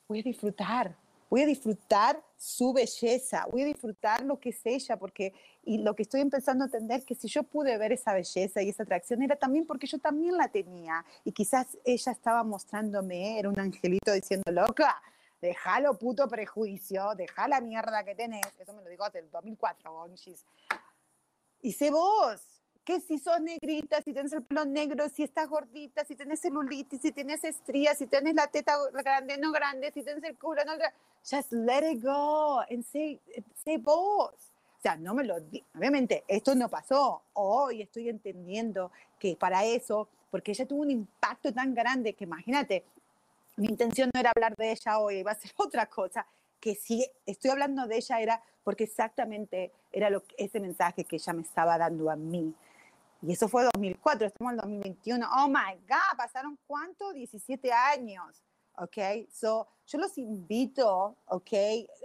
voy 0.07 0.20
a 0.20 0.24
disfrutar, 0.24 0.95
voy 1.30 1.42
a 1.44 1.46
disfrutar 1.46 2.24
su 2.36 2.74
belleza, 2.74 3.46
voy 3.52 3.64
a 3.64 3.66
disfrutar 3.66 4.24
lo 4.24 4.40
que 4.40 4.50
es 4.50 4.66
ella, 4.66 4.98
porque, 4.98 5.34
y 5.64 5.78
lo 5.80 5.96
que 5.96 6.04
estoy 6.04 6.22
empezando 6.22 6.64
a 6.64 6.68
entender, 6.68 7.06
que 7.06 7.16
si 7.16 7.28
yo 7.28 7.44
pude 7.44 7.78
ver 7.78 7.92
esa 7.92 8.14
belleza 8.14 8.62
y 8.62 8.70
esa 8.70 8.84
atracción, 8.84 9.22
era 9.22 9.36
también 9.36 9.66
porque 9.66 9.88
yo 9.88 10.00
también 10.00 10.38
la 10.38 10.48
tenía, 10.50 11.06
y 11.24 11.32
quizás 11.32 11.78
ella 11.84 12.12
estaba 12.12 12.44
mostrándome, 12.44 13.40
era 13.40 13.50
un 13.50 13.60
angelito 13.60 14.12
diciendo, 14.12 14.52
loca, 14.52 15.02
Déjalo 15.42 15.98
puto 15.98 16.28
prejuicio, 16.28 17.16
deja 17.16 17.48
la 17.48 17.62
mierda 17.62 18.04
que 18.04 18.14
tenés. 18.14 18.46
Eso 18.58 18.74
me 18.74 18.84
lo 18.84 18.90
dijo 18.90 19.06
hace 19.06 19.20
el 19.20 19.32
2004, 19.32 19.92
Gonchis. 19.94 20.46
Y 21.62 21.72
sé 21.72 21.92
vos, 21.92 22.42
que 22.90 23.00
si 23.02 23.20
sos 23.20 23.40
negrita, 23.40 24.02
si 24.02 24.14
tienes 24.14 24.34
el 24.34 24.42
pelo 24.42 24.66
negro, 24.66 25.08
si 25.10 25.22
estás 25.22 25.48
gordita, 25.48 26.04
si 26.06 26.16
tienes 26.16 26.42
celulitis, 26.42 27.00
si 27.00 27.12
tienes 27.12 27.44
estrías, 27.44 27.96
si 27.96 28.08
tienes 28.08 28.34
la 28.34 28.48
teta 28.48 28.80
grande, 28.92 29.38
no 29.38 29.52
grande, 29.52 29.92
si 29.94 30.02
tienes 30.02 30.24
el 30.24 30.36
culo, 30.40 30.66
no 30.66 30.76
grande. 30.76 30.98
Just 31.24 31.52
let 31.52 31.88
it 31.88 32.02
go 32.04 32.62
and 32.62 32.84
say, 32.84 33.20
say 33.64 33.78
vos. 33.78 34.32
O 34.32 34.82
sea, 34.82 34.96
no 34.96 35.14
me 35.14 35.24
lo 35.24 35.36
Obviamente, 35.78 36.24
esto 36.28 36.56
no 36.56 36.68
pasó. 36.68 37.22
Hoy 37.34 37.84
estoy 37.84 38.10
entendiendo 38.10 38.92
que 39.20 39.36
para 39.36 39.64
eso, 39.66 40.10
porque 40.32 40.54
ella 40.54 40.66
tuvo 40.66 40.82
un 40.82 40.90
impacto 40.90 41.54
tan 41.54 41.76
grande 41.76 42.14
que 42.14 42.24
imagínate, 42.24 42.86
mi 43.58 43.68
intención 43.68 44.10
no 44.12 44.20
era 44.20 44.32
hablar 44.36 44.56
de 44.56 44.72
ella 44.72 44.98
hoy, 44.98 45.18
iba 45.18 45.30
a 45.32 45.36
ser 45.36 45.52
otra 45.58 45.86
cosa, 45.86 46.26
que 46.60 46.74
si 46.74 47.06
estoy 47.28 47.52
hablando 47.52 47.86
de 47.86 47.98
ella 47.98 48.20
era 48.20 48.44
porque 48.64 48.86
exactamente 48.86 49.72
era 49.92 50.10
lo, 50.10 50.24
ese 50.38 50.60
mensaje 50.60 51.04
que 51.04 51.18
ella 51.18 51.34
me 51.34 51.44
estaba 51.44 51.78
dando 51.78 52.10
a 52.10 52.16
mí. 52.16 52.56
Y 53.22 53.34
eso 53.34 53.47
fue 53.47 53.63
2004, 53.63 54.28
estamos 54.28 54.53
en 54.53 54.57
2021. 54.57 55.28
Oh 55.36 55.47
my 55.47 55.76
God, 55.88 56.17
pasaron 56.17 56.57
cuánto? 56.65 57.11
17 57.13 57.72
años. 57.72 58.43
Ok, 58.78 58.97
so 59.32 59.67
yo 59.88 59.99
los 59.99 60.17
invito, 60.17 61.17
ok, 61.26 61.51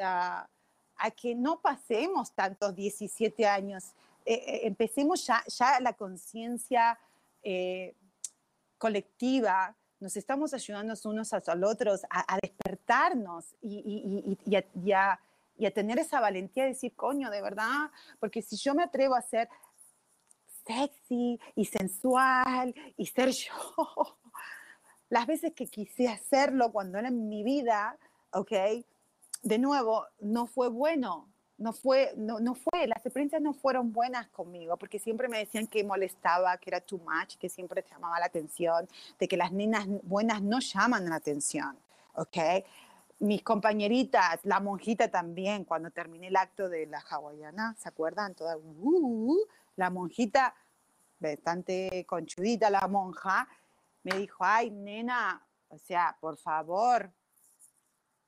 a 0.00 1.10
que 1.16 1.34
no 1.34 1.60
pasemos 1.60 2.32
tantos 2.32 2.74
17 2.74 3.46
años. 3.46 3.92
Eh, 4.24 4.34
eh, 4.34 4.60
empecemos 4.64 5.24
ya, 5.26 5.42
ya 5.46 5.78
la 5.80 5.92
conciencia 5.92 6.98
eh, 7.42 7.94
colectiva 8.78 9.76
nos 10.00 10.16
estamos 10.16 10.52
ayudando 10.52 10.92
unos 11.04 11.32
a 11.32 11.54
los 11.54 11.72
otros 11.72 12.02
a, 12.10 12.38
despertarnos 12.42 13.54
y, 13.62 14.36
a, 14.92 15.70
tener 15.72 15.98
esa 15.98 16.20
valentía 16.20 16.64
de 16.64 16.70
decir, 16.70 16.94
coño, 16.94 17.30
de 17.30 17.40
verdad, 17.40 17.90
porque 18.20 18.42
si 18.42 18.56
yo 18.56 18.74
me 18.74 18.82
atrevo 18.82 19.14
a 19.14 19.22
ser 19.22 19.48
sexy 20.66 21.40
y 21.54 21.64
sensual 21.64 22.74
y 22.96 23.06
ser 23.06 23.30
yo, 23.30 23.52
las 25.08 25.26
veces 25.26 25.52
que 25.54 25.66
quise 25.66 26.08
hacerlo 26.08 26.72
cuando 26.72 26.98
era 26.98 27.08
en 27.08 27.28
mi 27.28 27.42
vida, 27.42 27.98
¿ok? 28.32 28.52
De 29.42 29.58
nuevo, 29.58 30.06
no 30.20 30.46
fue 30.46 30.68
bueno, 30.68 31.28
no 31.58 31.72
fue, 31.72 32.12
no, 32.16 32.40
no, 32.40 32.54
fue, 32.54 32.86
las 32.86 33.04
experiencias 33.04 33.40
no 33.40 33.52
fueron 33.52 33.92
buenas 33.92 34.28
conmigo, 34.28 34.76
porque 34.76 34.98
siempre 34.98 35.28
me 35.28 35.38
decían 35.38 35.66
que 35.66 35.84
molestaba, 35.84 36.56
que 36.58 36.70
era 36.70 36.80
too 36.80 36.98
much, 36.98 37.36
que 37.38 37.48
siempre 37.48 37.84
llamaba 37.88 38.18
la 38.18 38.26
atención, 38.26 38.88
de 39.18 39.28
que 39.28 39.36
las 39.36 39.52
nenas 39.52 39.86
buenas 40.02 40.42
no 40.42 40.58
llaman 40.60 41.08
la 41.08 41.16
atención, 41.16 41.78
¿ok? 42.14 42.38
mis 43.20 43.42
compañeritas, 43.42 44.40
la 44.42 44.60
monjita 44.60 45.08
también, 45.08 45.64
cuando 45.64 45.90
terminé 45.90 46.28
el 46.28 46.36
acto 46.36 46.68
de 46.68 46.86
la 46.86 46.98
hawaiana, 46.98 47.74
¿se 47.78 47.88
acuerdan? 47.88 48.34
Toda, 48.34 48.56
uh, 48.56 49.36
la 49.76 49.90
monjita, 49.90 50.54
bastante 51.18 52.04
conchudita 52.06 52.70
la 52.70 52.86
monja, 52.88 53.48
me 54.02 54.18
dijo, 54.18 54.44
ay, 54.44 54.70
nena, 54.70 55.46
o 55.68 55.78
sea, 55.78 56.16
por 56.20 56.36
favor, 56.36 57.12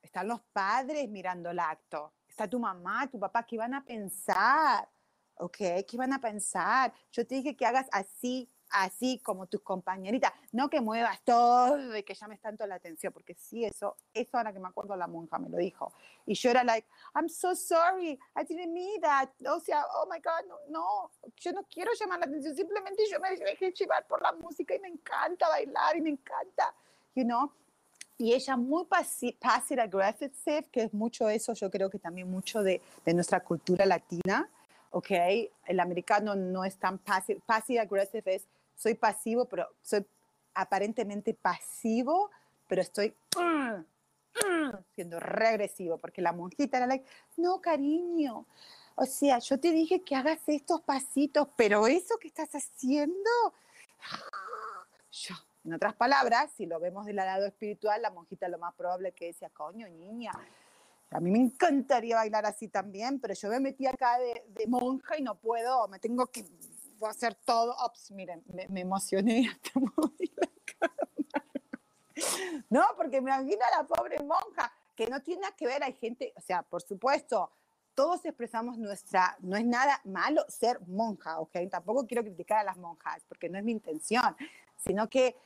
están 0.00 0.28
los 0.28 0.40
padres 0.52 1.08
mirando 1.08 1.50
el 1.50 1.58
acto, 1.58 2.14
está 2.26 2.48
tu 2.48 2.58
mamá, 2.58 3.08
tu 3.08 3.18
papá, 3.18 3.44
¿qué 3.44 3.58
van 3.58 3.74
a 3.74 3.84
pensar? 3.84 4.88
¿Ok? 5.34 5.56
¿Qué 5.86 5.96
van 5.96 6.12
a 6.12 6.20
pensar? 6.20 6.92
Yo 7.12 7.26
te 7.26 7.36
dije 7.36 7.56
que 7.56 7.66
hagas 7.66 7.88
así, 7.92 8.50
así 8.70 9.18
como 9.22 9.46
tus 9.46 9.60
compañeritas, 9.62 10.32
no 10.52 10.68
que 10.68 10.80
muevas 10.80 11.20
todo 11.24 11.96
y 11.96 12.02
que 12.02 12.14
llames 12.14 12.40
tanto 12.40 12.66
la 12.66 12.76
atención, 12.76 13.12
porque 13.12 13.34
sí, 13.34 13.64
eso, 13.64 13.96
eso 14.12 14.36
ahora 14.36 14.52
que 14.52 14.58
me 14.58 14.68
acuerdo 14.68 14.96
la 14.96 15.06
monja 15.06 15.38
me 15.38 15.48
lo 15.48 15.58
dijo. 15.58 15.92
Y 16.26 16.34
yo 16.34 16.50
era 16.50 16.64
like, 16.64 16.86
I'm 17.14 17.28
so 17.28 17.54
sorry, 17.54 18.18
I 18.36 18.44
didn't 18.44 18.72
mean 18.72 19.00
that. 19.00 19.30
O 19.48 19.60
sea, 19.60 19.84
oh 19.94 20.06
my 20.10 20.18
God, 20.18 20.48
no, 20.48 20.56
no, 20.68 21.10
yo 21.36 21.52
no 21.52 21.64
quiero 21.64 21.92
llamar 21.98 22.20
la 22.20 22.26
atención, 22.26 22.54
simplemente 22.54 23.04
yo 23.10 23.20
me 23.20 23.36
dejé 23.36 23.72
llevar 23.72 24.06
por 24.06 24.20
la 24.22 24.32
música 24.32 24.74
y 24.74 24.80
me 24.80 24.88
encanta 24.88 25.48
bailar 25.48 25.96
y 25.96 26.00
me 26.00 26.10
encanta, 26.10 26.74
you 27.14 27.24
know. 27.24 27.50
Y 28.18 28.32
ella 28.32 28.56
muy 28.56 28.86
passive 28.86 29.82
aggressive, 29.82 30.64
que 30.72 30.84
es 30.84 30.94
mucho 30.94 31.28
eso, 31.28 31.52
yo 31.52 31.70
creo 31.70 31.90
que 31.90 31.98
también 31.98 32.30
mucho 32.30 32.62
de, 32.62 32.80
de 33.04 33.12
nuestra 33.12 33.40
cultura 33.40 33.84
latina, 33.84 34.48
¿ok? 34.90 35.10
El 35.66 35.80
americano 35.80 36.34
no 36.34 36.64
es 36.64 36.78
tan 36.78 36.98
passive, 36.98 37.42
passive 37.44 37.80
aggressive 37.80 38.34
es 38.34 38.46
soy 38.76 38.94
pasivo, 38.94 39.46
pero 39.46 39.68
soy 39.82 40.06
aparentemente 40.54 41.34
pasivo, 41.34 42.30
pero 42.68 42.82
estoy 42.82 43.14
siendo 44.94 45.18
regresivo, 45.18 45.98
porque 45.98 46.22
la 46.22 46.32
monjita 46.32 46.76
era 46.76 46.86
like, 46.86 47.06
no, 47.36 47.60
cariño, 47.60 48.46
o 48.94 49.06
sea, 49.06 49.38
yo 49.38 49.58
te 49.58 49.72
dije 49.72 50.02
que 50.02 50.14
hagas 50.14 50.40
estos 50.46 50.80
pasitos, 50.82 51.48
pero 51.56 51.86
eso 51.86 52.18
que 52.18 52.28
estás 52.28 52.50
haciendo, 52.54 53.30
yo, 55.10 55.34
en 55.64 55.74
otras 55.74 55.94
palabras, 55.94 56.50
si 56.56 56.66
lo 56.66 56.78
vemos 56.80 57.06
del 57.06 57.16
lado 57.16 57.46
espiritual, 57.46 58.00
la 58.00 58.10
monjita 58.10 58.48
lo 58.48 58.58
más 58.58 58.74
probable 58.74 59.12
que 59.12 59.26
decía, 59.26 59.50
coño, 59.50 59.88
niña, 59.88 60.32
a 61.10 61.20
mí 61.20 61.30
me 61.30 61.38
encantaría 61.38 62.16
bailar 62.16 62.46
así 62.46 62.68
también, 62.68 63.20
pero 63.20 63.34
yo 63.34 63.48
me 63.48 63.60
metí 63.60 63.86
acá 63.86 64.18
de, 64.18 64.44
de 64.48 64.66
monja 64.66 65.18
y 65.18 65.22
no 65.22 65.34
puedo, 65.34 65.88
me 65.88 65.98
tengo 65.98 66.26
que 66.26 66.44
voy 66.98 67.08
a 67.08 67.10
hacer 67.10 67.34
todo. 67.34 67.74
Ops, 67.84 68.10
miren, 68.10 68.42
me, 68.46 68.80
emocioné 68.80 69.48
hasta 69.50 69.80
la 69.80 70.92
No, 72.70 72.84
porque 72.96 73.20
me 73.20 73.30
imagino 73.30 73.60
a 73.72 73.82
la 73.82 73.86
pobre 73.86 74.22
monja, 74.22 74.72
que 74.94 75.06
no 75.08 75.22
tiene 75.22 75.42
nada 75.42 75.54
que 75.54 75.66
ver, 75.66 75.82
hay 75.82 75.92
gente, 75.92 76.32
o 76.36 76.40
sea, 76.40 76.62
por 76.62 76.82
supuesto, 76.82 77.50
todos 77.94 78.24
expresamos 78.24 78.78
nuestra, 78.78 79.36
no 79.40 79.56
es 79.56 79.64
nada 79.64 80.00
malo 80.04 80.44
ser 80.48 80.80
monja, 80.86 81.40
¿ok? 81.40 81.56
Tampoco 81.70 82.06
quiero 82.06 82.22
criticar 82.22 82.58
a 82.58 82.64
las 82.64 82.76
monjas, 82.76 83.24
porque 83.28 83.48
no 83.48 83.58
es 83.58 83.64
mi 83.64 83.72
intención, 83.72 84.36
sino 84.76 85.08
que, 85.08 85.36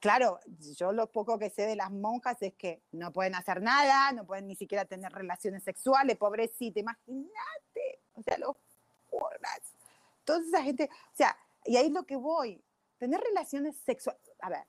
claro, 0.00 0.38
yo 0.76 0.92
lo 0.92 1.10
poco 1.10 1.38
que 1.38 1.50
sé 1.50 1.62
de 1.66 1.76
las 1.76 1.90
monjas 1.90 2.40
es 2.42 2.54
que 2.54 2.82
no 2.92 3.12
pueden 3.12 3.34
hacer 3.34 3.60
nada, 3.62 4.12
no 4.12 4.24
pueden 4.24 4.46
ni 4.46 4.56
siquiera 4.56 4.84
tener 4.84 5.12
relaciones 5.12 5.62
sexuales, 5.62 6.16
pobrecita, 6.16 6.80
imagínate, 6.80 8.00
o 8.14 8.22
sea, 8.22 8.38
los 8.38 8.56
toda 10.24 10.40
esa 10.40 10.62
gente, 10.62 10.88
o 10.92 11.16
sea, 11.16 11.36
y 11.64 11.76
ahí 11.76 11.86
es 11.86 11.92
lo 11.92 12.04
que 12.04 12.16
voy, 12.16 12.62
tener 12.98 13.20
relaciones 13.20 13.76
sexuales, 13.76 14.20
a 14.40 14.50
ver, 14.50 14.66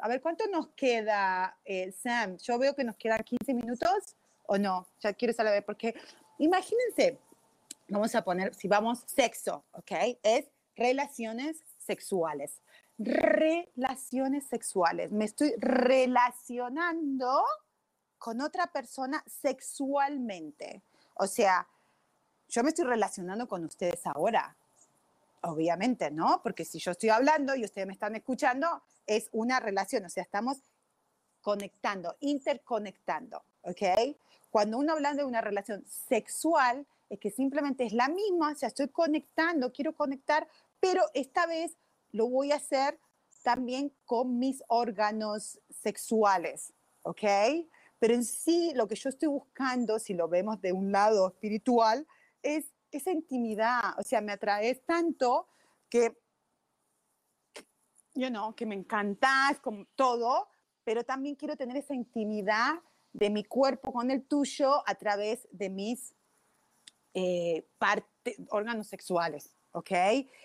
a 0.00 0.08
ver, 0.08 0.20
¿cuánto 0.20 0.46
nos 0.48 0.68
queda, 0.70 1.56
eh, 1.64 1.92
Sam? 1.92 2.36
Yo 2.38 2.58
veo 2.58 2.74
que 2.74 2.84
nos 2.84 2.96
quedan 2.96 3.22
15 3.22 3.54
minutos 3.54 4.16
o 4.46 4.58
no, 4.58 4.86
ya 5.00 5.12
quiero 5.12 5.32
saber, 5.32 5.64
porque 5.64 5.94
imagínense, 6.38 7.18
vamos 7.88 8.14
a 8.14 8.22
poner, 8.22 8.54
si 8.54 8.68
vamos 8.68 9.04
sexo, 9.06 9.64
¿ok? 9.72 9.92
Es 10.22 10.46
relaciones 10.76 11.58
sexuales. 11.78 12.60
Relaciones 12.98 14.46
sexuales. 14.46 15.10
Me 15.10 15.24
estoy 15.24 15.54
relacionando 15.58 17.44
con 18.18 18.40
otra 18.40 18.68
persona 18.68 19.22
sexualmente. 19.26 20.82
O 21.14 21.26
sea, 21.26 21.68
yo 22.48 22.62
me 22.62 22.70
estoy 22.70 22.84
relacionando 22.84 23.48
con 23.48 23.64
ustedes 23.64 24.06
ahora, 24.06 24.56
Obviamente, 25.46 26.10
¿no? 26.10 26.40
Porque 26.42 26.64
si 26.64 26.78
yo 26.78 26.92
estoy 26.92 27.10
hablando 27.10 27.54
y 27.54 27.64
ustedes 27.64 27.86
me 27.86 27.92
están 27.92 28.16
escuchando, 28.16 28.82
es 29.06 29.28
una 29.32 29.60
relación, 29.60 30.04
o 30.06 30.08
sea, 30.08 30.22
estamos 30.22 30.58
conectando, 31.42 32.16
interconectando, 32.20 33.44
¿ok? 33.60 34.16
Cuando 34.48 34.78
uno 34.78 34.94
habla 34.94 35.12
de 35.12 35.24
una 35.24 35.42
relación 35.42 35.84
sexual, 35.86 36.86
es 37.10 37.18
que 37.18 37.30
simplemente 37.30 37.84
es 37.84 37.92
la 37.92 38.08
misma, 38.08 38.52
o 38.52 38.54
sea, 38.54 38.68
estoy 38.68 38.88
conectando, 38.88 39.70
quiero 39.70 39.94
conectar, 39.94 40.48
pero 40.80 41.02
esta 41.12 41.46
vez 41.46 41.76
lo 42.12 42.28
voy 42.28 42.52
a 42.52 42.56
hacer 42.56 42.98
también 43.42 43.92
con 44.06 44.38
mis 44.38 44.62
órganos 44.68 45.60
sexuales, 45.68 46.72
¿ok? 47.02 47.22
Pero 47.98 48.14
en 48.14 48.24
sí, 48.24 48.72
lo 48.74 48.88
que 48.88 48.94
yo 48.94 49.10
estoy 49.10 49.28
buscando, 49.28 49.98
si 49.98 50.14
lo 50.14 50.28
vemos 50.28 50.62
de 50.62 50.72
un 50.72 50.90
lado 50.90 51.28
espiritual, 51.28 52.06
es 52.42 52.73
esa 52.96 53.10
intimidad, 53.10 53.98
o 53.98 54.02
sea, 54.02 54.20
me 54.20 54.32
atraes 54.32 54.84
tanto 54.84 55.48
que, 55.88 56.16
yo 58.14 58.30
no, 58.30 58.54
que 58.54 58.66
me 58.66 58.74
encantas, 58.74 59.60
como 59.60 59.86
todo, 59.96 60.48
pero 60.84 61.04
también 61.04 61.34
quiero 61.34 61.56
tener 61.56 61.76
esa 61.76 61.94
intimidad 61.94 62.74
de 63.12 63.30
mi 63.30 63.44
cuerpo 63.44 63.92
con 63.92 64.10
el 64.10 64.24
tuyo 64.26 64.82
a 64.86 64.94
través 64.96 65.48
de 65.50 65.70
mis 65.70 66.14
eh, 67.14 67.68
órganos 68.50 68.88
sexuales, 68.88 69.56
¿ok? 69.72 69.90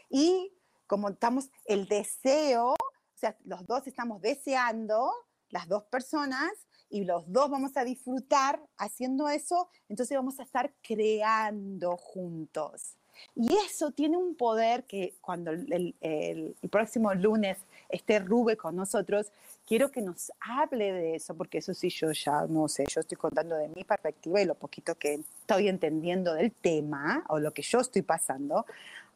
Y 0.09 0.53
como 0.87 1.09
estamos, 1.09 1.49
el 1.65 1.87
deseo, 1.87 2.71
o 2.71 3.17
sea, 3.17 3.37
los 3.43 3.65
dos 3.65 3.85
estamos 3.87 4.21
deseando, 4.21 5.11
las 5.49 5.67
dos 5.67 5.83
personas, 5.83 6.51
y 6.89 7.03
los 7.03 7.31
dos 7.31 7.49
vamos 7.49 7.77
a 7.77 7.83
disfrutar 7.83 8.61
haciendo 8.77 9.29
eso, 9.29 9.69
entonces 9.87 10.17
vamos 10.17 10.39
a 10.39 10.43
estar 10.43 10.71
creando 10.81 11.97
juntos. 11.97 12.95
Y 13.35 13.53
eso 13.65 13.91
tiene 13.91 14.17
un 14.17 14.35
poder 14.35 14.85
que 14.85 15.15
cuando 15.21 15.51
el, 15.51 15.95
el, 15.99 16.55
próximo 16.69 17.13
lunes 17.13 17.57
esté 17.89 18.19
Rube 18.19 18.55
con 18.57 18.75
nosotros, 18.75 19.31
quiero 19.65 19.91
que 19.91 20.01
nos 20.01 20.31
hable 20.39 20.91
de 20.93 21.15
eso, 21.15 21.35
porque 21.35 21.59
eso 21.59 21.73
sí 21.73 21.89
yo 21.89 22.11
ya 22.11 22.45
no 22.47 22.67
sé, 22.67 22.85
yo 22.89 23.01
estoy 23.01 23.17
contando 23.17 23.55
de 23.55 23.69
mi 23.69 23.83
perspectiva 23.83 24.41
y 24.41 24.45
lo 24.45 24.55
poquito 24.55 24.95
que 24.95 25.15
estoy 25.41 25.67
entendiendo 25.67 26.33
del 26.33 26.51
tema 26.51 27.25
o 27.29 27.39
lo 27.39 27.53
que 27.53 27.61
yo 27.61 27.79
estoy 27.79 28.01
pasando. 28.01 28.65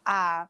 Ah, 0.06 0.50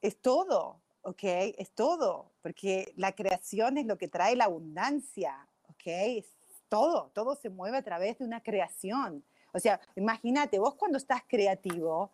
es 0.00 0.16
todo, 0.18 0.76
¿ok? 1.02 1.22
Es 1.58 1.70
todo, 1.72 2.30
porque 2.42 2.92
la 2.96 3.12
creación 3.12 3.78
es 3.78 3.86
lo 3.86 3.98
que 3.98 4.08
trae 4.08 4.36
la 4.36 4.44
abundancia, 4.44 5.46
¿ok? 5.80 6.24
todo, 6.70 7.10
todo 7.12 7.34
se 7.34 7.50
mueve 7.50 7.76
a 7.76 7.82
través 7.82 8.18
de 8.18 8.24
una 8.24 8.42
creación. 8.42 9.22
O 9.52 9.58
sea, 9.58 9.78
imagínate, 9.96 10.58
vos 10.58 10.76
cuando 10.76 10.96
estás 10.96 11.22
creativo, 11.26 12.10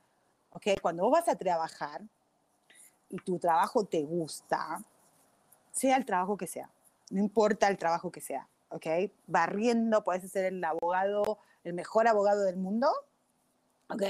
¿ok? 0.50 0.80
Cuando 0.80 1.04
vos 1.04 1.12
vas 1.12 1.28
a 1.28 1.36
trabajar 1.36 2.02
y 3.10 3.18
tu 3.18 3.38
trabajo 3.38 3.84
te 3.84 4.02
gusta, 4.02 4.82
sea 5.70 5.96
el 5.96 6.06
trabajo 6.06 6.36
que 6.36 6.46
sea, 6.46 6.70
no 7.10 7.20
importa 7.20 7.68
el 7.68 7.76
trabajo 7.76 8.10
que 8.10 8.22
sea, 8.22 8.48
¿ok? 8.70 8.86
Barriendo, 9.26 10.02
puedes 10.02 10.28
ser 10.32 10.46
el 10.46 10.64
abogado, 10.64 11.38
el 11.62 11.74
mejor 11.74 12.08
abogado 12.08 12.42
del 12.42 12.56
mundo, 12.56 12.90
¿ok? 13.90 14.02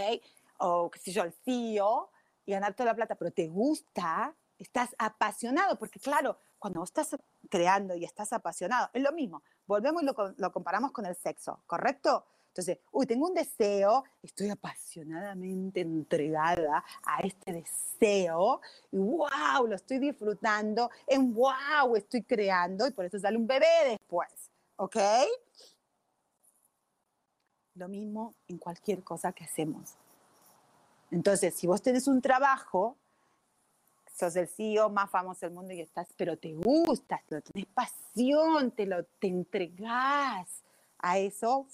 O 0.58 0.90
qué 0.90 1.00
sé 1.00 1.10
yo, 1.10 1.24
el 1.24 1.32
CEO, 1.44 2.08
y 2.46 2.52
ganar 2.52 2.74
toda 2.74 2.90
la 2.90 2.94
plata, 2.94 3.16
pero 3.16 3.32
te 3.32 3.48
gusta, 3.48 4.32
estás 4.60 4.94
apasionado, 4.96 5.76
porque 5.76 5.98
claro, 5.98 6.38
cuando 6.58 6.80
vos 6.80 6.88
estás 6.88 7.16
creando 7.48 7.94
y 7.94 8.04
estás 8.04 8.32
apasionado, 8.32 8.90
es 8.92 9.02
lo 9.02 9.12
mismo. 9.12 9.42
Volvemos 9.66 10.02
y 10.02 10.06
lo, 10.06 10.52
comparamos 10.52 10.92
con 10.92 11.06
el 11.06 11.14
sexo, 11.14 11.62
¿correcto? 11.66 12.24
Entonces, 12.48 12.78
uy, 12.90 13.06
tengo 13.06 13.26
un 13.28 13.34
deseo, 13.34 14.04
estoy 14.22 14.48
apasionadamente 14.48 15.82
entregada 15.82 16.82
a 17.02 17.20
este 17.20 17.52
deseo 17.52 18.62
y 18.90 18.96
wow, 18.96 19.66
lo 19.68 19.74
estoy 19.74 19.98
disfrutando, 19.98 20.90
en 21.06 21.34
wow, 21.34 21.94
estoy 21.96 22.22
creando 22.22 22.86
y 22.86 22.92
por 22.92 23.04
eso 23.04 23.18
sale 23.18 23.36
un 23.36 23.46
bebé 23.46 23.66
después, 23.90 24.50
¿ok? 24.76 24.96
Lo 27.74 27.88
mismo 27.88 28.34
en 28.48 28.56
cualquier 28.56 29.04
cosa 29.04 29.32
que 29.32 29.44
hacemos. 29.44 29.94
Entonces, 31.10 31.54
si 31.54 31.66
vos 31.66 31.82
tenés 31.82 32.08
un 32.08 32.22
trabajo 32.22 32.96
sos 34.16 34.34
el 34.36 34.48
CEO 34.48 34.88
más 34.88 35.10
famoso 35.10 35.44
del 35.44 35.54
mundo 35.54 35.74
y 35.74 35.80
estás, 35.80 36.08
pero 36.16 36.38
te 36.38 36.54
gusta, 36.54 37.22
lo 37.28 37.42
tenés 37.42 37.66
pasión, 37.66 38.70
te 38.70 38.86
lo 38.86 39.04
te 39.04 39.26
entregás 39.26 40.64
a 40.98 41.18
eso, 41.18 41.66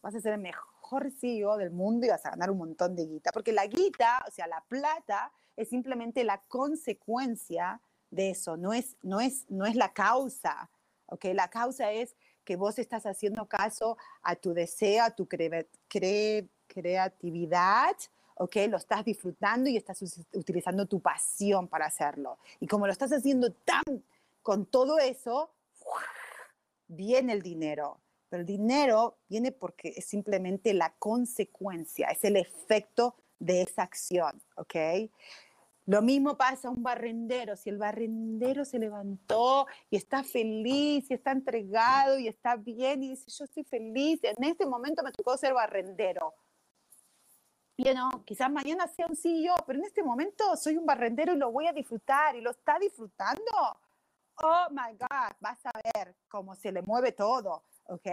vas 0.00 0.14
a 0.14 0.20
ser 0.20 0.32
el 0.34 0.40
mejor 0.40 1.10
CEO 1.10 1.58
del 1.58 1.70
mundo 1.70 2.06
y 2.06 2.08
vas 2.08 2.24
a 2.24 2.30
ganar 2.30 2.50
un 2.50 2.58
montón 2.58 2.96
de 2.96 3.04
guita, 3.04 3.30
porque 3.32 3.52
la 3.52 3.66
guita, 3.66 4.24
o 4.26 4.30
sea, 4.30 4.46
la 4.46 4.62
plata 4.62 5.30
es 5.54 5.68
simplemente 5.68 6.24
la 6.24 6.40
consecuencia 6.48 7.82
de 8.10 8.30
eso, 8.30 8.56
no 8.56 8.72
es, 8.72 8.96
no 9.02 9.20
es, 9.20 9.44
no 9.50 9.66
es 9.66 9.76
la 9.76 9.92
causa, 9.92 10.70
¿ok? 11.06 11.26
La 11.34 11.48
causa 11.48 11.92
es 11.92 12.16
que 12.44 12.56
vos 12.56 12.78
estás 12.78 13.04
haciendo 13.04 13.46
caso 13.46 13.98
a 14.22 14.34
tu 14.34 14.54
deseo, 14.54 15.04
a 15.04 15.10
tu 15.10 15.28
creatividad, 16.66 17.96
¿ok? 18.40 18.56
Lo 18.68 18.78
estás 18.78 19.04
disfrutando 19.04 19.68
y 19.68 19.76
estás 19.76 20.02
utilizando 20.32 20.86
tu 20.86 21.00
pasión 21.00 21.68
para 21.68 21.86
hacerlo. 21.86 22.38
Y 22.58 22.66
como 22.66 22.86
lo 22.86 22.92
estás 22.92 23.12
haciendo 23.12 23.52
tan 23.52 24.02
con 24.42 24.64
todo 24.64 24.98
eso, 24.98 25.50
viene 26.88 27.34
el 27.34 27.42
dinero. 27.42 28.00
Pero 28.30 28.40
el 28.40 28.46
dinero 28.46 29.18
viene 29.28 29.52
porque 29.52 29.92
es 29.94 30.06
simplemente 30.06 30.72
la 30.72 30.94
consecuencia, 30.98 32.08
es 32.08 32.24
el 32.24 32.36
efecto 32.36 33.14
de 33.38 33.60
esa 33.62 33.82
acción, 33.82 34.40
¿ok? 34.56 34.74
Lo 35.84 36.00
mismo 36.00 36.38
pasa 36.38 36.68
a 36.68 36.70
un 36.70 36.82
barrendero. 36.82 37.56
Si 37.56 37.68
el 37.68 37.76
barrendero 37.76 38.64
se 38.64 38.78
levantó 38.78 39.66
y 39.90 39.96
está 39.96 40.22
feliz 40.22 41.10
y 41.10 41.14
está 41.14 41.32
entregado 41.32 42.18
y 42.18 42.28
está 42.28 42.56
bien 42.56 43.02
y 43.02 43.10
dice, 43.10 43.30
yo 43.30 43.44
estoy 43.44 43.64
feliz, 43.64 44.20
en 44.22 44.44
este 44.44 44.64
momento 44.64 45.02
me 45.02 45.12
tocó 45.12 45.36
ser 45.36 45.52
barrendero. 45.52 46.32
Y 47.82 47.94
no, 47.94 48.10
quizás 48.26 48.50
mañana 48.50 48.86
sea 48.88 49.06
un 49.06 49.16
CEO, 49.16 49.54
pero 49.66 49.78
en 49.78 49.86
este 49.86 50.02
momento 50.02 50.54
soy 50.54 50.76
un 50.76 50.84
barrendero 50.84 51.32
y 51.32 51.38
lo 51.38 51.50
voy 51.50 51.66
a 51.66 51.72
disfrutar 51.72 52.36
y 52.36 52.42
lo 52.42 52.50
está 52.50 52.78
disfrutando. 52.78 53.42
Oh 54.42 54.66
my 54.70 54.92
God, 54.98 55.32
vas 55.40 55.64
a 55.64 55.72
ver 55.94 56.14
cómo 56.28 56.54
se 56.54 56.72
le 56.72 56.82
mueve 56.82 57.12
todo, 57.12 57.62
¿ok? 57.86 58.06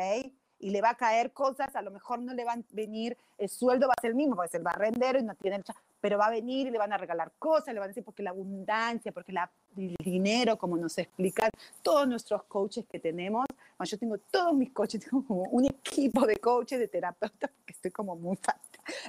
y 0.59 0.72
le 0.72 0.82
va 0.82 0.91
a 0.91 0.95
caer 0.95 1.34
cosas, 1.34 1.76
a 1.76 1.82
lo 1.82 1.91
mejor 1.91 2.20
no 2.20 2.34
le 2.34 2.43
van 2.43 2.61
a 2.61 2.63
venir, 2.72 3.18
el 3.38 3.49
sueldo 3.49 3.88
va 3.88 3.93
a 3.95 4.01
ser 4.01 4.11
el 4.11 4.15
mismo, 4.15 4.36
porque 4.36 4.47
es 4.47 4.55
el 4.55 4.63
barrendero 4.63 5.20
y 5.20 5.24
no 5.24 5.36
tiene 5.36 5.61
pero 5.99 6.18
va 6.18 6.28
a 6.28 6.32
venir 6.32 6.68
y 6.68 6.72
le 6.72 6.78
van 6.78 6.93
a 6.93 6.97
regalar 6.97 7.32
cosas, 7.39 7.74
le 7.74 7.80
van 7.80 7.88
a 7.88 7.88
decir 7.89 8.03
porque 8.03 8.24
la 8.24 8.30
abundancia, 8.30 9.11
porque 9.11 9.32
la, 9.32 9.49
el 9.76 9.95
dinero, 9.99 10.57
como 10.57 10.78
nos 10.78 10.97
explican 10.97 11.49
todos 11.82 12.07
nuestros 12.07 12.43
coaches 12.43 12.86
que 12.89 12.99
tenemos. 12.99 13.45
Yo 13.86 13.97
tengo 13.97 14.17
todos 14.17 14.53
mis 14.53 14.71
coaches, 14.71 15.01
tengo 15.09 15.25
como 15.25 15.43
un 15.43 15.65
equipo 15.65 16.25
de 16.25 16.38
coaches, 16.38 16.80
de 16.80 16.88
terapeutas, 16.88 17.51
porque 17.51 17.73
estoy 17.73 17.91
como 17.91 18.15
muy 18.15 18.38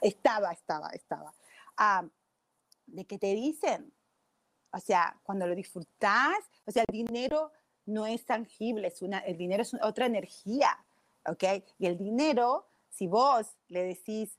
Estaba, 0.01 0.53
estaba, 0.53 0.91
estaba. 0.91 1.33
Ah, 1.77 2.05
de 2.87 3.05
que 3.05 3.19
te 3.19 3.35
dicen, 3.35 3.93
o 4.71 4.79
sea, 4.79 5.17
cuando 5.23 5.47
lo 5.47 5.55
disfrutas, 5.55 6.39
o 6.67 6.71
sea, 6.71 6.85
el 6.87 6.93
dinero 6.93 7.53
no 7.87 8.07
es 8.07 8.25
tangible, 8.25 8.89
es 8.89 9.03
una, 9.03 9.19
el 9.21 9.37
dinero 9.37 9.63
es 9.63 9.75
otra 9.83 10.07
energía, 10.07 10.77
¿ok? 11.27 11.45
Y 11.79 11.87
el 11.87 11.97
dinero, 11.97 12.67
si 12.91 13.07
vos 13.07 13.57
le 13.69 13.83
decís, 13.85 14.39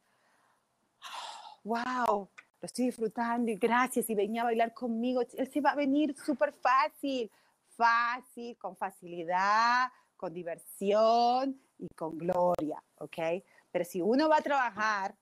wow, 1.63 2.29
lo 2.61 2.65
estoy 2.65 2.85
disfrutando 2.85 3.51
y 3.51 3.55
gracias 3.55 4.09
y 4.09 4.15
venía 4.15 4.41
a 4.41 4.45
bailar 4.45 4.73
conmigo, 4.73 5.21
él 5.21 5.51
se 5.51 5.61
va 5.61 5.71
a 5.71 5.75
venir 5.75 6.15
súper 6.15 6.53
fácil, 6.53 7.31
fácil, 7.69 8.57
con 8.57 8.75
facilidad, 8.75 9.89
con 10.19 10.33
diversión 10.33 11.57
y 11.77 11.87
con 11.95 12.17
gloria, 12.17 12.83
¿ok? 12.97 13.17
Pero 13.71 13.85
si 13.85 14.01
uno 14.01 14.27
va 14.27 14.37
a 14.37 14.41
trabajar, 14.41 15.15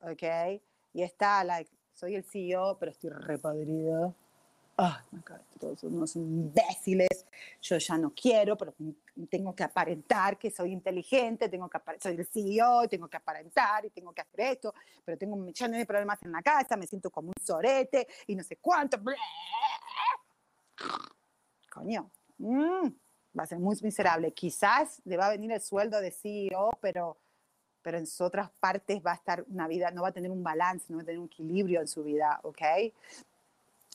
¿ok? 0.00 0.62
Y 0.94 1.02
está, 1.02 1.42
like, 1.42 1.68
soy 1.92 2.14
el 2.14 2.22
CEO, 2.22 2.78
pero 2.78 2.92
estoy 2.92 3.10
repadrido, 3.10 4.14
oh 4.76 4.96
my 5.10 5.20
God, 5.26 5.40
todos 5.58 5.80
son 5.80 5.96
unos 5.96 6.14
imbéciles, 6.14 7.26
yo 7.60 7.76
ya 7.76 7.98
no 7.98 8.12
quiero, 8.14 8.56
pero 8.56 8.72
tengo 9.28 9.52
que 9.52 9.64
aparentar 9.64 10.38
que 10.38 10.52
soy 10.52 10.70
inteligente, 10.70 11.48
tengo 11.48 11.68
que 11.68 11.80
soy 11.98 12.14
el 12.14 12.26
CEO, 12.26 12.86
tengo 12.88 13.08
que 13.08 13.16
aparentar 13.16 13.84
y 13.84 13.90
tengo 13.90 14.12
que 14.12 14.20
hacer 14.20 14.40
esto, 14.40 14.72
pero 15.04 15.18
tengo 15.18 15.34
millón 15.34 15.72
de 15.72 15.84
problemas 15.84 16.22
en 16.22 16.30
la 16.30 16.42
casa, 16.42 16.76
me 16.76 16.86
siento 16.86 17.10
como 17.10 17.28
un 17.28 17.44
sorete 17.44 18.06
y 18.28 18.36
no 18.36 18.44
sé 18.44 18.58
cuánto. 18.58 18.98
Coño, 21.68 22.12
mm, 22.38 22.86
va 23.38 23.44
a 23.44 23.46
ser 23.46 23.58
muy 23.58 23.76
miserable. 23.82 24.32
Quizás 24.32 25.00
le 25.04 25.16
va 25.16 25.26
a 25.26 25.30
venir 25.30 25.52
el 25.52 25.60
sueldo 25.60 26.00
de 26.00 26.10
CEO, 26.10 26.70
pero 26.80 27.16
pero 27.82 27.98
en 27.98 28.06
otras 28.18 28.50
partes 28.58 29.00
va 29.00 29.12
a 29.12 29.14
estar 29.14 29.44
una 29.48 29.68
vida, 29.68 29.92
no 29.92 30.02
va 30.02 30.08
a 30.08 30.12
tener 30.12 30.32
un 30.32 30.42
balance, 30.42 30.86
no 30.88 30.96
va 30.96 31.02
a 31.02 31.06
tener 31.06 31.20
un 31.20 31.26
equilibrio 31.26 31.80
en 31.80 31.86
su 31.86 32.02
vida, 32.02 32.40
¿ok? 32.42 32.60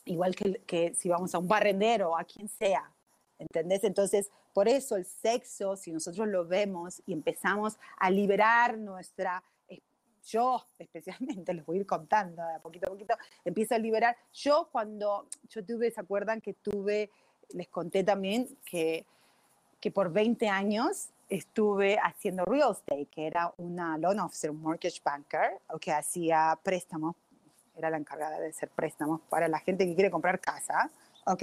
igual 0.04 0.34
que, 0.34 0.94
si 0.94 1.08
vamos 1.08 1.34
a 1.34 1.38
un 1.38 1.48
barrendero 1.48 2.16
a 2.16 2.24
quien 2.24 2.48
sea, 2.48 2.90
¿entendés? 3.38 3.84
Entonces, 3.84 4.30
por 4.52 4.68
eso 4.68 4.96
el 4.96 5.04
sexo, 5.04 5.76
si 5.76 5.92
nosotros 5.92 6.28
lo 6.28 6.46
vemos 6.46 7.02
y 7.06 7.12
empezamos 7.12 7.78
a 7.98 8.10
liberar 8.10 8.78
nuestra, 8.78 9.42
eh, 9.68 9.80
yo 10.24 10.66
especialmente, 10.78 11.54
les 11.54 11.64
voy 11.64 11.78
a 11.78 11.80
ir 11.80 11.86
contando 11.86 12.42
a 12.42 12.58
poquito 12.58 12.86
a 12.86 12.90
poquito, 12.90 13.14
empiezo 13.44 13.74
a 13.74 13.78
liberar, 13.78 14.16
yo 14.32 14.68
cuando 14.72 15.26
yo 15.48 15.64
tuve, 15.64 15.90
¿se 15.90 16.00
acuerdan 16.00 16.40
que 16.40 16.54
tuve, 16.54 17.10
les 17.50 17.68
conté 17.68 18.02
también 18.04 18.48
que, 18.64 19.06
que 19.82 19.90
por 19.90 20.12
20 20.12 20.48
años 20.48 21.10
estuve 21.28 21.98
haciendo 21.98 22.44
real 22.44 22.70
estate, 22.70 23.06
que 23.06 23.26
era 23.26 23.52
una 23.58 23.98
loan 23.98 24.20
officer, 24.20 24.50
un 24.50 24.62
mortgage 24.62 25.00
banker, 25.04 25.60
que 25.80 25.92
hacía 25.92 26.58
préstamos 26.62 27.16
era 27.74 27.90
la 27.90 27.96
encargada 27.96 28.38
de 28.38 28.50
hacer 28.50 28.68
préstamos 28.68 29.20
para 29.28 29.48
la 29.48 29.58
gente 29.58 29.86
que 29.86 29.94
quiere 29.94 30.10
comprar 30.10 30.38
casa, 30.40 30.90
¿ok? 31.26 31.42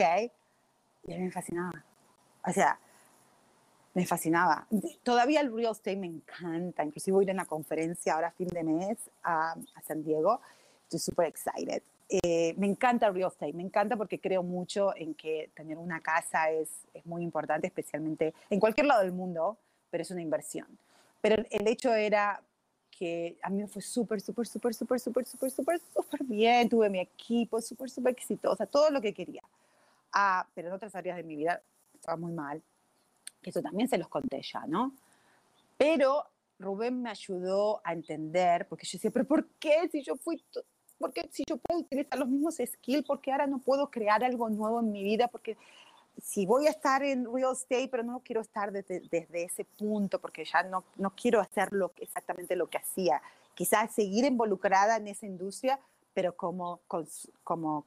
Y 1.08 1.14
a 1.14 1.18
mí 1.18 1.24
me 1.24 1.32
fascinaba. 1.32 1.84
O 2.46 2.52
sea, 2.52 2.80
me 3.94 4.06
fascinaba. 4.06 4.68
Todavía 5.04 5.42
el 5.42 5.54
real 5.54 5.72
estate 5.72 5.98
me 5.98 6.08
encanta. 6.08 6.84
Inclusive 6.84 7.16
voy 7.16 7.24
a 7.24 7.26
ir 7.26 7.32
a 7.32 7.34
una 7.34 7.46
conferencia 7.46 8.14
ahora 8.14 8.32
fin 8.32 8.48
de 8.48 8.64
mes 8.64 8.98
a, 9.24 9.52
a 9.52 9.82
San 9.82 10.04
Diego. 10.04 10.40
Estoy 10.84 11.00
súper 11.00 11.28
excited. 11.28 11.82
Eh, 12.10 12.56
me 12.58 12.66
encanta 12.66 13.08
el 13.08 13.14
real 13.14 13.30
estate. 13.32 13.54
Me 13.54 13.64
encanta 13.64 13.96
porque 13.96 14.20
creo 14.20 14.42
mucho 14.42 14.96
en 14.96 15.14
que 15.14 15.52
tener 15.54 15.78
una 15.78 16.02
casa 16.02 16.50
es, 16.50 16.70
es 16.94 17.06
muy 17.06 17.24
importante, 17.24 17.68
especialmente 17.68 18.34
en 18.50 18.60
cualquier 18.60 18.88
lado 18.88 19.02
del 19.02 19.12
mundo, 19.12 19.58
pero 19.92 20.02
es 20.02 20.10
una 20.10 20.22
inversión. 20.22 20.68
Pero 21.22 21.44
el 21.52 21.68
hecho 21.68 21.94
era 21.94 22.42
que 22.90 23.38
a 23.44 23.50
mí 23.50 23.62
me 23.62 23.68
fue 23.68 23.82
súper, 23.82 24.20
súper, 24.22 24.48
súper, 24.48 24.74
súper, 24.74 25.00
súper, 25.00 25.26
súper, 25.26 25.52
súper, 25.52 25.80
súper 25.94 26.24
bien. 26.24 26.68
Tuve 26.68 26.90
mi 26.90 27.00
equipo 27.00 27.62
súper, 27.62 27.90
súper 27.90 28.14
exitosa, 28.14 28.66
todo 28.66 28.90
lo 28.90 29.00
que 29.00 29.14
quería. 29.14 29.44
Ah, 30.12 30.48
pero 30.56 30.70
en 30.70 30.74
otras 30.74 30.96
áreas 30.96 31.16
de 31.18 31.24
mi 31.24 31.36
vida 31.36 31.62
estaba 31.94 32.18
muy 32.18 32.34
mal. 32.34 32.62
Eso 33.44 33.62
también 33.62 33.88
se 33.88 33.98
los 33.98 34.08
conté 34.08 34.42
ya, 34.42 34.66
¿no? 34.68 34.94
Pero 35.78 36.26
Rubén 36.58 37.02
me 37.02 37.10
ayudó 37.10 37.82
a 37.86 37.94
entender, 37.94 38.68
porque 38.68 38.86
yo 38.86 38.98
decía, 38.98 39.12
pero 39.12 39.26
¿por 39.26 39.48
qué 39.60 39.88
si 39.90 40.04
yo 40.04 40.16
fui, 40.18 40.44
porque 41.00 41.28
si 41.32 41.44
yo 41.48 41.58
puedo 41.58 41.82
utilizar 41.82 42.20
los 42.20 42.28
mismos 42.28 42.56
skills, 42.56 43.06
¿por 43.06 43.22
qué 43.22 43.32
ahora 43.32 43.48
no 43.48 43.60
puedo 43.60 43.90
crear 43.90 44.24
algo 44.24 44.50
nuevo 44.50 44.80
en 44.82 44.92
mi 44.92 45.04
vida? 45.04 45.28
Porque 45.28 45.58
si 46.22 46.46
voy 46.46 46.68
a 46.68 46.72
estar 46.72 47.04
en 47.04 47.26
real 47.34 47.54
estate, 47.54 47.88
pero 47.90 48.04
no 48.04 48.20
quiero 48.20 48.42
estar 48.42 48.72
desde, 48.72 49.02
desde 49.10 49.44
ese 49.44 49.64
punto 49.64 50.20
porque 50.20 50.44
ya 50.44 50.64
no, 50.64 50.84
no 50.98 51.12
quiero 51.12 51.40
hacer 51.40 51.72
lo, 51.72 51.94
exactamente 51.98 52.56
lo 52.56 52.70
que 52.70 52.78
hacía. 52.78 53.22
Quizás 53.56 53.94
seguir 53.94 54.26
involucrada 54.26 54.98
en 54.98 55.08
esa 55.08 55.26
industria, 55.26 55.80
pero 56.14 56.36
como, 56.36 56.82
como 57.44 57.86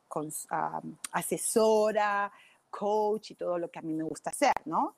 asesora, 1.13 2.33
coach 2.71 3.33
y 3.33 3.35
todo 3.35 3.59
lo 3.59 3.71
que 3.71 3.79
a 3.79 3.83
mí 3.83 3.93
me 3.93 4.05
gusta 4.05 4.31
hacer, 4.31 4.55
¿no? 4.65 4.97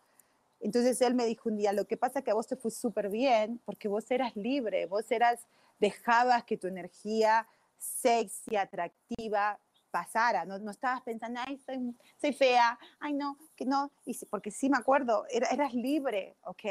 Entonces 0.60 1.00
él 1.02 1.14
me 1.14 1.26
dijo 1.26 1.48
un 1.48 1.58
día, 1.58 1.72
lo 1.72 1.84
que 1.86 1.96
pasa 1.96 2.20
es 2.20 2.24
que 2.24 2.30
a 2.30 2.34
vos 2.34 2.46
te 2.46 2.56
fue 2.56 2.70
súper 2.70 3.10
bien 3.10 3.60
porque 3.64 3.88
vos 3.88 4.10
eras 4.10 4.34
libre, 4.36 4.86
vos 4.86 5.10
eras, 5.10 5.40
dejabas 5.78 6.44
que 6.44 6.56
tu 6.56 6.68
energía 6.68 7.46
sexy, 7.78 8.56
atractiva, 8.56 9.58
pasara, 9.94 10.44
no, 10.44 10.58
no 10.58 10.72
estabas 10.72 11.02
pensando, 11.02 11.38
ay, 11.46 11.56
soy, 11.64 11.94
soy, 12.20 12.32
fea, 12.32 12.76
ay, 12.98 13.12
no, 13.12 13.38
que 13.54 13.64
no, 13.64 13.92
y, 14.04 14.18
porque 14.26 14.50
sí 14.50 14.68
me 14.68 14.76
acuerdo, 14.76 15.24
eras 15.30 15.72
libre, 15.72 16.34
¿ok? 16.42 16.64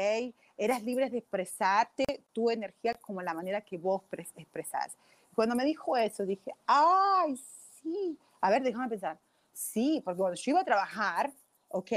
Eras 0.58 0.82
libre 0.82 1.08
de 1.08 1.18
expresarte 1.18 2.04
tu 2.34 2.50
energía 2.50 2.92
como 2.94 3.22
la 3.22 3.32
manera 3.32 3.62
que 3.62 3.78
vos 3.78 4.02
expresás. 4.36 4.98
Cuando 5.34 5.56
me 5.56 5.64
dijo 5.64 5.96
eso, 5.96 6.26
dije, 6.26 6.54
ay, 6.66 7.34
sí, 7.82 8.18
a 8.42 8.50
ver, 8.50 8.62
déjame 8.62 8.90
pensar, 8.90 9.18
sí, 9.54 10.02
porque 10.04 10.18
cuando 10.18 10.36
yo 10.36 10.50
iba 10.50 10.60
a 10.60 10.64
trabajar, 10.64 11.32
¿ok? 11.68 11.92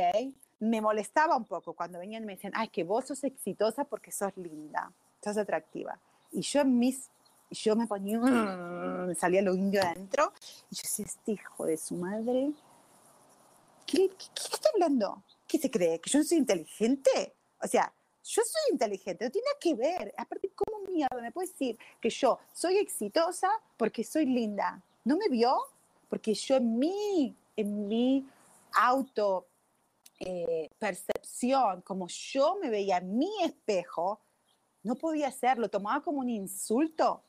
Me 0.59 0.79
molestaba 0.79 1.35
un 1.35 1.43
poco 1.43 1.73
cuando 1.73 1.99
venían 1.99 2.23
y 2.23 2.25
me 2.25 2.35
decían, 2.35 2.53
ay, 2.55 2.69
que 2.69 2.85
vos 2.85 3.05
sos 3.05 3.25
exitosa 3.25 3.83
porque 3.83 4.13
sos 4.13 4.31
linda, 4.37 4.93
sos 5.21 5.37
atractiva. 5.37 5.99
Y 6.31 6.39
yo 6.39 6.61
en 6.61 6.79
mis 6.79 7.09
y 7.49 7.55
yo 7.55 7.75
me 7.75 7.87
ponía, 7.87 8.19
me 8.19 9.15
salía 9.15 9.41
lo 9.41 9.55
indio 9.55 9.81
adentro. 9.81 10.33
Y 10.69 10.75
yo 10.75 10.81
decía, 10.83 11.05
este 11.05 11.31
hijo 11.33 11.65
de 11.65 11.77
su 11.77 11.95
madre, 11.95 12.51
¿qué, 13.85 14.09
está 14.35 14.69
hablando? 14.73 15.23
¿Qué 15.47 15.57
se 15.57 15.71
cree? 15.71 15.99
¿Que 15.99 16.09
yo 16.09 16.23
soy 16.23 16.39
inteligente? 16.39 17.35
O 17.61 17.67
sea, 17.67 17.91
yo 18.23 18.41
soy 18.43 18.73
inteligente, 18.73 19.25
no 19.25 19.31
tiene 19.31 19.47
que 19.59 19.75
ver. 19.75 20.13
Aparte, 20.17 20.51
¿cómo 20.53 20.85
mierda 20.89 21.21
me 21.21 21.31
puede 21.31 21.47
decir 21.47 21.77
que 22.01 22.09
yo 22.09 22.39
soy 22.51 22.77
exitosa 22.77 23.49
porque 23.77 24.03
soy 24.03 24.25
linda? 24.25 24.81
¿No 25.05 25.15
me 25.15 25.29
vio? 25.29 25.57
Porque 26.09 26.33
yo 26.33 26.57
en 26.57 26.77
mi, 26.77 27.35
en 27.55 27.87
mi 27.87 28.27
auto 28.73 29.47
eh, 30.19 30.69
percepción, 30.77 31.81
como 31.81 32.07
yo 32.09 32.57
me 32.61 32.69
veía 32.69 32.97
en 32.97 33.17
mi 33.17 33.31
espejo, 33.43 34.19
no 34.83 34.95
podía 34.95 35.27
hacerlo, 35.27 35.69
tomaba 35.69 36.01
como 36.01 36.19
un 36.19 36.29
insulto 36.29 37.21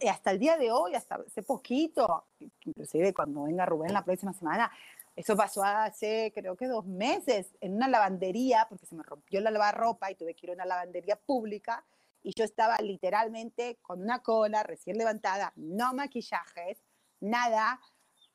y 0.00 0.08
hasta 0.08 0.30
el 0.30 0.38
día 0.38 0.56
de 0.56 0.70
hoy, 0.70 0.94
hasta 0.94 1.16
hace 1.16 1.42
poquito, 1.42 2.26
inclusive 2.64 3.12
cuando 3.12 3.42
venga 3.44 3.66
Rubén 3.66 3.92
la 3.92 4.04
próxima 4.04 4.32
semana, 4.32 4.70
Eso 5.16 5.36
pasó 5.36 5.64
hace, 5.64 6.30
creo 6.32 6.56
que 6.56 6.68
dos 6.68 6.86
meses, 6.86 7.56
en 7.60 7.74
una 7.74 7.88
lavandería, 7.88 8.66
porque 8.68 8.86
se 8.86 8.94
me 8.94 9.02
rompió 9.02 9.40
la 9.40 9.50
lavarropa 9.50 10.08
y 10.10 10.14
tuve 10.14 10.34
que 10.34 10.46
ir 10.46 10.50
a 10.50 10.54
una 10.54 10.64
lavandería 10.64 11.16
pública. 11.16 11.84
Y 12.22 12.32
yo 12.36 12.44
estaba 12.44 12.76
literalmente 12.78 13.78
con 13.82 14.00
una 14.00 14.20
cola 14.20 14.62
recién 14.62 14.96
levantada, 14.96 15.52
no 15.56 15.92
maquillajes, 15.92 16.78
nada, 17.20 17.80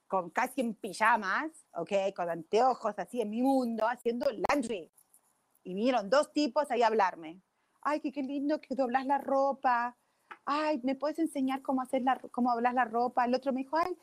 con 0.07 0.29
casi 0.29 0.59
en 0.59 0.75
pijamas, 0.75 1.51
¿ok? 1.73 2.13
Con 2.13 2.29
anteojos, 2.29 2.95
así 2.97 3.21
en 3.21 3.29
mi 3.29 3.41
mundo, 3.41 3.87
haciendo 3.87 4.27
laundry. 4.49 4.91
Y 5.63 5.73
vinieron 5.73 6.09
dos 6.09 6.33
tipos 6.33 6.69
ahí 6.69 6.83
a 6.83 6.87
hablarme. 6.87 7.41
Ay, 7.81 8.01
qué, 8.01 8.11
qué 8.11 8.23
lindo 8.23 8.59
que 8.59 8.75
doblas 8.75 9.05
la 9.05 9.19
ropa. 9.19 9.95
Ay, 10.45 10.79
¿me 10.83 10.95
puedes 10.95 11.19
enseñar 11.19 11.61
cómo, 11.61 11.81
hacer 11.81 12.01
la, 12.03 12.19
cómo 12.31 12.53
doblas 12.53 12.73
la 12.73 12.85
ropa? 12.85 13.25
El 13.25 13.35
otro 13.35 13.53
me 13.53 13.61
dijo, 13.61 13.77
ay, 13.77 13.97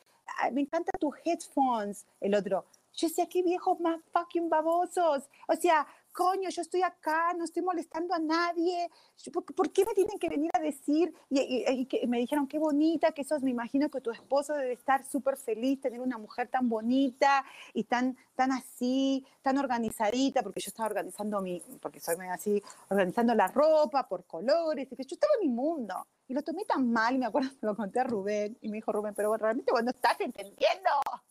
me 0.53 0.63
encantan 0.63 0.93
tus 0.99 1.15
headphones. 1.25 2.07
El 2.21 2.35
otro, 2.35 2.65
yo 2.95 3.09
decía, 3.09 3.29
qué 3.29 3.43
viejos 3.43 3.81
más 3.81 4.01
fucking 4.13 4.49
babosos. 4.49 5.29
O 5.49 5.55
sea, 5.57 5.87
coño, 6.13 6.51
yo 6.51 6.63
estoy 6.63 6.83
acá, 6.83 7.33
no 7.35 7.45
estoy 7.45 7.63
molestando 7.63 8.15
a 8.15 8.19
nadie. 8.19 8.91
¿Por, 9.33 9.71
qué 9.73 9.85
me 9.85 9.95
tienen 9.95 10.19
que 10.19 10.29
venir 10.29 10.51
a 10.55 10.61
decir? 10.61 11.15
Y, 11.31 11.87
que 11.87 12.07
me 12.07 12.19
dijeron, 12.19 12.47
qué 12.47 12.59
bonita 12.59 13.13
que 13.13 13.25
sos. 13.25 13.43
Me 13.43 13.51
imagino 13.51 13.89
que 13.91 14.01
tu 14.01 14.11
esposo 14.11 14.55
debe 14.55 14.73
estar 14.73 15.05
súper 15.05 15.37
feliz, 15.37 15.81
tener 15.81 16.01
una 16.01 16.19
mujer 16.19 16.49
tan 16.49 16.69
bonita 16.69 17.45
y 17.75 17.85
tan, 17.85 18.17
tan 18.35 18.53
así, 18.53 19.25
tan 19.43 19.59
organizadita, 19.59 20.43
porque 20.43 20.61
yo 20.61 20.69
estaba 20.69 20.89
organizando 20.89 21.41
mi, 21.41 21.63
porque 21.81 22.01
soy 22.01 22.17
así, 22.31 22.63
organizando 22.89 23.35
la 23.35 23.49
ropa 23.49 24.09
por 24.09 24.25
colores, 24.25 24.91
y 24.91 24.97
que 24.97 25.05
yo 25.05 25.15
estaba 25.15 25.33
en 25.41 25.49
mi 25.49 25.55
mundo. 25.55 26.07
Y 26.31 26.33
lo 26.33 26.43
tomé 26.43 26.65
tan 26.65 26.93
mal, 26.93 27.17
y 27.17 27.19
me 27.19 27.27
acuerdo, 27.27 27.51
lo 27.61 27.75
conté 27.75 27.99
a 27.99 28.05
Rubén, 28.05 28.57
y 28.61 28.69
me 28.69 28.77
dijo 28.77 28.93
Rubén, 28.93 29.15
pero 29.17 29.37
realmente 29.37 29.73
cuando 29.73 29.91
estás 29.91 30.21
entendiendo. 30.21 30.89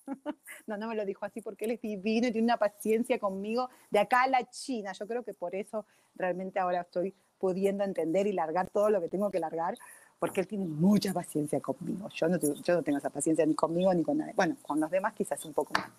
no, 0.68 0.76
no 0.76 0.90
me 0.90 0.96
lo 0.96 1.06
dijo 1.06 1.26
así 1.26 1.40
porque 1.40 1.64
él 1.64 1.72
es 1.72 1.82
divino 1.82 2.28
y 2.28 2.34
tiene 2.34 2.44
una 2.44 2.58
paciencia 2.58 3.18
conmigo 3.18 3.70
de 3.92 4.00
acá 4.00 4.24
a 4.24 4.28
la 4.28 4.50
China. 4.50 4.92
Yo 4.92 5.08
creo 5.08 5.24
que 5.24 5.34
por 5.34 5.56
eso 5.56 5.86
realmente 6.16 6.60
ahora 6.60 6.82
estoy 6.82 7.16
pudiendo 7.38 7.86
entender 7.86 8.28
y 8.28 8.34
largar 8.34 8.70
todo 8.72 8.90
lo 8.90 9.00
que 9.00 9.08
tengo 9.08 9.32
que 9.32 9.40
largar, 9.40 9.78
porque 10.20 10.42
él 10.42 10.48
tiene 10.48 10.66
mucha 10.66 11.14
paciencia 11.14 11.62
conmigo. 11.62 12.10
Yo 12.10 12.28
no, 12.28 12.38
yo 12.38 12.74
no 12.74 12.84
tengo 12.84 12.98
esa 12.98 13.10
paciencia 13.10 13.46
ni 13.46 13.56
conmigo 13.56 13.94
ni 13.94 14.04
con 14.04 14.18
nadie. 14.18 14.34
Bueno, 14.36 14.58
con 14.64 14.82
los 14.82 14.92
demás 14.92 15.14
quizás 15.14 15.46
un 15.46 15.54
poco 15.54 15.72
más. 15.76 15.90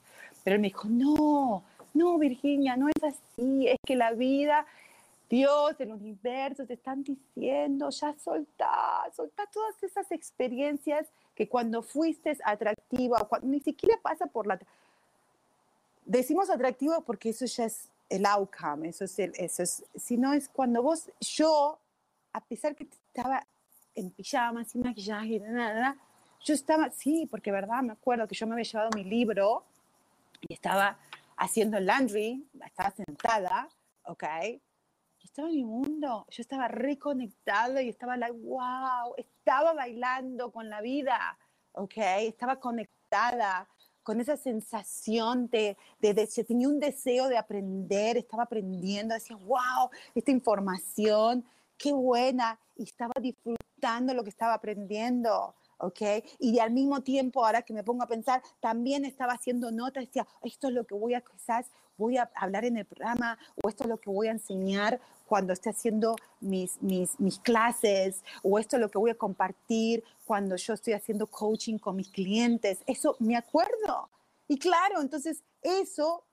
Pero 0.45 0.57
él 0.57 0.61
me 0.61 0.69
dijo, 0.69 0.87
no, 0.91 1.65
no, 1.95 2.19
Virginia, 2.19 2.77
no 2.77 2.89
es 2.91 3.03
así, 3.03 3.67
es 3.67 3.79
que 3.83 3.97
la 3.97 4.13
vida 4.13 4.67
Dios, 5.31 5.77
el 5.79 5.93
universo 5.93 6.67
te 6.67 6.75
están 6.75 7.05
diciendo, 7.05 7.89
ya 7.91 8.13
soltá, 8.19 9.09
soltá 9.15 9.47
todas 9.53 9.81
esas 9.81 10.11
experiencias 10.11 11.07
que 11.37 11.49
cuando 11.49 11.83
fuiste 11.83 12.37
atractiva, 12.45 13.21
cuando, 13.29 13.47
ni 13.47 13.61
siquiera 13.61 13.97
pasa 14.03 14.27
por 14.27 14.49
la... 14.49 14.59
Decimos 16.05 16.51
atractivo 16.51 17.03
porque 17.03 17.29
eso 17.29 17.47
ya 17.47 17.67
es 17.67 17.89
el 18.09 18.27
outcome, 18.27 18.89
eso 18.89 19.05
es, 19.05 19.17
el, 19.21 19.33
eso 19.37 19.63
es, 19.63 19.85
si 19.95 20.17
no 20.17 20.33
es 20.33 20.49
cuando 20.49 20.83
vos, 20.83 21.09
yo, 21.21 21.79
a 22.33 22.41
pesar 22.41 22.75
que 22.75 22.83
estaba 22.83 23.47
en 23.95 24.11
pijama, 24.11 24.65
sin 24.65 24.83
maquillaje, 24.83 25.39
nada, 25.39 25.97
yo 26.43 26.55
estaba, 26.55 26.91
sí, 26.91 27.27
porque 27.31 27.53
verdad, 27.53 27.85
me 27.85 27.93
acuerdo 27.93 28.27
que 28.27 28.35
yo 28.35 28.49
me 28.49 28.55
había 28.55 28.65
llevado 28.65 28.91
mi 28.97 29.05
libro 29.05 29.63
y 30.41 30.55
estaba 30.55 30.99
haciendo 31.37 31.79
laundry, 31.79 32.45
estaba 32.65 32.91
sentada, 32.91 33.69
¿ok? 34.07 34.25
Estaba 35.31 35.49
en 35.49 35.55
mi 35.55 35.65
mundo, 35.65 36.27
yo 36.29 36.41
estaba 36.41 36.67
reconectada 36.67 37.81
y 37.83 37.89
estaba 37.89 38.17
like, 38.17 38.37
wow, 38.43 39.15
estaba 39.17 39.73
bailando 39.75 40.51
con 40.51 40.69
la 40.69 40.81
vida, 40.81 41.39
¿ok? 41.73 41.95
Estaba 42.19 42.59
conectada 42.59 43.69
con 44.03 44.21
esa 44.21 44.37
sensación 44.37 45.49
de, 45.49 45.77
de, 46.01 46.15
de, 46.15 46.27
tenía 46.45 46.69
un 46.69 46.81
deseo 46.81 47.29
de 47.29 47.39
aprender, 47.39 48.17
estaba 48.17 48.43
aprendiendo, 48.43 49.15
decía, 49.15 49.37
wow, 49.37 49.91
esta 50.17 50.33
información, 50.33 51.45
qué 51.79 51.93
buena, 51.93 52.59
y 52.75 52.83
estaba 52.83 53.15
disfrutando 53.21 54.13
lo 54.15 54.25
que 54.25 54.31
estaba 54.31 54.55
aprendiendo. 54.55 55.55
¿ok? 55.79 56.01
Y 56.39 56.59
al 56.59 56.73
mismo 56.73 57.03
tiempo, 57.03 57.47
ahora 57.47 57.63
que 57.63 57.73
me 57.73 57.85
pongo 57.85 58.03
a 58.03 58.09
pensar, 58.09 58.43
también 58.61 59.05
estaba 59.05 59.35
haciendo 59.35 59.71
notas, 59.71 60.07
decía, 60.07 60.27
esto 60.43 60.69
es 60.69 60.75
lo 60.75 60.85
que 60.85 60.95
voy 60.95 61.15
a, 61.15 61.21
quizás 61.21 61.71
voy 61.97 62.17
a 62.17 62.31
hablar 62.35 62.65
en 62.65 62.77
el 62.79 62.85
programa, 62.85 63.39
o 63.63 63.69
esto 63.69 63.85
es 63.85 63.91
lo 63.91 63.99
que 63.99 64.11
voy 64.11 64.29
a 64.29 64.33
enseñar 64.33 65.01
cuando 65.31 65.53
esté 65.53 65.71
haciendo 65.71 66.17
mis, 66.41 66.83
mis, 66.83 67.21
mis 67.21 67.39
clases, 67.39 68.25
o 68.43 68.59
esto 68.59 68.75
es 68.75 68.81
lo 68.81 68.91
que 68.91 68.99
voy 68.99 69.13
a 69.13 69.15
compartir 69.15 70.03
cuando 70.25 70.57
yo 70.57 70.75
estoy 70.75 70.93
haciendo 70.93 71.29
coaching 71.29 71.79
con 71.79 71.95
mis 71.95 72.09
clientes. 72.09 72.81
Eso 72.85 73.15
me 73.21 73.37
acuerdo. 73.37 74.11
Y 74.49 74.59
claro, 74.59 75.01
entonces 75.01 75.45
eso, 75.63 76.25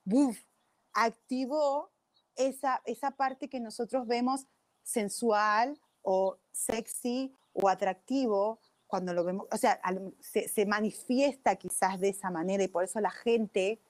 activó 0.92 1.92
esa, 2.34 2.82
esa 2.86 3.12
parte 3.12 3.48
que 3.48 3.60
nosotros 3.60 4.04
vemos 4.08 4.48
sensual 4.82 5.80
o 6.02 6.36
sexy 6.50 7.32
o 7.52 7.68
atractivo 7.68 8.58
cuando 8.88 9.14
lo 9.14 9.22
vemos, 9.22 9.46
o 9.52 9.56
sea, 9.56 9.80
se, 10.18 10.66
manifiesta 10.66 11.54
quizás 11.54 12.00
de 12.00 12.08
esa 12.08 12.30
manera 12.30 12.64
y 12.64 12.68
por 12.68 12.82
eso 12.82 12.98
la 13.00 13.12
gente 13.12 13.80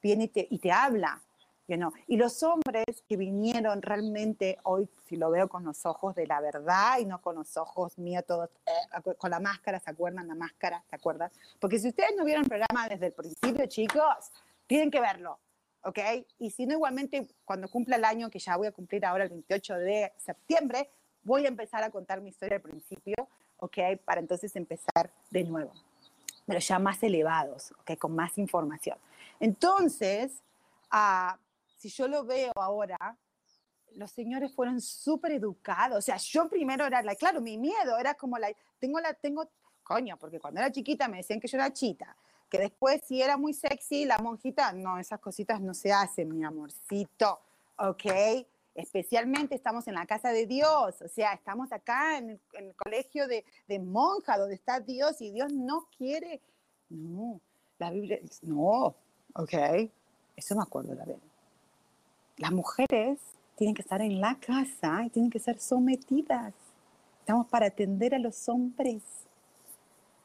viene 0.00 0.24
y 0.24 0.28
te, 0.28 0.46
y 0.48 0.58
te 0.58 0.72
habla. 0.72 1.22
Y 2.06 2.16
los 2.18 2.42
hombres 2.42 2.84
que 3.08 3.16
vinieron 3.16 3.80
realmente 3.80 4.58
hoy, 4.64 4.86
si 5.08 5.16
lo 5.16 5.30
veo 5.30 5.48
con 5.48 5.64
los 5.64 5.86
ojos 5.86 6.14
de 6.14 6.26
la 6.26 6.40
verdad 6.40 6.98
y 7.00 7.06
no 7.06 7.22
con 7.22 7.36
los 7.36 7.56
ojos 7.56 7.96
míos 7.96 8.22
todos, 8.26 8.50
eh, 8.66 9.14
con 9.16 9.30
la 9.30 9.40
máscara, 9.40 9.80
¿se 9.80 9.90
acuerdan? 9.90 10.28
La 10.28 10.34
máscara, 10.34 10.84
¿se 10.90 10.96
acuerdan? 10.96 11.30
Porque 11.58 11.78
si 11.78 11.88
ustedes 11.88 12.10
no 12.16 12.24
vieron 12.24 12.42
el 12.42 12.48
programa 12.48 12.86
desde 12.88 13.06
el 13.06 13.12
principio, 13.12 13.66
chicos, 13.66 14.30
tienen 14.66 14.90
que 14.90 15.00
verlo, 15.00 15.38
¿ok? 15.84 15.98
Y 16.38 16.50
si 16.50 16.66
no, 16.66 16.74
igualmente, 16.74 17.26
cuando 17.46 17.68
cumpla 17.68 17.96
el 17.96 18.04
año, 18.04 18.28
que 18.28 18.38
ya 18.38 18.56
voy 18.58 18.66
a 18.66 18.72
cumplir 18.72 19.06
ahora 19.06 19.24
el 19.24 19.30
28 19.30 19.74
de 19.78 20.12
septiembre, 20.18 20.90
voy 21.22 21.46
a 21.46 21.48
empezar 21.48 21.82
a 21.82 21.90
contar 21.90 22.20
mi 22.20 22.28
historia 22.28 22.56
al 22.56 22.62
principio, 22.62 23.14
¿ok? 23.56 23.78
Para 24.04 24.20
entonces 24.20 24.54
empezar 24.56 25.10
de 25.30 25.44
nuevo, 25.44 25.72
pero 26.46 26.60
ya 26.60 26.78
más 26.78 27.02
elevados, 27.02 27.72
¿ok? 27.80 27.98
Con 27.98 28.14
más 28.14 28.36
información. 28.36 28.98
Entonces, 29.40 30.42
uh, 30.92 31.38
si 31.84 31.90
yo 31.90 32.08
lo 32.08 32.24
veo 32.24 32.50
ahora, 32.56 32.96
los 33.96 34.10
señores 34.10 34.54
fueron 34.54 34.80
súper 34.80 35.32
educados. 35.32 35.98
O 35.98 36.00
sea, 36.00 36.16
yo 36.16 36.48
primero 36.48 36.86
era, 36.86 37.02
la, 37.02 37.14
claro, 37.14 37.42
mi 37.42 37.58
miedo 37.58 37.98
era 37.98 38.14
como 38.14 38.38
la, 38.38 38.48
tengo 38.78 39.00
la, 39.00 39.12
tengo, 39.12 39.50
coño, 39.82 40.16
porque 40.16 40.40
cuando 40.40 40.60
era 40.60 40.72
chiquita 40.72 41.08
me 41.08 41.18
decían 41.18 41.40
que 41.40 41.46
yo 41.46 41.58
era 41.58 41.70
chita, 41.74 42.16
que 42.48 42.58
después 42.58 43.02
si 43.04 43.20
era 43.20 43.36
muy 43.36 43.52
sexy, 43.52 44.06
la 44.06 44.16
monjita, 44.16 44.72
no, 44.72 44.98
esas 44.98 45.20
cositas 45.20 45.60
no 45.60 45.74
se 45.74 45.92
hacen, 45.92 46.34
mi 46.34 46.42
amorcito, 46.42 47.38
¿ok? 47.76 48.46
Especialmente 48.74 49.54
estamos 49.54 49.86
en 49.86 49.94
la 49.94 50.06
casa 50.06 50.30
de 50.30 50.46
Dios, 50.46 51.02
o 51.02 51.08
sea, 51.08 51.34
estamos 51.34 51.70
acá 51.70 52.16
en 52.16 52.40
el, 52.54 52.74
colegio 52.76 53.28
de, 53.28 53.44
de 53.68 53.78
monja, 53.78 54.38
donde 54.38 54.54
está 54.54 54.80
Dios 54.80 55.20
y 55.20 55.32
Dios 55.32 55.52
no 55.52 55.86
quiere, 55.98 56.40
no, 56.88 57.42
la 57.78 57.90
Biblia, 57.90 58.20
no, 58.40 58.96
¿ok? 59.34 59.52
Eso 60.34 60.56
me 60.56 60.62
acuerdo 60.62 60.94
la 60.94 61.04
verdad 61.04 61.33
las 62.36 62.52
mujeres 62.52 63.18
tienen 63.56 63.74
que 63.74 63.82
estar 63.82 64.00
en 64.00 64.20
la 64.20 64.36
casa 64.36 65.04
y 65.04 65.10
tienen 65.10 65.30
que 65.30 65.38
ser 65.38 65.60
sometidas. 65.60 66.52
Estamos 67.20 67.46
para 67.46 67.66
atender 67.66 68.14
a 68.14 68.18
los 68.18 68.48
hombres. 68.48 69.02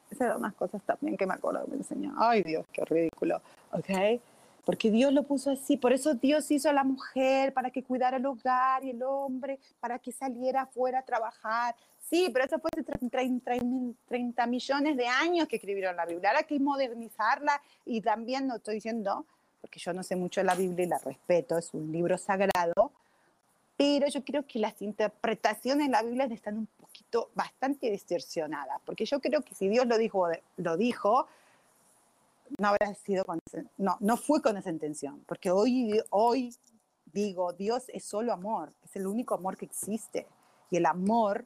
Esas 0.10 0.22
eran 0.22 0.38
unas 0.38 0.56
cosas 0.56 0.82
también 0.84 1.16
que 1.16 1.28
me 1.28 1.36
acuerdo 1.36 1.64
que 1.66 1.72
me 1.72 1.78
enseñó. 1.78 2.14
Ay, 2.18 2.42
Dios, 2.44 2.66
qué 2.74 2.84
ridículo. 2.84 3.42
¿Ok? 3.72 4.20
Porque 4.66 4.92
Dios 4.92 5.14
lo 5.14 5.24
puso 5.24 5.52
así. 5.52 5.78
Por 5.78 5.94
eso 5.94 6.16
Dios 6.16 6.50
hizo 6.52 6.70
a 6.70 6.74
la 6.74 6.84
mujer 6.84 7.54
para 7.54 7.70
que 7.70 7.84
cuidara 7.84 8.18
el 8.18 8.26
hogar 8.26 8.84
y 8.84 8.90
el 8.90 9.02
hombre 9.04 9.60
para 9.80 10.00
que 10.00 10.12
saliera 10.12 10.64
afuera 10.64 11.00
a 11.00 11.04
trabajar. 11.04 11.76
Sí, 12.10 12.30
pero 12.34 12.46
eso 12.46 12.60
fue 12.60 12.70
hace 12.74 12.84
30, 12.84 14.48
millones 14.48 14.98
de 14.98 15.08
años 15.08 15.48
que 15.48 15.58
escribieron 15.58 15.96
la 15.96 16.06
Biblia. 16.06 16.30
Ahora 16.30 16.40
hay 16.40 16.46
que 16.46 16.60
modernizarla 16.60 17.62
y 17.86 18.02
también 18.02 18.48
no 18.48 18.56
estoy 18.56 18.76
diciendo 18.76 19.26
porque 19.62 19.80
yo 19.80 19.94
no 19.94 20.04
sé 20.04 20.16
mucho 20.16 20.42
de 20.42 20.46
la 20.46 20.56
Biblia 20.56 20.86
y 20.86 20.90
la 20.90 20.98
respeto, 21.00 21.58
es 21.58 21.74
un 21.74 21.92
libro 21.92 22.18
sagrado, 22.18 22.92
pero 23.78 24.08
yo 24.08 24.24
creo 24.24 24.46
que 24.46 24.60
las 24.60 24.82
interpretaciones 24.82 25.88
de 25.88 25.92
la 25.92 26.04
Biblia 26.04 26.26
están 26.26 26.58
un 26.58 26.68
poquito 26.68 27.30
bastante 27.34 27.90
distorsionadas, 27.90 28.82
porque 28.86 29.06
yo 29.06 29.20
creo 29.20 29.42
que 29.42 29.56
si 29.56 29.68
Dios 29.70 29.86
lo 29.86 29.98
dijo, 29.98 30.28
lo 30.58 30.78
dijo 30.78 31.28
no 32.58 32.70
habrá 32.70 32.94
sido 32.96 33.26
con 33.26 33.40
no, 33.78 33.98
no 34.00 34.18
fue 34.18 34.42
con 34.42 34.58
esa 34.58 34.70
intención, 34.70 35.24
porque 35.28 35.52
hoy, 35.52 36.02
hoy 36.10 36.56
digo, 37.14 37.54
Dios 37.54 37.86
es 37.90 38.04
solo 38.04 38.34
amor, 38.34 38.74
es 38.84 38.96
el 38.96 39.08
único 39.08 39.36
amor 39.36 39.58
que 39.58 39.66
existe, 39.66 40.28
y 40.72 40.78
el 40.78 40.86
amor 40.86 41.46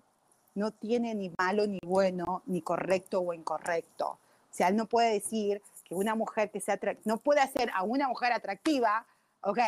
no 0.55 0.71
tiene 0.71 1.15
ni 1.15 1.31
malo 1.37 1.67
ni 1.67 1.79
bueno, 1.85 2.43
ni 2.45 2.61
correcto 2.61 3.21
o 3.21 3.33
incorrecto. 3.33 4.07
O 4.09 4.55
sea, 4.55 4.67
él 4.67 4.75
no 4.75 4.85
puede 4.85 5.13
decir, 5.13 5.61
que 5.93 5.99
una 5.99 6.15
mujer 6.15 6.51
que 6.51 6.59
sea 6.59 6.79
no 7.05 7.17
puede 7.17 7.41
hacer 7.41 7.69
a 7.73 7.83
una 7.83 8.07
mujer 8.07 8.33
atractiva, 8.33 9.05
¿ok? 9.41 9.59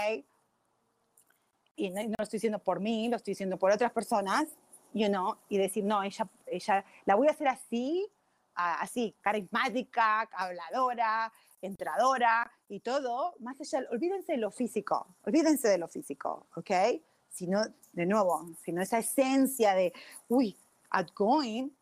Y 1.75 1.89
no, 1.89 2.01
lo 2.03 2.23
estoy 2.23 2.37
diciendo 2.37 2.59
por 2.59 2.79
mí, 2.79 3.09
lo 3.09 3.17
estoy 3.17 3.31
diciendo 3.31 3.57
por 3.57 3.71
otras 3.71 3.91
personas, 3.91 4.47
you 4.93 5.07
know, 5.07 5.37
y 5.49 5.57
decir, 5.57 5.83
no, 5.83 6.03
ella, 6.03 6.29
ella, 6.47 6.85
la 7.05 7.15
voy 7.15 7.27
a 7.27 7.31
hacer 7.31 7.47
así 7.47 8.09
así, 8.55 9.15
carismática, 9.21 10.21
habladora, 10.31 11.31
entradora 11.61 12.51
y 12.69 12.79
todo, 12.79 13.35
más 13.39 13.59
allá, 13.59 13.85
olvídense 13.91 14.33
de 14.33 14.37
lo 14.37 14.51
físico, 14.51 15.15
olvídense 15.23 15.67
de 15.67 15.77
lo 15.77 15.87
físico, 15.87 16.47
¿ok? 16.55 16.71
Sino, 17.29 17.61
de 17.91 18.05
nuevo, 18.05 18.49
sino 18.63 18.81
esa 18.81 18.99
esencia 18.99 19.73
de, 19.73 19.93
uy, 20.29 20.57
outgoing, 20.91 21.75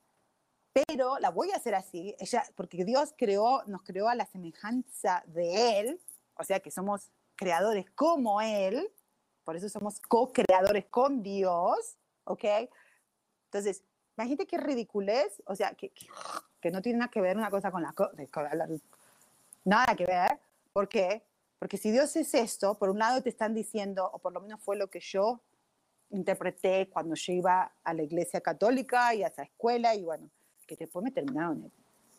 pero 0.74 1.20
la 1.20 1.30
voy 1.30 1.52
a 1.52 1.58
hacer 1.58 1.76
así, 1.76 2.16
ella, 2.20 2.44
porque 2.56 2.84
Dios 2.84 3.14
creó, 3.16 3.64
nos 3.68 3.84
creó 3.84 4.10
a 4.10 4.16
la 4.16 4.26
semejanza 4.26 5.24
de 5.28 5.80
Él, 5.80 6.02
o 6.36 6.44
sea 6.44 6.60
que 6.60 6.72
somos 6.72 7.12
creadores 7.36 7.86
como 7.92 8.42
Él, 8.42 8.92
por 9.44 9.56
eso 9.56 9.70
somos 9.70 10.00
co-creadores 10.00 10.86
con 10.86 11.22
Dios, 11.22 11.98
¿ok? 12.24 12.46
Entonces, 13.46 13.84
imagínate 14.18 14.48
qué 14.48 14.58
ridiculez, 14.58 15.44
o 15.46 15.56
sea, 15.56 15.76
que, 15.76 15.92
que, 16.60 16.72
no 16.72 16.82
tiene 16.82 17.00
nada 17.00 17.12
que 17.12 17.22
ver 17.22 17.38
una 17.38 17.52
cosa 17.52 17.72
con 17.72 17.84
la, 17.84 17.94
nada 19.64 19.96
que 19.96 20.06
ver, 20.06 20.40
¿por 20.72 20.90
qué? 20.90 21.24
Porque 21.60 21.78
si 21.78 21.92
Dios 21.92 22.16
es 22.16 22.34
esto, 22.34 22.76
por 22.80 22.90
un 22.90 22.98
lado 22.98 23.22
te 23.22 23.30
están 23.30 23.54
diciendo, 23.54 24.10
o 24.12 24.18
por 24.18 24.34
lo 24.34 24.42
menos 24.42 24.60
fue 24.60 24.76
lo 24.76 24.90
que 24.90 25.00
yo 25.00 25.40
interpreté 26.10 26.90
cuando 26.90 27.14
yo 27.16 27.34
iba 27.34 27.74
a 27.84 27.94
la 27.94 28.04
iglesia 28.04 28.42
católica 28.42 29.14
y 29.14 29.24
a 29.24 29.28
esa 29.28 29.44
escuela, 29.44 29.94
y 29.94 30.04
bueno, 30.04 30.30
que 30.66 30.76
después 30.76 31.04
me 31.04 31.12
terminaron, 31.12 31.72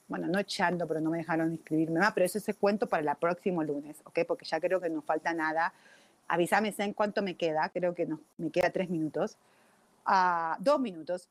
bueno, 0.07 0.27
no 0.29 0.39
echando, 0.39 0.87
pero 0.87 1.01
no 1.01 1.11
me 1.11 1.19
dejaron 1.19 1.53
inscribirme 1.53 2.01
más, 2.01 2.13
pero 2.13 2.27
eso 2.27 2.39
es 2.39 2.57
cuento 2.57 2.89
para 2.89 3.11
el 3.11 3.17
próximo 3.19 3.63
lunes, 3.63 3.97
¿ok? 4.05 4.21
Porque 4.27 4.45
ya 4.45 4.61
creo 4.61 4.81
que 4.81 4.91
no 4.91 5.03
falta 5.03 5.33
nada. 5.33 5.73
Avísame 6.29 6.75
en 6.77 6.93
cuánto 6.93 7.23
me 7.23 7.37
queda, 7.37 7.69
creo 7.71 7.95
que 7.95 8.07
no, 8.07 8.21
me 8.37 8.51
queda 8.51 8.71
tres 8.71 8.91
minutos, 8.91 9.37
uh, 10.07 10.57
dos 10.59 10.81
minutos. 10.81 11.29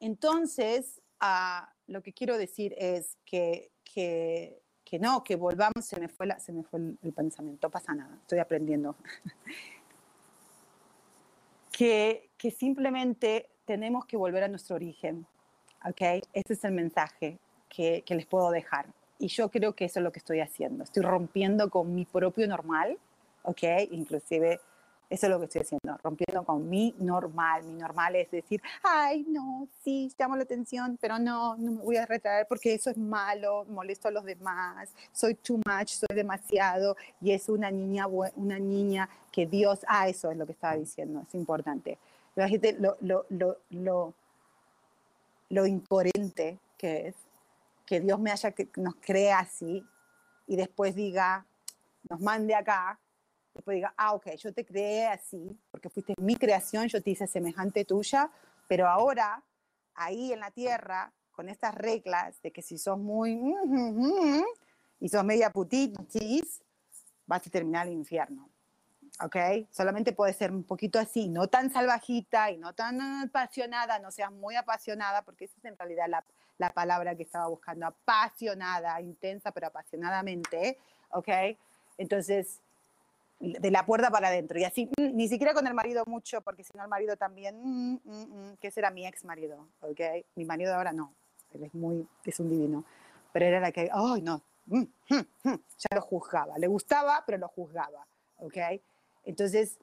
Entonces, 0.00 1.00
uh, 1.22 1.66
lo 1.86 2.02
que 2.02 2.12
quiero 2.12 2.36
decir 2.36 2.74
es 2.78 3.16
que, 3.24 3.70
que, 3.84 4.60
que, 4.84 4.98
no, 4.98 5.24
que 5.24 5.36
volvamos, 5.36 5.84
se 5.84 5.98
me 5.98 6.08
fue, 6.08 6.28
se 6.38 6.52
me 6.52 6.62
fue 6.62 6.80
el, 6.80 6.98
el 7.02 7.12
pensamiento, 7.12 7.70
pasa 7.70 7.94
nada, 7.94 8.16
estoy 8.22 8.38
aprendiendo. 8.38 8.96
que, 11.72 12.30
que 12.38 12.50
simplemente 12.50 13.50
tenemos 13.66 14.06
que 14.06 14.16
volver 14.16 14.44
a 14.44 14.48
nuestro 14.48 14.76
origen, 14.76 15.26
¿ok? 15.88 16.24
Ese 16.32 16.52
es 16.52 16.64
el 16.64 16.72
mensaje 16.72 17.38
que, 17.68 18.02
que, 18.06 18.14
les 18.14 18.26
puedo 18.26 18.50
dejar. 18.50 18.86
Y 19.18 19.28
yo 19.28 19.48
creo 19.50 19.74
que 19.74 19.86
eso 19.86 20.00
es 20.00 20.04
lo 20.04 20.12
que 20.12 20.18
estoy 20.18 20.40
haciendo. 20.40 20.84
Estoy 20.84 21.02
rompiendo 21.02 21.70
con 21.70 21.94
mi 21.94 22.04
propio 22.04 22.46
normal, 22.46 22.98
¿ok? 23.42 23.62
Inclusive 23.90 24.60
eso 25.08 25.26
es 25.26 25.30
lo 25.30 25.38
que 25.38 25.44
estoy 25.44 25.62
haciendo, 25.62 25.96
rompiendo 26.02 26.44
con 26.44 26.68
mi 26.68 26.94
normal. 26.98 27.62
Mi 27.64 27.74
normal 27.74 28.16
es 28.16 28.30
decir, 28.30 28.60
ay, 28.82 29.24
no, 29.28 29.68
sí, 29.84 30.12
llamo 30.18 30.36
la 30.36 30.42
atención, 30.42 30.98
pero 31.00 31.18
no, 31.18 31.56
no 31.56 31.72
me 31.72 31.82
voy 31.82 31.96
a 31.96 32.06
retraer 32.06 32.46
porque 32.48 32.74
eso 32.74 32.90
es 32.90 32.98
malo, 32.98 33.64
molesto 33.68 34.08
a 34.08 34.10
los 34.10 34.24
demás, 34.24 34.92
soy 35.12 35.34
too 35.34 35.60
much, 35.64 35.90
soy 35.90 36.14
demasiado, 36.14 36.96
y 37.20 37.30
es 37.30 37.48
una 37.48 37.70
niña, 37.70 38.06
una 38.08 38.58
niña 38.58 39.08
que 39.30 39.46
Dios, 39.46 39.80
ah, 39.86 40.08
eso 40.08 40.30
es 40.30 40.36
lo 40.36 40.44
que 40.44 40.52
estaba 40.52 40.76
diciendo, 40.76 41.22
es 41.26 41.34
importante. 41.34 41.98
Lo, 42.34 42.96
lo, 43.00 43.26
lo, 43.30 43.58
lo, 43.70 44.12
lo 45.48 45.66
incoherente 45.66 46.58
que 46.76 47.08
es 47.08 47.14
que 47.86 48.00
Dios 48.00 48.18
me 48.18 48.30
haya, 48.30 48.50
que 48.50 48.68
nos 48.76 48.96
crea 48.96 49.38
así 49.38 49.84
y 50.46 50.56
después 50.56 50.94
diga, 50.94 51.46
nos 52.08 52.20
mande 52.20 52.54
acá, 52.54 52.98
después 53.54 53.76
diga, 53.76 53.94
ah, 53.96 54.14
ok, 54.14 54.30
yo 54.36 54.52
te 54.52 54.64
creé 54.64 55.06
así, 55.06 55.56
porque 55.70 55.88
fuiste 55.88 56.14
mi 56.20 56.36
creación, 56.36 56.88
yo 56.88 57.02
te 57.02 57.10
hice 57.10 57.26
semejante 57.26 57.84
tuya, 57.84 58.30
pero 58.68 58.88
ahora, 58.88 59.42
ahí 59.94 60.32
en 60.32 60.40
la 60.40 60.50
tierra, 60.50 61.12
con 61.30 61.48
estas 61.48 61.74
reglas 61.74 62.40
de 62.42 62.50
que 62.50 62.62
si 62.62 62.78
sos 62.78 62.98
muy 62.98 63.38
y 65.00 65.08
sos 65.08 65.24
media 65.24 65.50
putitis, 65.50 66.62
vas 67.26 67.46
a 67.46 67.50
terminar 67.50 67.86
el 67.86 67.92
infierno. 67.92 68.48
¿Ok? 69.20 69.36
Solamente 69.70 70.12
puede 70.12 70.32
ser 70.32 70.50
un 70.50 70.64
poquito 70.64 70.98
así, 70.98 71.28
no 71.28 71.48
tan 71.48 71.70
salvajita 71.70 72.50
y 72.50 72.58
no 72.58 72.74
tan 72.74 73.00
apasionada, 73.00 73.98
no 73.98 74.10
seas 74.10 74.32
muy 74.32 74.56
apasionada, 74.56 75.22
porque 75.22 75.46
esa 75.46 75.58
es 75.58 75.64
en 75.64 75.78
realidad 75.78 76.06
la, 76.08 76.24
la 76.58 76.70
palabra 76.70 77.14
que 77.14 77.22
estaba 77.22 77.48
buscando, 77.48 77.86
apasionada, 77.86 79.00
intensa, 79.00 79.52
pero 79.52 79.68
apasionadamente, 79.68 80.78
¿ok? 81.10 81.28
Entonces, 81.98 82.60
de 83.38 83.70
la 83.70 83.84
puerta 83.84 84.10
para 84.10 84.28
adentro. 84.28 84.58
Y 84.58 84.64
así, 84.64 84.86
mm, 84.96 85.14
ni 85.14 85.28
siquiera 85.28 85.54
con 85.54 85.66
el 85.66 85.74
marido 85.74 86.04
mucho, 86.06 86.40
porque 86.40 86.64
si 86.64 86.76
no 86.76 86.82
el 86.82 86.88
marido 86.88 87.16
también, 87.16 87.60
mm, 87.62 88.00
mm, 88.04 88.56
que 88.60 88.70
será 88.70 88.90
mi 88.90 89.06
ex 89.06 89.24
marido, 89.24 89.68
¿ok? 89.80 90.00
Mi 90.34 90.44
marido 90.44 90.74
ahora 90.74 90.92
no, 90.92 91.12
él 91.52 91.64
es 91.64 91.74
muy, 91.74 92.06
es 92.24 92.40
un 92.40 92.48
divino. 92.48 92.84
Pero 93.32 93.46
era 93.46 93.60
la 93.60 93.72
que, 93.72 93.90
ay, 93.92 94.22
no, 94.22 94.42
ya 94.66 95.94
lo 95.94 96.00
juzgaba. 96.00 96.58
Le 96.58 96.66
gustaba, 96.66 97.22
pero 97.26 97.38
lo 97.38 97.48
juzgaba, 97.48 98.06
¿ok? 98.38 98.56
Entonces, 99.26 99.76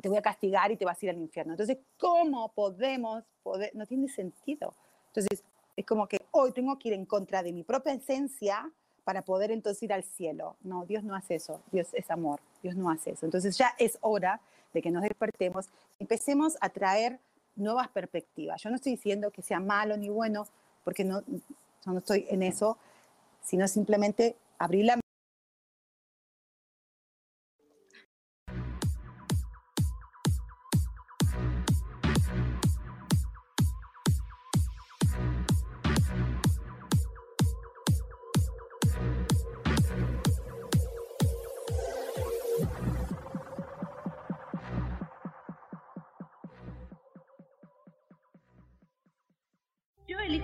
te 0.00 0.08
voy 0.08 0.16
a 0.16 0.22
castigar 0.22 0.72
y 0.72 0.76
te 0.76 0.86
vas 0.86 1.00
a 1.02 1.06
ir 1.06 1.10
al 1.10 1.18
infierno. 1.18 1.52
Entonces, 1.52 1.76
¿cómo 1.98 2.50
podemos 2.52 3.24
poder? 3.42 3.70
No 3.74 3.86
tiene 3.86 4.08
sentido. 4.08 4.74
Entonces, 5.08 5.44
es 5.76 5.84
como 5.84 6.06
que 6.08 6.18
hoy 6.30 6.52
tengo 6.52 6.78
que 6.78 6.88
ir 6.88 6.94
en 6.94 7.04
contra 7.04 7.42
de 7.42 7.52
mi 7.52 7.62
propia 7.62 7.92
esencia 7.92 8.70
para 9.04 9.22
poder 9.22 9.50
entonces 9.50 9.82
ir 9.82 9.92
al 9.92 10.04
cielo. 10.04 10.56
No, 10.62 10.86
Dios 10.86 11.04
no 11.04 11.14
hace 11.14 11.34
eso. 11.34 11.60
Dios 11.70 11.88
es 11.92 12.10
amor. 12.10 12.40
Dios 12.62 12.76
no 12.76 12.90
hace 12.90 13.10
eso. 13.10 13.26
Entonces 13.26 13.58
ya 13.58 13.74
es 13.78 13.98
hora 14.00 14.40
de 14.72 14.80
que 14.80 14.90
nos 14.90 15.02
despertemos, 15.02 15.68
empecemos 15.98 16.56
a 16.60 16.70
traer 16.70 17.18
nuevas 17.56 17.88
perspectivas. 17.88 18.62
Yo 18.62 18.70
no 18.70 18.76
estoy 18.76 18.92
diciendo 18.92 19.30
que 19.30 19.42
sea 19.42 19.60
malo 19.60 19.96
ni 19.96 20.08
bueno, 20.08 20.46
porque 20.84 21.04
no, 21.04 21.22
yo 21.26 21.92
no 21.92 21.98
estoy 21.98 22.26
en 22.30 22.42
eso, 22.42 22.78
sino 23.42 23.68
simplemente 23.68 24.36
abrir 24.58 24.86
la 24.86 25.01